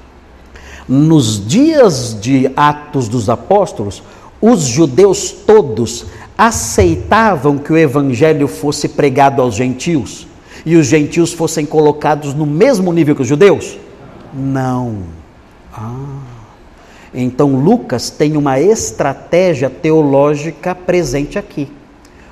Nos 0.89 1.47
dias 1.47 2.19
de 2.21 2.51
Atos 2.57 3.09
dos 3.09 3.31
Apóstolos, 3.31 4.03
os 4.41 4.63
judeus 4.63 5.31
todos 5.31 6.07
aceitavam 6.41 7.59
que 7.59 7.71
o 7.71 7.77
evangelho 7.77 8.49
fosse 8.49 8.89
pregado 8.89 9.43
aos 9.43 9.55
gentios 9.55 10.27
e 10.65 10.75
os 10.75 10.87
gentios 10.87 11.35
fossem 11.35 11.67
colocados 11.67 12.33
no 12.33 12.47
mesmo 12.47 12.91
nível 12.95 13.15
que 13.15 13.21
os 13.21 13.29
judeus? 13.29 13.77
Não. 14.33 15.01
Ah. 15.71 15.91
Então 17.13 17.57
Lucas 17.57 18.09
tem 18.09 18.39
uma 18.39 18.59
estratégia 18.59 19.69
teológica 19.69 20.75
presente 20.75 21.39
aqui. 21.39 21.69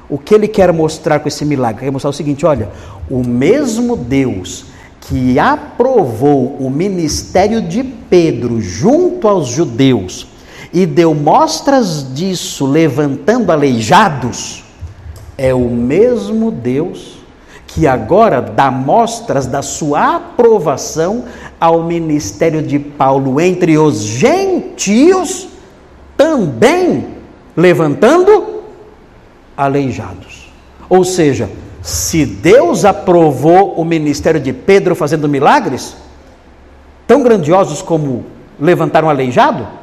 O 0.08 0.16
que 0.16 0.34
ele 0.34 0.48
quer 0.48 0.72
mostrar 0.72 1.20
com 1.20 1.28
esse 1.28 1.44
milagre? 1.44 1.84
Quer 1.84 1.90
mostrar 1.90 2.08
o 2.08 2.14
seguinte: 2.14 2.46
olha, 2.46 2.70
o 3.10 3.22
mesmo 3.22 3.94
Deus 3.94 4.64
que 5.02 5.38
aprovou 5.38 6.56
o 6.58 6.70
ministério 6.70 7.60
de 7.60 7.84
Pedro 7.84 8.58
junto 8.58 9.28
aos 9.28 9.48
judeus 9.48 10.26
e 10.72 10.84
deu 10.84 11.14
mostras 11.14 12.14
disso 12.14 12.66
levantando 12.66 13.50
aleijados, 13.50 14.64
é 15.36 15.54
o 15.54 15.68
mesmo 15.68 16.50
Deus 16.50 17.18
que 17.66 17.86
agora 17.86 18.40
dá 18.40 18.70
mostras 18.70 19.46
da 19.46 19.62
sua 19.62 20.16
aprovação 20.16 21.24
ao 21.60 21.84
ministério 21.84 22.62
de 22.62 22.78
Paulo 22.78 23.40
entre 23.40 23.76
os 23.78 24.00
gentios, 24.00 25.48
também 26.16 27.08
levantando 27.56 28.62
aleijados. 29.56 30.50
Ou 30.88 31.04
seja, 31.04 31.50
se 31.82 32.24
Deus 32.24 32.84
aprovou 32.84 33.74
o 33.74 33.84
ministério 33.84 34.40
de 34.40 34.52
Pedro 34.52 34.94
fazendo 34.94 35.28
milagres, 35.28 35.96
tão 37.06 37.22
grandiosos 37.22 37.82
como 37.82 38.24
levantar 38.58 39.04
um 39.04 39.10
aleijado, 39.10 39.77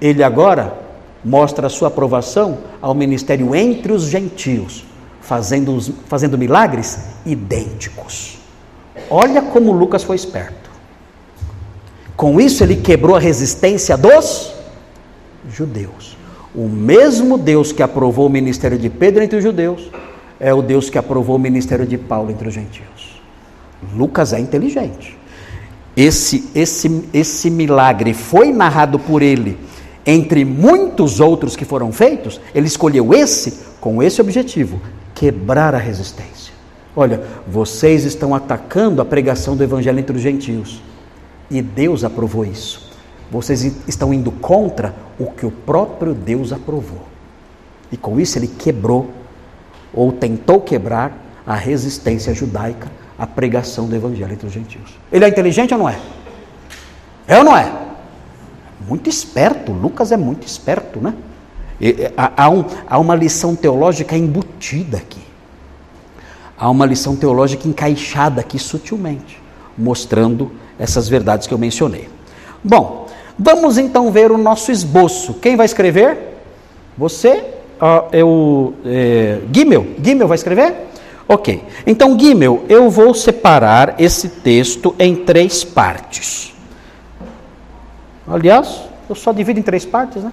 ele 0.00 0.22
agora 0.22 0.74
mostra 1.24 1.66
a 1.66 1.70
sua 1.70 1.88
aprovação 1.88 2.58
ao 2.80 2.94
ministério 2.94 3.54
entre 3.54 3.92
os 3.92 4.04
gentios, 4.04 4.84
fazendo, 5.20 5.78
fazendo 6.06 6.38
milagres 6.38 6.98
idênticos. 7.26 8.38
Olha 9.10 9.42
como 9.42 9.72
Lucas 9.72 10.02
foi 10.02 10.16
esperto. 10.16 10.70
Com 12.16 12.40
isso, 12.40 12.62
ele 12.62 12.76
quebrou 12.76 13.16
a 13.16 13.18
resistência 13.18 13.96
dos 13.96 14.52
judeus. 15.50 16.16
O 16.54 16.68
mesmo 16.68 17.38
Deus 17.38 17.72
que 17.72 17.82
aprovou 17.82 18.26
o 18.26 18.30
ministério 18.30 18.78
de 18.78 18.90
Pedro 18.90 19.22
entre 19.22 19.38
os 19.38 19.42
judeus 19.42 19.90
é 20.38 20.52
o 20.52 20.62
Deus 20.62 20.90
que 20.90 20.98
aprovou 20.98 21.36
o 21.36 21.38
ministério 21.38 21.86
de 21.86 21.96
Paulo 21.96 22.30
entre 22.30 22.48
os 22.48 22.54
gentios. 22.54 23.20
Lucas 23.94 24.32
é 24.32 24.40
inteligente. 24.40 25.16
Esse, 25.96 26.50
esse, 26.54 27.08
esse 27.12 27.50
milagre 27.50 28.14
foi 28.14 28.52
narrado 28.52 28.98
por 28.98 29.22
ele 29.22 29.58
entre 30.06 30.44
muitos 30.44 31.20
outros 31.20 31.56
que 31.56 31.64
foram 31.64 31.92
feitos, 31.92 32.40
ele 32.54 32.66
escolheu 32.66 33.12
esse 33.14 33.58
com 33.80 34.02
esse 34.02 34.20
objetivo: 34.20 34.80
quebrar 35.14 35.74
a 35.74 35.78
resistência. 35.78 36.52
Olha, 36.96 37.22
vocês 37.46 38.04
estão 38.04 38.34
atacando 38.34 39.00
a 39.00 39.04
pregação 39.04 39.56
do 39.56 39.62
evangelho 39.62 39.98
entre 39.98 40.16
os 40.16 40.22
gentios. 40.22 40.82
E 41.50 41.62
Deus 41.62 42.04
aprovou 42.04 42.44
isso. 42.44 42.90
Vocês 43.30 43.62
estão 43.86 44.12
indo 44.12 44.30
contra 44.32 44.94
o 45.18 45.26
que 45.30 45.46
o 45.46 45.50
próprio 45.50 46.14
Deus 46.14 46.52
aprovou. 46.52 47.02
E 47.92 47.96
com 47.96 48.18
isso 48.18 48.38
ele 48.38 48.48
quebrou, 48.48 49.10
ou 49.92 50.12
tentou 50.12 50.60
quebrar, 50.60 51.16
a 51.46 51.54
resistência 51.54 52.34
judaica 52.34 52.88
à 53.18 53.26
pregação 53.26 53.88
do 53.88 53.96
evangelho 53.96 54.32
entre 54.32 54.46
os 54.46 54.52
gentios. 54.52 54.98
Ele 55.10 55.24
é 55.24 55.28
inteligente 55.28 55.72
ou 55.72 55.80
não 55.80 55.88
é? 55.88 55.98
É 57.26 57.38
ou 57.38 57.44
não 57.44 57.56
é? 57.56 57.89
Muito 58.86 59.08
esperto, 59.08 59.72
Lucas 59.72 60.12
é 60.12 60.16
muito 60.16 60.46
esperto, 60.46 61.00
né? 61.00 61.14
Há, 62.36 62.50
um, 62.50 62.64
há 62.88 62.98
uma 62.98 63.14
lição 63.14 63.56
teológica 63.56 64.16
embutida 64.16 64.98
aqui. 64.98 65.20
Há 66.58 66.68
uma 66.68 66.84
lição 66.84 67.16
teológica 67.16 67.66
encaixada 67.66 68.42
aqui 68.42 68.58
sutilmente, 68.58 69.40
mostrando 69.76 70.50
essas 70.78 71.08
verdades 71.08 71.46
que 71.46 71.54
eu 71.54 71.58
mencionei. 71.58 72.08
Bom, 72.62 73.06
vamos 73.38 73.78
então 73.78 74.12
ver 74.12 74.30
o 74.30 74.36
nosso 74.36 74.70
esboço. 74.70 75.34
Quem 75.34 75.56
vai 75.56 75.64
escrever? 75.64 76.36
Você? 76.98 77.44
Ah, 77.80 78.04
eu, 78.12 78.74
é, 78.84 79.40
Gimel? 79.50 79.86
Gimel 80.02 80.28
vai 80.28 80.34
escrever? 80.34 80.74
Ok, 81.26 81.62
então 81.86 82.18
Gimel, 82.18 82.64
eu 82.68 82.90
vou 82.90 83.14
separar 83.14 83.94
esse 83.98 84.28
texto 84.28 84.94
em 84.98 85.16
três 85.16 85.64
partes. 85.64 86.52
Aliás, 88.30 88.82
eu 89.08 89.14
só 89.14 89.32
divido 89.32 89.58
em 89.58 89.62
três 89.62 89.84
partes, 89.84 90.22
né? 90.22 90.32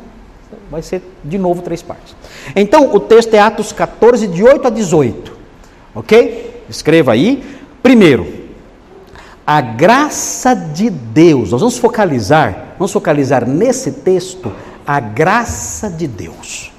Vai 0.70 0.82
ser 0.82 1.02
de 1.24 1.38
novo 1.38 1.62
três 1.62 1.82
partes. 1.82 2.16
Então, 2.56 2.94
o 2.94 3.00
texto 3.00 3.34
é 3.34 3.40
Atos 3.40 3.72
14, 3.72 4.28
de 4.28 4.44
8 4.44 4.68
a 4.68 4.70
18. 4.70 5.34
Ok? 5.96 6.64
Escreva 6.70 7.14
aí. 7.14 7.44
Primeiro, 7.82 8.48
a 9.46 9.60
graça 9.62 10.54
de 10.54 10.90
Deus. 10.90 11.52
Nós 11.52 11.62
vamos 11.62 11.78
focalizar, 11.78 12.76
vamos 12.78 12.92
focalizar 12.92 13.48
nesse 13.48 13.92
texto 13.92 14.52
a 14.86 15.00
graça 15.00 15.90
de 15.90 16.08
Deus. 16.08 16.72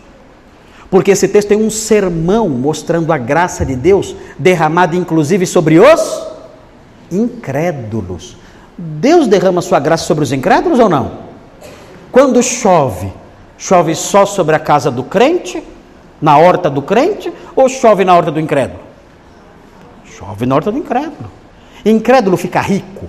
Porque 0.90 1.10
esse 1.10 1.28
texto 1.28 1.48
tem 1.48 1.58
um 1.58 1.68
sermão 1.68 2.48
mostrando 2.48 3.12
a 3.12 3.18
graça 3.18 3.66
de 3.66 3.76
Deus 3.76 4.16
derramada 4.38 4.96
inclusive 4.96 5.44
sobre 5.44 5.78
os 5.78 6.26
incrédulos. 7.10 8.37
Deus 8.78 9.26
derrama 9.26 9.60
sua 9.60 9.80
graça 9.80 10.04
sobre 10.04 10.22
os 10.22 10.30
incrédulos 10.30 10.78
ou 10.78 10.88
não? 10.88 11.18
Quando 12.12 12.40
chove, 12.40 13.12
chove 13.58 13.94
só 13.96 14.24
sobre 14.24 14.54
a 14.54 14.58
casa 14.60 14.88
do 14.88 15.02
crente, 15.02 15.60
na 16.22 16.38
horta 16.38 16.70
do 16.70 16.80
crente, 16.80 17.32
ou 17.56 17.68
chove 17.68 18.04
na 18.04 18.16
horta 18.16 18.30
do 18.30 18.38
incrédulo? 18.38 18.80
Chove 20.04 20.46
na 20.46 20.54
horta 20.54 20.70
do 20.70 20.78
incrédulo. 20.78 21.28
Incrédulo 21.84 22.36
fica 22.36 22.60
rico? 22.60 23.08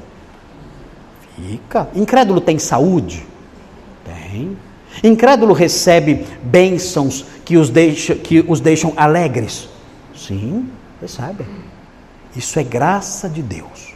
Fica. 1.36 1.88
Incrédulo 1.94 2.42
tem 2.42 2.58
saúde? 2.58 3.26
Tem. 4.04 4.58
Incrédulo 5.04 5.54
recebe 5.54 6.26
bênçãos 6.42 7.26
que 7.46 7.58
os, 7.58 7.70
deixa, 7.70 8.16
que 8.16 8.44
os 8.48 8.60
deixam 8.60 8.94
alegres? 8.98 9.70
Sim, 10.16 10.68
recebe. 11.00 11.46
Isso 12.36 12.60
é 12.60 12.64
graça 12.64 13.30
de 13.30 13.42
Deus. 13.42 13.89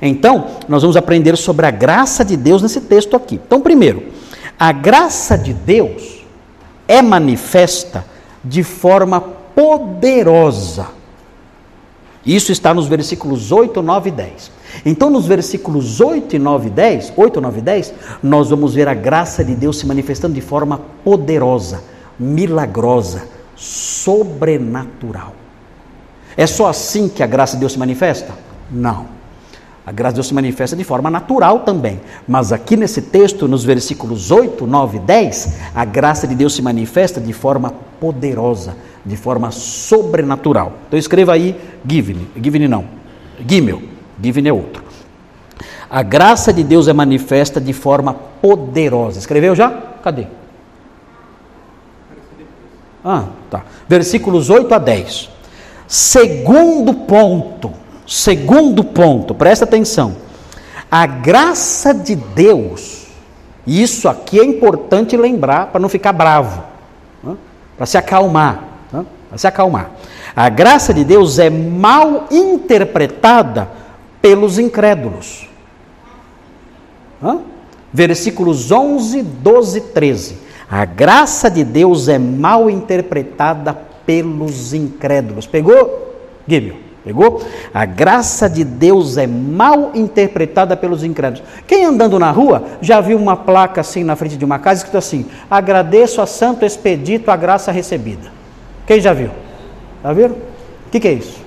Então, 0.00 0.46
nós 0.68 0.82
vamos 0.82 0.96
aprender 0.96 1.36
sobre 1.36 1.66
a 1.66 1.70
graça 1.70 2.24
de 2.24 2.36
Deus 2.36 2.62
nesse 2.62 2.80
texto 2.82 3.16
aqui. 3.16 3.40
Então, 3.46 3.60
primeiro, 3.60 4.04
a 4.58 4.72
graça 4.72 5.36
de 5.36 5.52
Deus 5.52 6.24
é 6.86 7.02
manifesta 7.02 8.04
de 8.44 8.62
forma 8.62 9.20
poderosa. 9.20 10.88
Isso 12.24 12.50
está 12.50 12.74
nos 12.74 12.88
versículos 12.88 13.52
8, 13.52 13.80
9 13.80 14.08
e 14.08 14.12
10. 14.12 14.50
Então, 14.84 15.08
nos 15.08 15.26
versículos 15.26 16.00
8 16.00 16.36
e 16.36 16.38
9 16.38 16.66
e 16.66 16.70
10, 16.70 17.12
8, 17.16 17.40
9 17.40 17.58
e 17.58 17.62
10, 17.62 17.94
nós 18.22 18.50
vamos 18.50 18.74
ver 18.74 18.88
a 18.88 18.94
graça 18.94 19.44
de 19.44 19.54
Deus 19.54 19.78
se 19.78 19.86
manifestando 19.86 20.34
de 20.34 20.40
forma 20.40 20.80
poderosa, 21.04 21.82
milagrosa, 22.18 23.28
sobrenatural. 23.54 25.34
É 26.36 26.46
só 26.46 26.68
assim 26.68 27.08
que 27.08 27.22
a 27.22 27.26
graça 27.26 27.54
de 27.54 27.60
Deus 27.60 27.72
se 27.72 27.78
manifesta? 27.78 28.32
Não. 28.70 29.15
A 29.86 29.92
graça 29.92 30.14
de 30.14 30.16
Deus 30.16 30.26
se 30.26 30.34
manifesta 30.34 30.74
de 30.74 30.82
forma 30.82 31.08
natural 31.08 31.60
também. 31.60 32.00
Mas 32.26 32.52
aqui 32.52 32.76
nesse 32.76 33.00
texto, 33.02 33.46
nos 33.46 33.62
versículos 33.64 34.32
8, 34.32 34.66
9 34.66 34.96
e 34.96 35.00
10, 35.00 35.58
a 35.72 35.84
graça 35.84 36.26
de 36.26 36.34
Deus 36.34 36.56
se 36.56 36.60
manifesta 36.60 37.20
de 37.20 37.32
forma 37.32 37.72
poderosa, 38.00 38.74
de 39.04 39.16
forma 39.16 39.52
sobrenatural. 39.52 40.72
Então 40.88 40.98
escreva 40.98 41.34
aí 41.34 41.56
Givne, 41.86 42.28
Givne 42.34 42.66
não, 42.66 42.84
Gimel, 43.48 43.80
Givne 44.20 44.48
é 44.48 44.52
outro. 44.52 44.82
A 45.88 46.02
graça 46.02 46.52
de 46.52 46.64
Deus 46.64 46.88
é 46.88 46.92
manifesta 46.92 47.60
de 47.60 47.72
forma 47.72 48.12
poderosa. 48.12 49.20
Escreveu 49.20 49.54
já? 49.54 49.70
Cadê? 50.02 50.26
Ah, 53.04 53.26
tá. 53.48 53.62
Versículos 53.88 54.50
8 54.50 54.74
a 54.74 54.78
10. 54.78 55.30
Segundo 55.86 56.92
ponto, 56.92 57.72
segundo 58.06 58.84
ponto, 58.84 59.34
presta 59.34 59.64
atenção. 59.64 60.16
A 60.90 61.06
graça 61.06 61.92
de 61.92 62.14
Deus, 62.14 63.06
isso 63.66 64.08
aqui 64.08 64.38
é 64.38 64.44
importante 64.44 65.16
lembrar 65.16 65.66
para 65.66 65.80
não 65.80 65.88
ficar 65.88 66.12
bravo, 66.12 66.62
né? 67.22 67.36
para 67.76 67.86
se 67.86 67.98
acalmar, 67.98 68.64
né? 68.92 69.04
para 69.28 69.38
se 69.38 69.46
acalmar. 69.46 69.90
A 70.34 70.48
graça 70.48 70.94
de 70.94 71.04
Deus 71.04 71.38
é 71.38 71.50
mal 71.50 72.26
interpretada 72.30 73.68
pelos 74.22 74.58
incrédulos. 74.58 75.48
Hã? 77.22 77.38
Versículos 77.92 78.70
11, 78.70 79.22
12 79.22 79.80
13. 79.80 80.38
A 80.70 80.84
graça 80.84 81.50
de 81.50 81.64
Deus 81.64 82.08
é 82.08 82.18
mal 82.18 82.68
interpretada 82.68 83.72
pelos 84.04 84.74
incrédulos. 84.74 85.46
Pegou? 85.46 86.14
Guilherme, 86.46 86.85
pegou? 87.06 87.42
A 87.72 87.86
graça 87.86 88.50
de 88.50 88.64
Deus 88.64 89.16
é 89.16 89.26
mal 89.26 89.92
interpretada 89.94 90.76
pelos 90.76 91.02
incrédulos. 91.02 91.42
Quem 91.66 91.84
andando 91.84 92.18
na 92.18 92.30
rua 92.30 92.64
já 92.82 93.00
viu 93.00 93.16
uma 93.16 93.36
placa 93.36 93.80
assim 93.80 94.04
na 94.04 94.16
frente 94.16 94.36
de 94.36 94.44
uma 94.44 94.58
casa 94.58 94.80
escrito 94.80 94.98
assim: 94.98 95.26
Agradeço 95.50 96.20
a 96.20 96.26
Santo 96.26 96.64
Expedito 96.66 97.30
a 97.30 97.36
graça 97.36 97.70
recebida. 97.70 98.30
Quem 98.86 99.00
já 99.00 99.12
viu? 99.12 99.30
Já 100.02 100.12
viram? 100.12 100.34
O 100.34 100.90
que, 100.90 101.00
que 101.00 101.08
é 101.08 101.12
isso? 101.12 101.40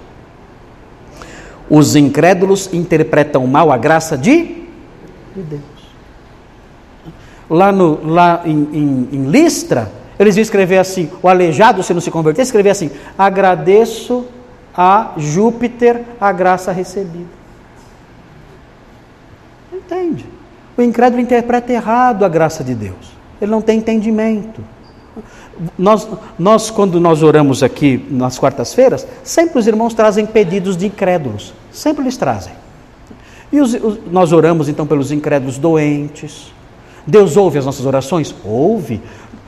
Os 1.70 1.95
incrédulos 1.95 2.74
interpretam 2.74 3.45
mal 3.45 3.72
a 3.72 3.78
graça 3.78 4.18
de, 4.18 4.66
de 5.36 5.41
Deus 5.41 5.80
lá, 7.49 7.72
no, 7.72 7.99
lá 8.05 8.41
em, 8.45 8.70
em, 8.72 9.10
em 9.12 9.24
Listra, 9.26 9.91
eles 10.20 10.36
iam 10.36 10.41
escrever 10.41 10.78
assim: 10.78 11.10
o 11.22 11.28
aleijado, 11.28 11.82
se 11.82 11.93
não 11.93 12.01
se 12.01 12.12
converter, 12.12 12.43
escrever 12.43 12.70
assim: 12.70 12.91
agradeço 13.18 14.26
a 14.82 15.11
Júpiter 15.17 16.03
a 16.21 16.32
graça 16.32 16.71
recebida. 16.71 17.27
Entende? 19.73 20.25
O 20.77 20.82
incrédulo 20.82 21.21
interpreta 21.21 21.73
errado 21.73 22.23
a 22.23 22.30
graça 22.30 22.63
de 22.63 22.73
Deus. 22.73 23.11
Ele 23.41 23.51
não 23.51 23.61
tem 23.61 23.80
entendimento. 23.80 24.63
Nós, 25.77 26.07
nós, 26.38 26.71
quando 26.71 26.97
nós 26.97 27.21
oramos 27.21 27.61
aqui 27.61 28.07
nas 28.09 28.39
quartas-feiras, 28.39 29.05
sempre 29.21 29.59
os 29.59 29.67
irmãos 29.67 29.93
trazem 29.93 30.25
pedidos 30.25 30.77
de 30.77 30.86
incrédulos. 30.88 31.53
Sempre 31.73 32.03
eles 32.03 32.15
trazem. 32.15 32.53
E 33.51 33.59
os, 33.59 33.73
os, 33.73 33.99
nós 34.09 34.32
oramos 34.32 34.69
então 34.69 34.88
pelos 34.88 35.11
incrédulos 35.11 35.57
doentes, 35.57 36.53
Deus 37.05 37.36
ouve 37.36 37.57
as 37.57 37.65
nossas 37.65 37.86
orações? 37.86 38.34
Ouve. 38.45 39.01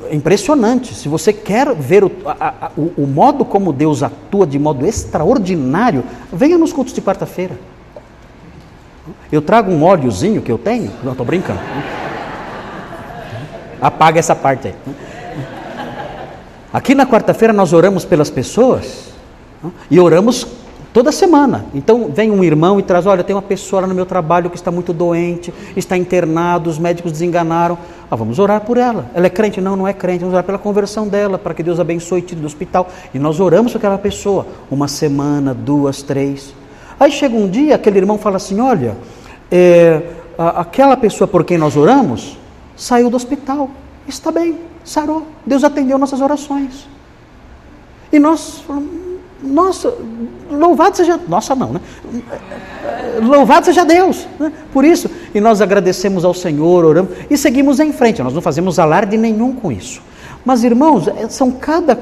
É 0.09 0.15
impressionante. 0.15 0.93
Se 0.93 1.07
você 1.07 1.31
quer 1.31 1.73
ver 1.75 2.03
o, 2.03 2.11
a, 2.25 2.53
a, 2.67 2.71
o, 2.77 3.03
o 3.03 3.07
modo 3.07 3.45
como 3.45 3.71
Deus 3.71 4.03
atua 4.03 4.45
de 4.45 4.57
modo 4.57 4.85
extraordinário, 4.85 6.03
venha 6.31 6.57
nos 6.57 6.73
cultos 6.73 6.93
de 6.93 7.01
quarta-feira. 7.01 7.57
Eu 9.31 9.41
trago 9.41 9.71
um 9.71 9.83
óleozinho 9.83 10.41
que 10.41 10.51
eu 10.51 10.57
tenho. 10.57 10.91
Não, 11.03 11.11
estou 11.11 11.25
brincando. 11.25 11.59
Apaga 13.81 14.19
essa 14.19 14.35
parte 14.35 14.67
aí. 14.67 14.75
Aqui 16.71 16.95
na 16.95 17.05
quarta-feira 17.05 17.53
nós 17.53 17.73
oramos 17.73 18.05
pelas 18.05 18.29
pessoas 18.29 19.11
e 19.89 19.99
oramos 19.99 20.47
Toda 20.93 21.09
semana. 21.09 21.65
Então 21.73 22.11
vem 22.13 22.29
um 22.29 22.43
irmão 22.43 22.77
e 22.77 22.83
traz: 22.83 23.05
olha, 23.05 23.23
tem 23.23 23.33
uma 23.33 23.41
pessoa 23.41 23.83
lá 23.83 23.87
no 23.87 23.95
meu 23.95 24.05
trabalho 24.05 24.49
que 24.49 24.57
está 24.57 24.69
muito 24.69 24.91
doente, 24.91 25.53
está 25.75 25.95
internado, 25.95 26.69
os 26.69 26.77
médicos 26.77 27.13
desenganaram. 27.13 27.77
Ah, 28.09 28.15
vamos 28.15 28.39
orar 28.39 28.59
por 28.61 28.77
ela. 28.77 29.09
Ela 29.13 29.27
é 29.27 29.29
crente? 29.29 29.61
Não, 29.61 29.77
não 29.77 29.87
é 29.87 29.93
crente. 29.93 30.19
Vamos 30.19 30.33
orar 30.33 30.43
pela 30.43 30.57
conversão 30.57 31.07
dela, 31.07 31.37
para 31.37 31.53
que 31.53 31.63
Deus 31.63 31.79
abençoe 31.79 32.19
e 32.19 32.21
tire 32.23 32.41
do 32.41 32.47
hospital. 32.47 32.89
E 33.13 33.19
nós 33.19 33.39
oramos 33.39 33.71
por 33.71 33.77
aquela 33.77 33.97
pessoa, 33.97 34.45
uma 34.69 34.89
semana, 34.89 35.53
duas, 35.53 36.01
três. 36.01 36.53
Aí 36.99 37.09
chega 37.09 37.37
um 37.37 37.49
dia, 37.49 37.75
aquele 37.75 37.97
irmão 37.97 38.17
fala 38.17 38.35
assim: 38.35 38.59
olha, 38.59 38.97
é, 39.49 40.01
a, 40.37 40.61
aquela 40.61 40.97
pessoa 40.97 41.25
por 41.25 41.45
quem 41.45 41.57
nós 41.57 41.77
oramos 41.77 42.37
saiu 42.75 43.09
do 43.09 43.15
hospital, 43.15 43.69
está 44.07 44.29
bem, 44.29 44.59
sarou. 44.83 45.25
Deus 45.45 45.63
atendeu 45.63 45.97
nossas 45.97 46.19
orações. 46.19 46.85
E 48.11 48.19
nós 48.19 48.61
falamos, 48.67 49.10
nossa, 49.43 49.93
louvado 50.49 50.95
seja. 50.95 51.19
Nossa, 51.27 51.55
não, 51.55 51.73
né? 51.73 51.81
Louvado 53.21 53.65
seja 53.65 53.83
Deus. 53.83 54.27
Né? 54.39 54.51
Por 54.71 54.85
isso, 54.85 55.09
e 55.33 55.41
nós 55.41 55.61
agradecemos 55.61 56.23
ao 56.23 56.33
Senhor, 56.33 56.85
oramos 56.85 57.11
e 57.29 57.37
seguimos 57.37 57.79
em 57.79 57.91
frente. 57.91 58.21
Nós 58.21 58.33
não 58.33 58.41
fazemos 58.41 58.77
alarde 58.77 59.17
nenhum 59.17 59.53
com 59.53 59.71
isso. 59.71 60.01
Mas, 60.45 60.63
irmãos, 60.63 61.07
é, 61.07 61.27
são 61.29 61.51
cada, 61.51 61.95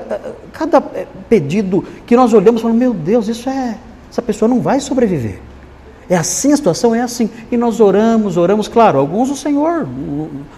cada 0.54 0.78
é, 0.94 1.08
pedido 1.30 1.84
que 2.06 2.16
nós 2.16 2.34
olhamos 2.34 2.60
e 2.60 2.64
falamos: 2.64 2.80
meu 2.80 2.94
Deus, 2.94 3.28
isso 3.28 3.50
é. 3.50 3.78
Essa 4.10 4.22
pessoa 4.22 4.50
não 4.50 4.60
vai 4.60 4.80
sobreviver. 4.80 5.40
É 6.10 6.18
assim 6.18 6.52
a 6.52 6.58
situação, 6.58 6.96
é 6.96 7.02
assim. 7.02 7.30
E 7.52 7.58
nós 7.58 7.80
oramos, 7.80 8.36
oramos, 8.36 8.68
claro, 8.68 8.98
alguns 8.98 9.30
o 9.30 9.36
Senhor 9.36 9.88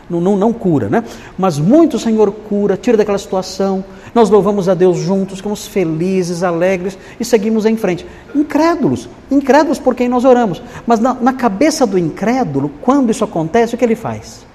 não, 0.10 0.22
não, 0.22 0.38
não 0.38 0.54
cura, 0.54 0.88
né? 0.88 1.04
Mas 1.38 1.60
muito 1.60 1.97
o 1.97 1.99
Senhor 1.99 2.32
cura, 2.32 2.78
tira 2.78 2.95
daquela 2.95 3.18
situação. 3.18 3.84
Nós 4.16 4.30
louvamos 4.30 4.70
a 4.70 4.74
Deus 4.74 4.97
juntos, 4.97 5.39
ficamos 5.39 5.68
felizes, 5.68 6.41
alegres 6.41 6.97
e 7.20 7.26
seguimos 7.26 7.66
em 7.66 7.76
frente. 7.76 8.06
Incrédulos, 8.34 9.10
incrédulos 9.30 9.78
por 9.78 9.93
quem 9.93 10.08
nós 10.08 10.24
oramos. 10.24 10.64
Mas 10.88 11.02
na, 11.02 11.14
na 11.16 11.34
cabeça 11.34 11.86
do 11.86 11.97
incrédulo, 11.97 12.72
quando 12.82 13.12
isso 13.12 13.26
acontece, 13.26 13.76
o 13.76 13.78
que 13.78 13.84
ele 13.84 13.95
faz? 13.95 14.45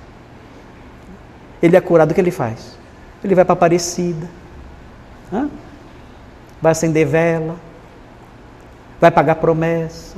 Ele 1.63 1.77
é 1.77 1.81
curado, 1.81 2.13
o 2.13 2.15
que 2.15 2.21
ele 2.23 2.31
faz? 2.31 2.79
Ele 3.23 3.35
vai 3.35 3.45
para 3.45 3.53
a 3.53 3.57
Aparecida, 3.57 4.31
vai 6.61 6.73
acender 6.73 7.07
vela, 7.07 7.57
vai 8.99 9.11
pagar 9.11 9.35
promessa. 9.35 10.17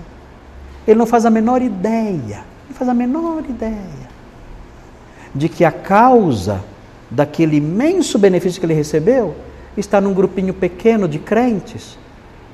Ele 0.88 0.98
não 0.98 1.04
faz 1.04 1.26
a 1.26 1.30
menor 1.30 1.60
ideia, 1.60 2.40
não 2.66 2.74
faz 2.74 2.88
a 2.88 2.94
menor 2.94 3.42
ideia 3.46 4.08
de 5.34 5.46
que 5.46 5.62
a 5.62 5.70
causa 5.70 6.64
daquele 7.10 7.56
imenso 7.56 8.18
benefício 8.18 8.58
que 8.58 8.64
ele 8.64 8.72
recebeu 8.72 9.34
está 9.76 10.00
num 10.00 10.14
grupinho 10.14 10.54
pequeno 10.54 11.06
de 11.06 11.18
crentes 11.18 11.98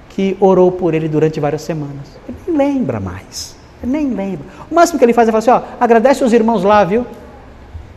que 0.08 0.36
orou 0.40 0.72
por 0.72 0.94
ele 0.94 1.08
durante 1.08 1.38
várias 1.38 1.62
semanas. 1.62 2.18
Ele 2.28 2.36
nem 2.44 2.56
lembra 2.56 2.98
mais. 2.98 3.54
Ele 3.80 3.92
nem 3.92 4.10
lembra. 4.10 4.46
O 4.68 4.74
máximo 4.74 4.98
que 4.98 5.04
ele 5.04 5.12
faz 5.12 5.28
é 5.28 5.30
falar 5.30 5.38
assim: 5.38 5.50
ó, 5.50 5.62
agradece 5.80 6.24
os 6.24 6.32
irmãos 6.32 6.64
lá, 6.64 6.82
viu? 6.82 7.06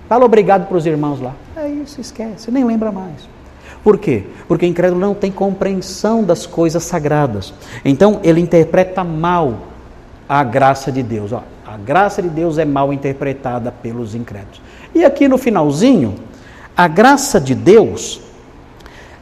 Fala 0.07 0.23
obrigado 0.23 0.67
para 0.67 0.77
os 0.77 0.85
irmãos 0.85 1.19
lá. 1.19 1.33
É 1.55 1.67
isso, 1.67 1.99
esquece, 1.99 2.51
nem 2.51 2.63
lembra 2.63 2.91
mais. 2.91 3.27
Por 3.83 3.97
quê? 3.97 4.25
Porque 4.47 4.67
o 4.67 4.69
incrédulo 4.69 5.01
não 5.01 5.15
tem 5.15 5.31
compreensão 5.31 6.23
das 6.23 6.45
coisas 6.45 6.83
sagradas. 6.83 7.55
Então 7.83 8.19
ele 8.23 8.39
interpreta 8.39 9.03
mal 9.03 9.76
a 10.27 10.43
graça 10.43 10.91
de 10.91 11.01
Deus. 11.01 11.31
Ó, 11.31 11.43
a 11.65 11.77
graça 11.77 12.21
de 12.21 12.29
Deus 12.29 12.57
é 12.57 12.65
mal 12.65 12.93
interpretada 12.93 13.71
pelos 13.71 14.15
incrédulos. 14.15 14.61
E 14.93 15.03
aqui 15.03 15.27
no 15.27 15.37
finalzinho, 15.37 16.15
a 16.75 16.87
graça 16.87 17.39
de 17.39 17.53
Deus 17.53 18.21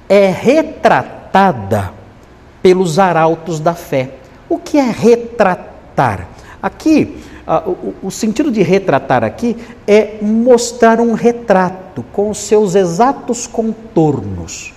é 0.07 0.27
retratada 0.27 1.91
pelos 2.61 2.99
arautos 2.99 3.59
da 3.59 3.73
fé. 3.73 4.11
O 4.47 4.57
que 4.57 4.77
é 4.77 4.89
retratar? 4.89 6.27
Aqui, 6.61 7.23
o, 8.01 8.09
sentido 8.09 8.51
de 8.51 8.61
retratar 8.63 9.23
aqui 9.23 9.55
é 9.87 10.17
mostrar 10.21 10.99
um 10.99 11.13
retrato 11.13 12.03
com 12.11 12.29
os 12.29 12.39
seus 12.39 12.75
exatos 12.75 13.47
contornos. 13.47 14.74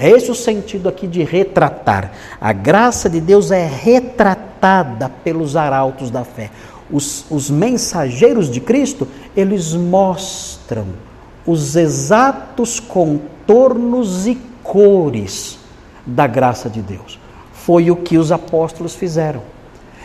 É 0.00 0.08
esse 0.08 0.30
o 0.30 0.34
sentido 0.34 0.88
aqui 0.88 1.06
de 1.06 1.22
retratar. 1.22 2.10
A 2.40 2.54
graça 2.54 3.08
de 3.10 3.20
Deus 3.20 3.50
é 3.50 3.66
retratada 3.66 5.10
pelos 5.22 5.56
arautos 5.56 6.10
da 6.10 6.24
fé. 6.24 6.50
Os, 6.90 7.26
os 7.30 7.50
mensageiros 7.50 8.50
de 8.50 8.60
Cristo, 8.60 9.06
eles 9.36 9.74
mostram 9.74 10.86
os 11.46 11.76
exatos 11.76 12.80
contornos 12.80 14.26
e 14.26 14.38
cores 14.62 15.58
da 16.06 16.26
graça 16.26 16.70
de 16.70 16.80
Deus. 16.80 17.18
Foi 17.52 17.90
o 17.90 17.96
que 17.96 18.16
os 18.16 18.32
apóstolos 18.32 18.94
fizeram. 18.94 19.42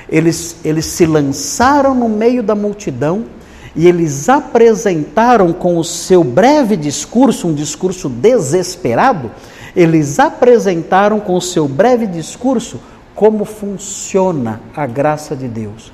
Eles, 0.09 0.57
eles 0.65 0.85
se 0.87 1.05
lançaram 1.05 1.95
no 1.95 2.09
meio 2.09 2.43
da 2.43 2.53
multidão 2.53 3.25
e 3.73 3.87
eles 3.87 4.27
apresentaram 4.27 5.53
com 5.53 5.77
o 5.77 5.83
seu 5.83 6.21
breve 6.21 6.75
discurso, 6.75 7.47
um 7.47 7.53
discurso 7.53 8.09
desesperado, 8.09 9.31
eles 9.75 10.19
apresentaram 10.19 11.19
com 11.19 11.39
seu 11.41 11.67
breve 11.67 12.07
discurso 12.07 12.79
como 13.13 13.45
funciona 13.45 14.61
a 14.75 14.85
graça 14.85 15.35
de 15.35 15.47
Deus, 15.47 15.91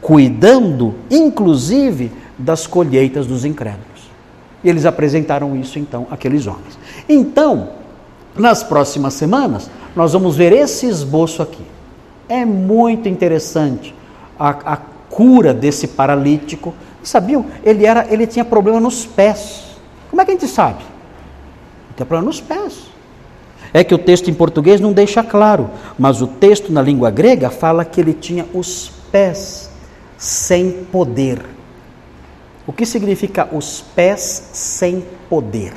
cuidando 0.00 0.94
inclusive 1.10 2.12
das 2.38 2.66
colheitas 2.66 3.26
dos 3.26 3.44
incrédulos. 3.44 4.10
E 4.64 4.68
eles 4.68 4.86
apresentaram 4.86 5.56
isso 5.56 5.78
então 5.78 6.06
àqueles 6.10 6.46
homens. 6.46 6.78
Então, 7.08 7.70
nas 8.36 8.62
próximas 8.62 9.14
semanas, 9.14 9.70
nós 9.94 10.12
vamos 10.12 10.36
ver 10.36 10.52
esse 10.52 10.86
esboço 10.86 11.42
aqui. 11.42 11.64
É 12.28 12.44
muito 12.44 13.08
interessante 13.08 13.94
a, 14.38 14.50
a 14.72 14.76
cura 15.10 15.52
desse 15.52 15.88
paralítico. 15.88 16.72
Sabiam? 17.02 17.44
Ele, 17.64 17.84
era, 17.84 18.06
ele 18.10 18.26
tinha 18.26 18.44
problema 18.44 18.80
nos 18.80 19.04
pés. 19.04 19.64
Como 20.08 20.22
é 20.22 20.24
que 20.24 20.30
a 20.30 20.34
gente 20.34 20.46
sabe? 20.46 20.78
Ele 20.80 21.96
tinha 21.96 22.06
problema 22.06 22.26
nos 22.26 22.40
pés. 22.40 22.91
É 23.74 23.82
que 23.82 23.94
o 23.94 23.98
texto 23.98 24.28
em 24.28 24.34
português 24.34 24.80
não 24.80 24.92
deixa 24.92 25.22
claro, 25.22 25.70
mas 25.98 26.20
o 26.20 26.26
texto 26.26 26.70
na 26.70 26.82
língua 26.82 27.10
grega 27.10 27.48
fala 27.48 27.84
que 27.84 28.00
ele 28.00 28.12
tinha 28.12 28.46
os 28.52 28.92
pés 29.10 29.70
sem 30.18 30.84
poder. 30.92 31.42
O 32.66 32.72
que 32.72 32.84
significa 32.84 33.48
os 33.50 33.80
pés 33.80 34.50
sem 34.52 35.04
poder? 35.28 35.72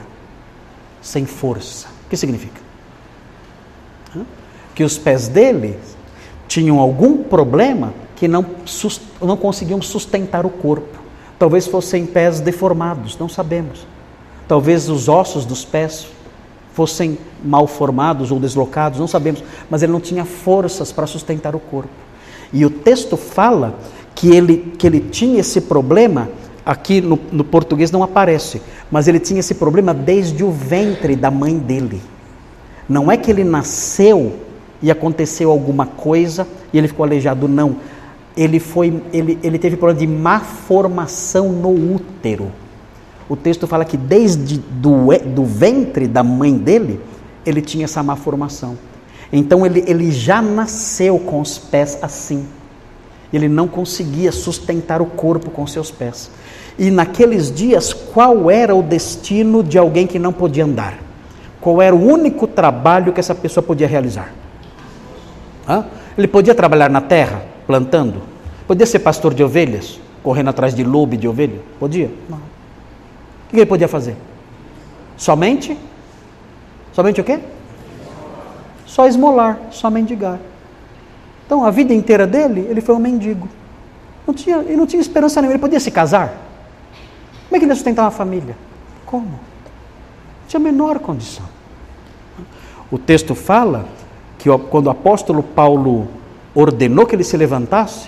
Sem 1.01 1.25
força. 1.25 1.87
O 2.05 2.09
que 2.09 2.17
significa? 2.17 2.61
Que 4.75 4.83
os 4.83 4.97
pés 4.97 5.27
dele 5.27 5.79
tinham 6.47 6.79
algum 6.79 7.23
problema 7.23 7.93
que 8.15 8.27
não, 8.27 8.45
não 9.21 9.37
conseguiam 9.37 9.81
sustentar 9.81 10.45
o 10.45 10.49
corpo. 10.49 10.99
Talvez 11.39 11.65
fossem 11.65 12.05
pés 12.05 12.39
deformados, 12.39 13.17
não 13.17 13.27
sabemos. 13.27 13.85
Talvez 14.47 14.89
os 14.89 15.09
ossos 15.09 15.45
dos 15.45 15.65
pés 15.65 16.07
fossem 16.75 17.17
mal 17.41 17.65
formados 17.65 18.31
ou 18.31 18.39
deslocados, 18.39 18.99
não 18.99 19.07
sabemos. 19.07 19.41
Mas 19.69 19.81
ele 19.81 19.93
não 19.93 20.01
tinha 20.01 20.25
forças 20.25 20.91
para 20.91 21.07
sustentar 21.07 21.55
o 21.55 21.59
corpo. 21.59 21.89
E 22.51 22.65
o 22.65 22.69
texto 22.69 23.15
fala 23.15 23.79
que 24.13 24.29
ele, 24.35 24.73
que 24.77 24.85
ele 24.85 24.99
tinha 24.99 25.39
esse 25.39 25.61
problema, 25.61 26.29
aqui 26.65 26.99
no, 26.99 27.17
no 27.31 27.45
português 27.45 27.91
não 27.91 28.03
aparece, 28.03 28.61
mas 28.91 29.07
ele 29.07 29.21
tinha 29.21 29.39
esse 29.39 29.55
problema 29.55 29.93
desde 29.93 30.43
o 30.43 30.51
ventre 30.51 31.15
da 31.15 31.31
mãe 31.31 31.57
dele. 31.57 32.01
Não 32.89 33.09
é 33.09 33.15
que 33.15 33.31
ele 33.31 33.45
nasceu 33.45 34.33
e 34.81 34.91
aconteceu 34.91 35.49
alguma 35.49 35.85
coisa 35.85 36.45
e 36.73 36.77
ele 36.77 36.89
ficou 36.89 37.05
aleijado, 37.05 37.47
não. 37.47 37.77
Ele, 38.35 38.59
foi, 38.59 39.01
ele, 39.13 39.39
ele 39.41 39.57
teve 39.57 39.77
problema 39.77 39.99
de 39.99 40.07
má 40.07 40.41
formação 40.41 41.53
no 41.53 41.69
útero. 41.95 42.51
O 43.27 43.35
texto 43.35 43.65
fala 43.65 43.83
que 43.83 43.97
desde 43.97 44.57
do, 44.57 45.07
do 45.33 45.43
ventre 45.43 46.07
da 46.07 46.23
mãe 46.23 46.55
dele, 46.55 47.01
ele 47.45 47.61
tinha 47.61 47.85
essa 47.85 48.03
má 48.03 48.15
formação. 48.15 48.77
Então 49.33 49.65
ele, 49.65 49.83
ele 49.87 50.11
já 50.11 50.41
nasceu 50.41 51.17
com 51.19 51.41
os 51.41 51.57
pés 51.57 51.97
assim. 52.01 52.45
Ele 53.33 53.49
não 53.49 53.67
conseguia 53.67 54.31
sustentar 54.31 55.01
o 55.01 55.05
corpo 55.05 55.49
com 55.49 55.65
seus 55.65 55.89
pés. 55.89 56.29
E 56.77 56.91
naqueles 56.91 57.51
dias, 57.51 57.93
qual 57.93 58.51
era 58.51 58.75
o 58.75 58.83
destino 58.83 59.63
de 59.63 59.77
alguém 59.77 60.05
que 60.05 60.19
não 60.19 60.31
podia 60.31 60.65
andar? 60.65 60.99
Qual 61.59 61.81
era 61.81 61.95
o 61.95 61.99
único 61.99 62.45
trabalho 62.45 63.11
que 63.11 63.19
essa 63.19 63.33
pessoa 63.33 63.63
podia 63.63 63.87
realizar? 63.87 64.31
Hã? 65.67 65.85
Ele 66.17 66.27
podia 66.27 66.53
trabalhar 66.53 66.89
na 66.89 67.01
terra, 67.01 67.43
plantando? 67.65 68.21
Podia 68.67 68.85
ser 68.85 68.99
pastor 68.99 69.33
de 69.33 69.43
ovelhas, 69.43 69.99
correndo 70.21 70.49
atrás 70.49 70.75
de 70.75 70.83
lobo 70.83 71.17
de 71.17 71.27
ovelha? 71.27 71.59
Podia? 71.79 72.11
Não. 72.29 72.54
O 73.47 73.49
que 73.49 73.57
ele 73.57 73.65
podia 73.65 73.87
fazer? 73.87 74.15
Somente? 75.17 75.77
Somente 76.93 77.21
o 77.21 77.23
quê? 77.23 77.39
Só 78.85 79.07
esmolar, 79.07 79.59
só 79.71 79.89
mendigar. 79.89 80.39
Então, 81.45 81.63
a 81.63 81.71
vida 81.71 81.93
inteira 81.93 82.25
dele, 82.25 82.65
ele 82.69 82.81
foi 82.81 82.95
um 82.95 82.99
mendigo. 82.99 83.47
Não 84.25 84.33
tinha, 84.33 84.57
ele 84.57 84.75
não 84.75 84.87
tinha 84.87 85.01
esperança 85.01 85.41
nenhuma. 85.41 85.53
Ele 85.53 85.61
podia 85.61 85.79
se 85.79 85.91
casar? 85.91 86.29
Como 87.47 87.55
é 87.55 87.59
que 87.59 87.65
ele 87.65 87.71
ia 87.71 87.75
sustentar 87.75 88.03
uma 88.03 88.11
família? 88.11 88.55
Como? 89.05 89.25
Não 89.25 90.47
tinha 90.47 90.59
a 90.59 90.63
menor 90.63 90.99
condição. 90.99 91.45
O 92.91 92.97
texto 92.97 93.35
fala 93.35 93.85
que 94.37 94.49
quando 94.69 94.87
o 94.87 94.89
apóstolo 94.89 95.43
Paulo 95.43 96.07
ordenou 96.53 97.05
que 97.05 97.15
ele 97.15 97.23
se 97.23 97.35
levantasse, 97.35 98.07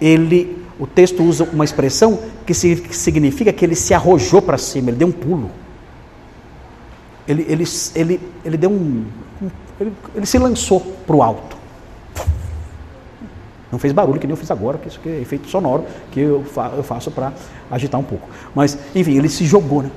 ele, 0.00 0.64
o 0.78 0.86
texto 0.86 1.22
usa 1.22 1.44
uma 1.44 1.64
expressão 1.64 2.20
que 2.46 2.54
significa 2.54 3.52
que 3.52 3.64
ele 3.64 3.74
se 3.74 3.92
arrojou 3.92 4.40
para 4.40 4.56
cima, 4.56 4.90
ele 4.90 4.96
deu 4.96 5.08
um 5.08 5.12
pulo. 5.12 5.50
Ele, 7.26 7.44
ele, 7.48 7.64
ele, 7.94 8.20
ele 8.44 8.56
deu 8.56 8.70
um. 8.70 9.04
Ele, 9.80 9.92
ele 10.14 10.26
se 10.26 10.38
lançou 10.38 10.80
para 11.06 11.16
o 11.16 11.22
alto. 11.22 11.58
Não 13.70 13.78
fez 13.78 13.92
barulho, 13.92 14.18
que 14.18 14.26
nem 14.26 14.32
eu 14.32 14.36
fiz 14.36 14.50
agora, 14.50 14.78
que 14.78 14.88
isso 14.88 14.98
aqui 14.98 15.10
é 15.10 15.20
efeito 15.20 15.48
sonoro 15.48 15.84
que 16.10 16.20
eu, 16.20 16.42
fa 16.44 16.72
eu 16.74 16.82
faço 16.82 17.10
para 17.10 17.32
agitar 17.70 18.00
um 18.00 18.04
pouco. 18.04 18.26
Mas, 18.54 18.78
enfim, 18.94 19.16
ele 19.18 19.28
se 19.28 19.44
jogou 19.44 19.82
né, 19.82 19.90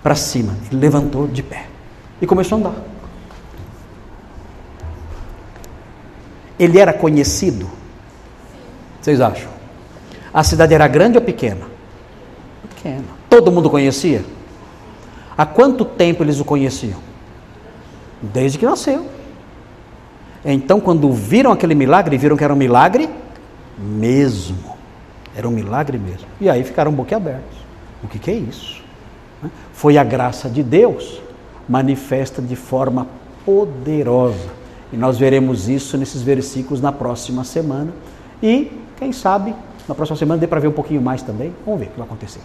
para 0.00 0.14
cima, 0.14 0.54
ele 0.70 0.80
levantou 0.80 1.26
de 1.26 1.42
pé 1.42 1.66
e 2.20 2.26
começou 2.26 2.56
a 2.56 2.60
andar. 2.60 2.74
Ele 6.56 6.78
era 6.78 6.92
conhecido? 6.92 7.68
Vocês 9.00 9.20
acham? 9.20 9.57
A 10.32 10.42
cidade 10.42 10.74
era 10.74 10.86
grande 10.86 11.18
ou 11.18 11.24
pequena? 11.24 11.66
Pequena. 12.74 13.04
Todo 13.28 13.50
mundo 13.50 13.70
conhecia? 13.70 14.24
Há 15.36 15.46
quanto 15.46 15.84
tempo 15.84 16.22
eles 16.22 16.40
o 16.40 16.44
conheciam? 16.44 16.98
Desde 18.20 18.58
que 18.58 18.66
nasceu. 18.66 19.06
Então, 20.44 20.80
quando 20.80 21.12
viram 21.12 21.52
aquele 21.52 21.74
milagre, 21.74 22.16
viram 22.18 22.36
que 22.36 22.44
era 22.44 22.52
um 22.52 22.56
milagre 22.56 23.08
mesmo. 23.78 24.76
Era 25.36 25.48
um 25.48 25.52
milagre 25.52 25.98
mesmo. 25.98 26.26
E 26.40 26.48
aí 26.48 26.64
ficaram 26.64 26.92
boquiabertos. 26.92 27.58
O 28.02 28.08
que, 28.08 28.18
que 28.18 28.30
é 28.30 28.34
isso? 28.34 28.82
Foi 29.72 29.96
a 29.96 30.04
graça 30.04 30.48
de 30.48 30.62
Deus 30.62 31.20
manifesta 31.68 32.40
de 32.40 32.56
forma 32.56 33.06
poderosa. 33.44 34.48
E 34.92 34.96
nós 34.96 35.18
veremos 35.18 35.68
isso 35.68 35.98
nesses 35.98 36.22
versículos 36.22 36.80
na 36.80 36.90
próxima 36.90 37.44
semana. 37.44 37.92
E, 38.42 38.72
quem 38.98 39.12
sabe, 39.12 39.54
na 39.88 39.94
próxima 39.94 40.16
semana 40.16 40.38
dê 40.38 40.46
para 40.46 40.60
ver 40.60 40.68
um 40.68 40.72
pouquinho 40.72 41.00
mais 41.00 41.22
também. 41.22 41.52
Vamos 41.64 41.80
ver 41.80 41.86
o 41.86 41.90
que 41.90 41.96
vai 41.96 42.06
acontecer. 42.06 42.40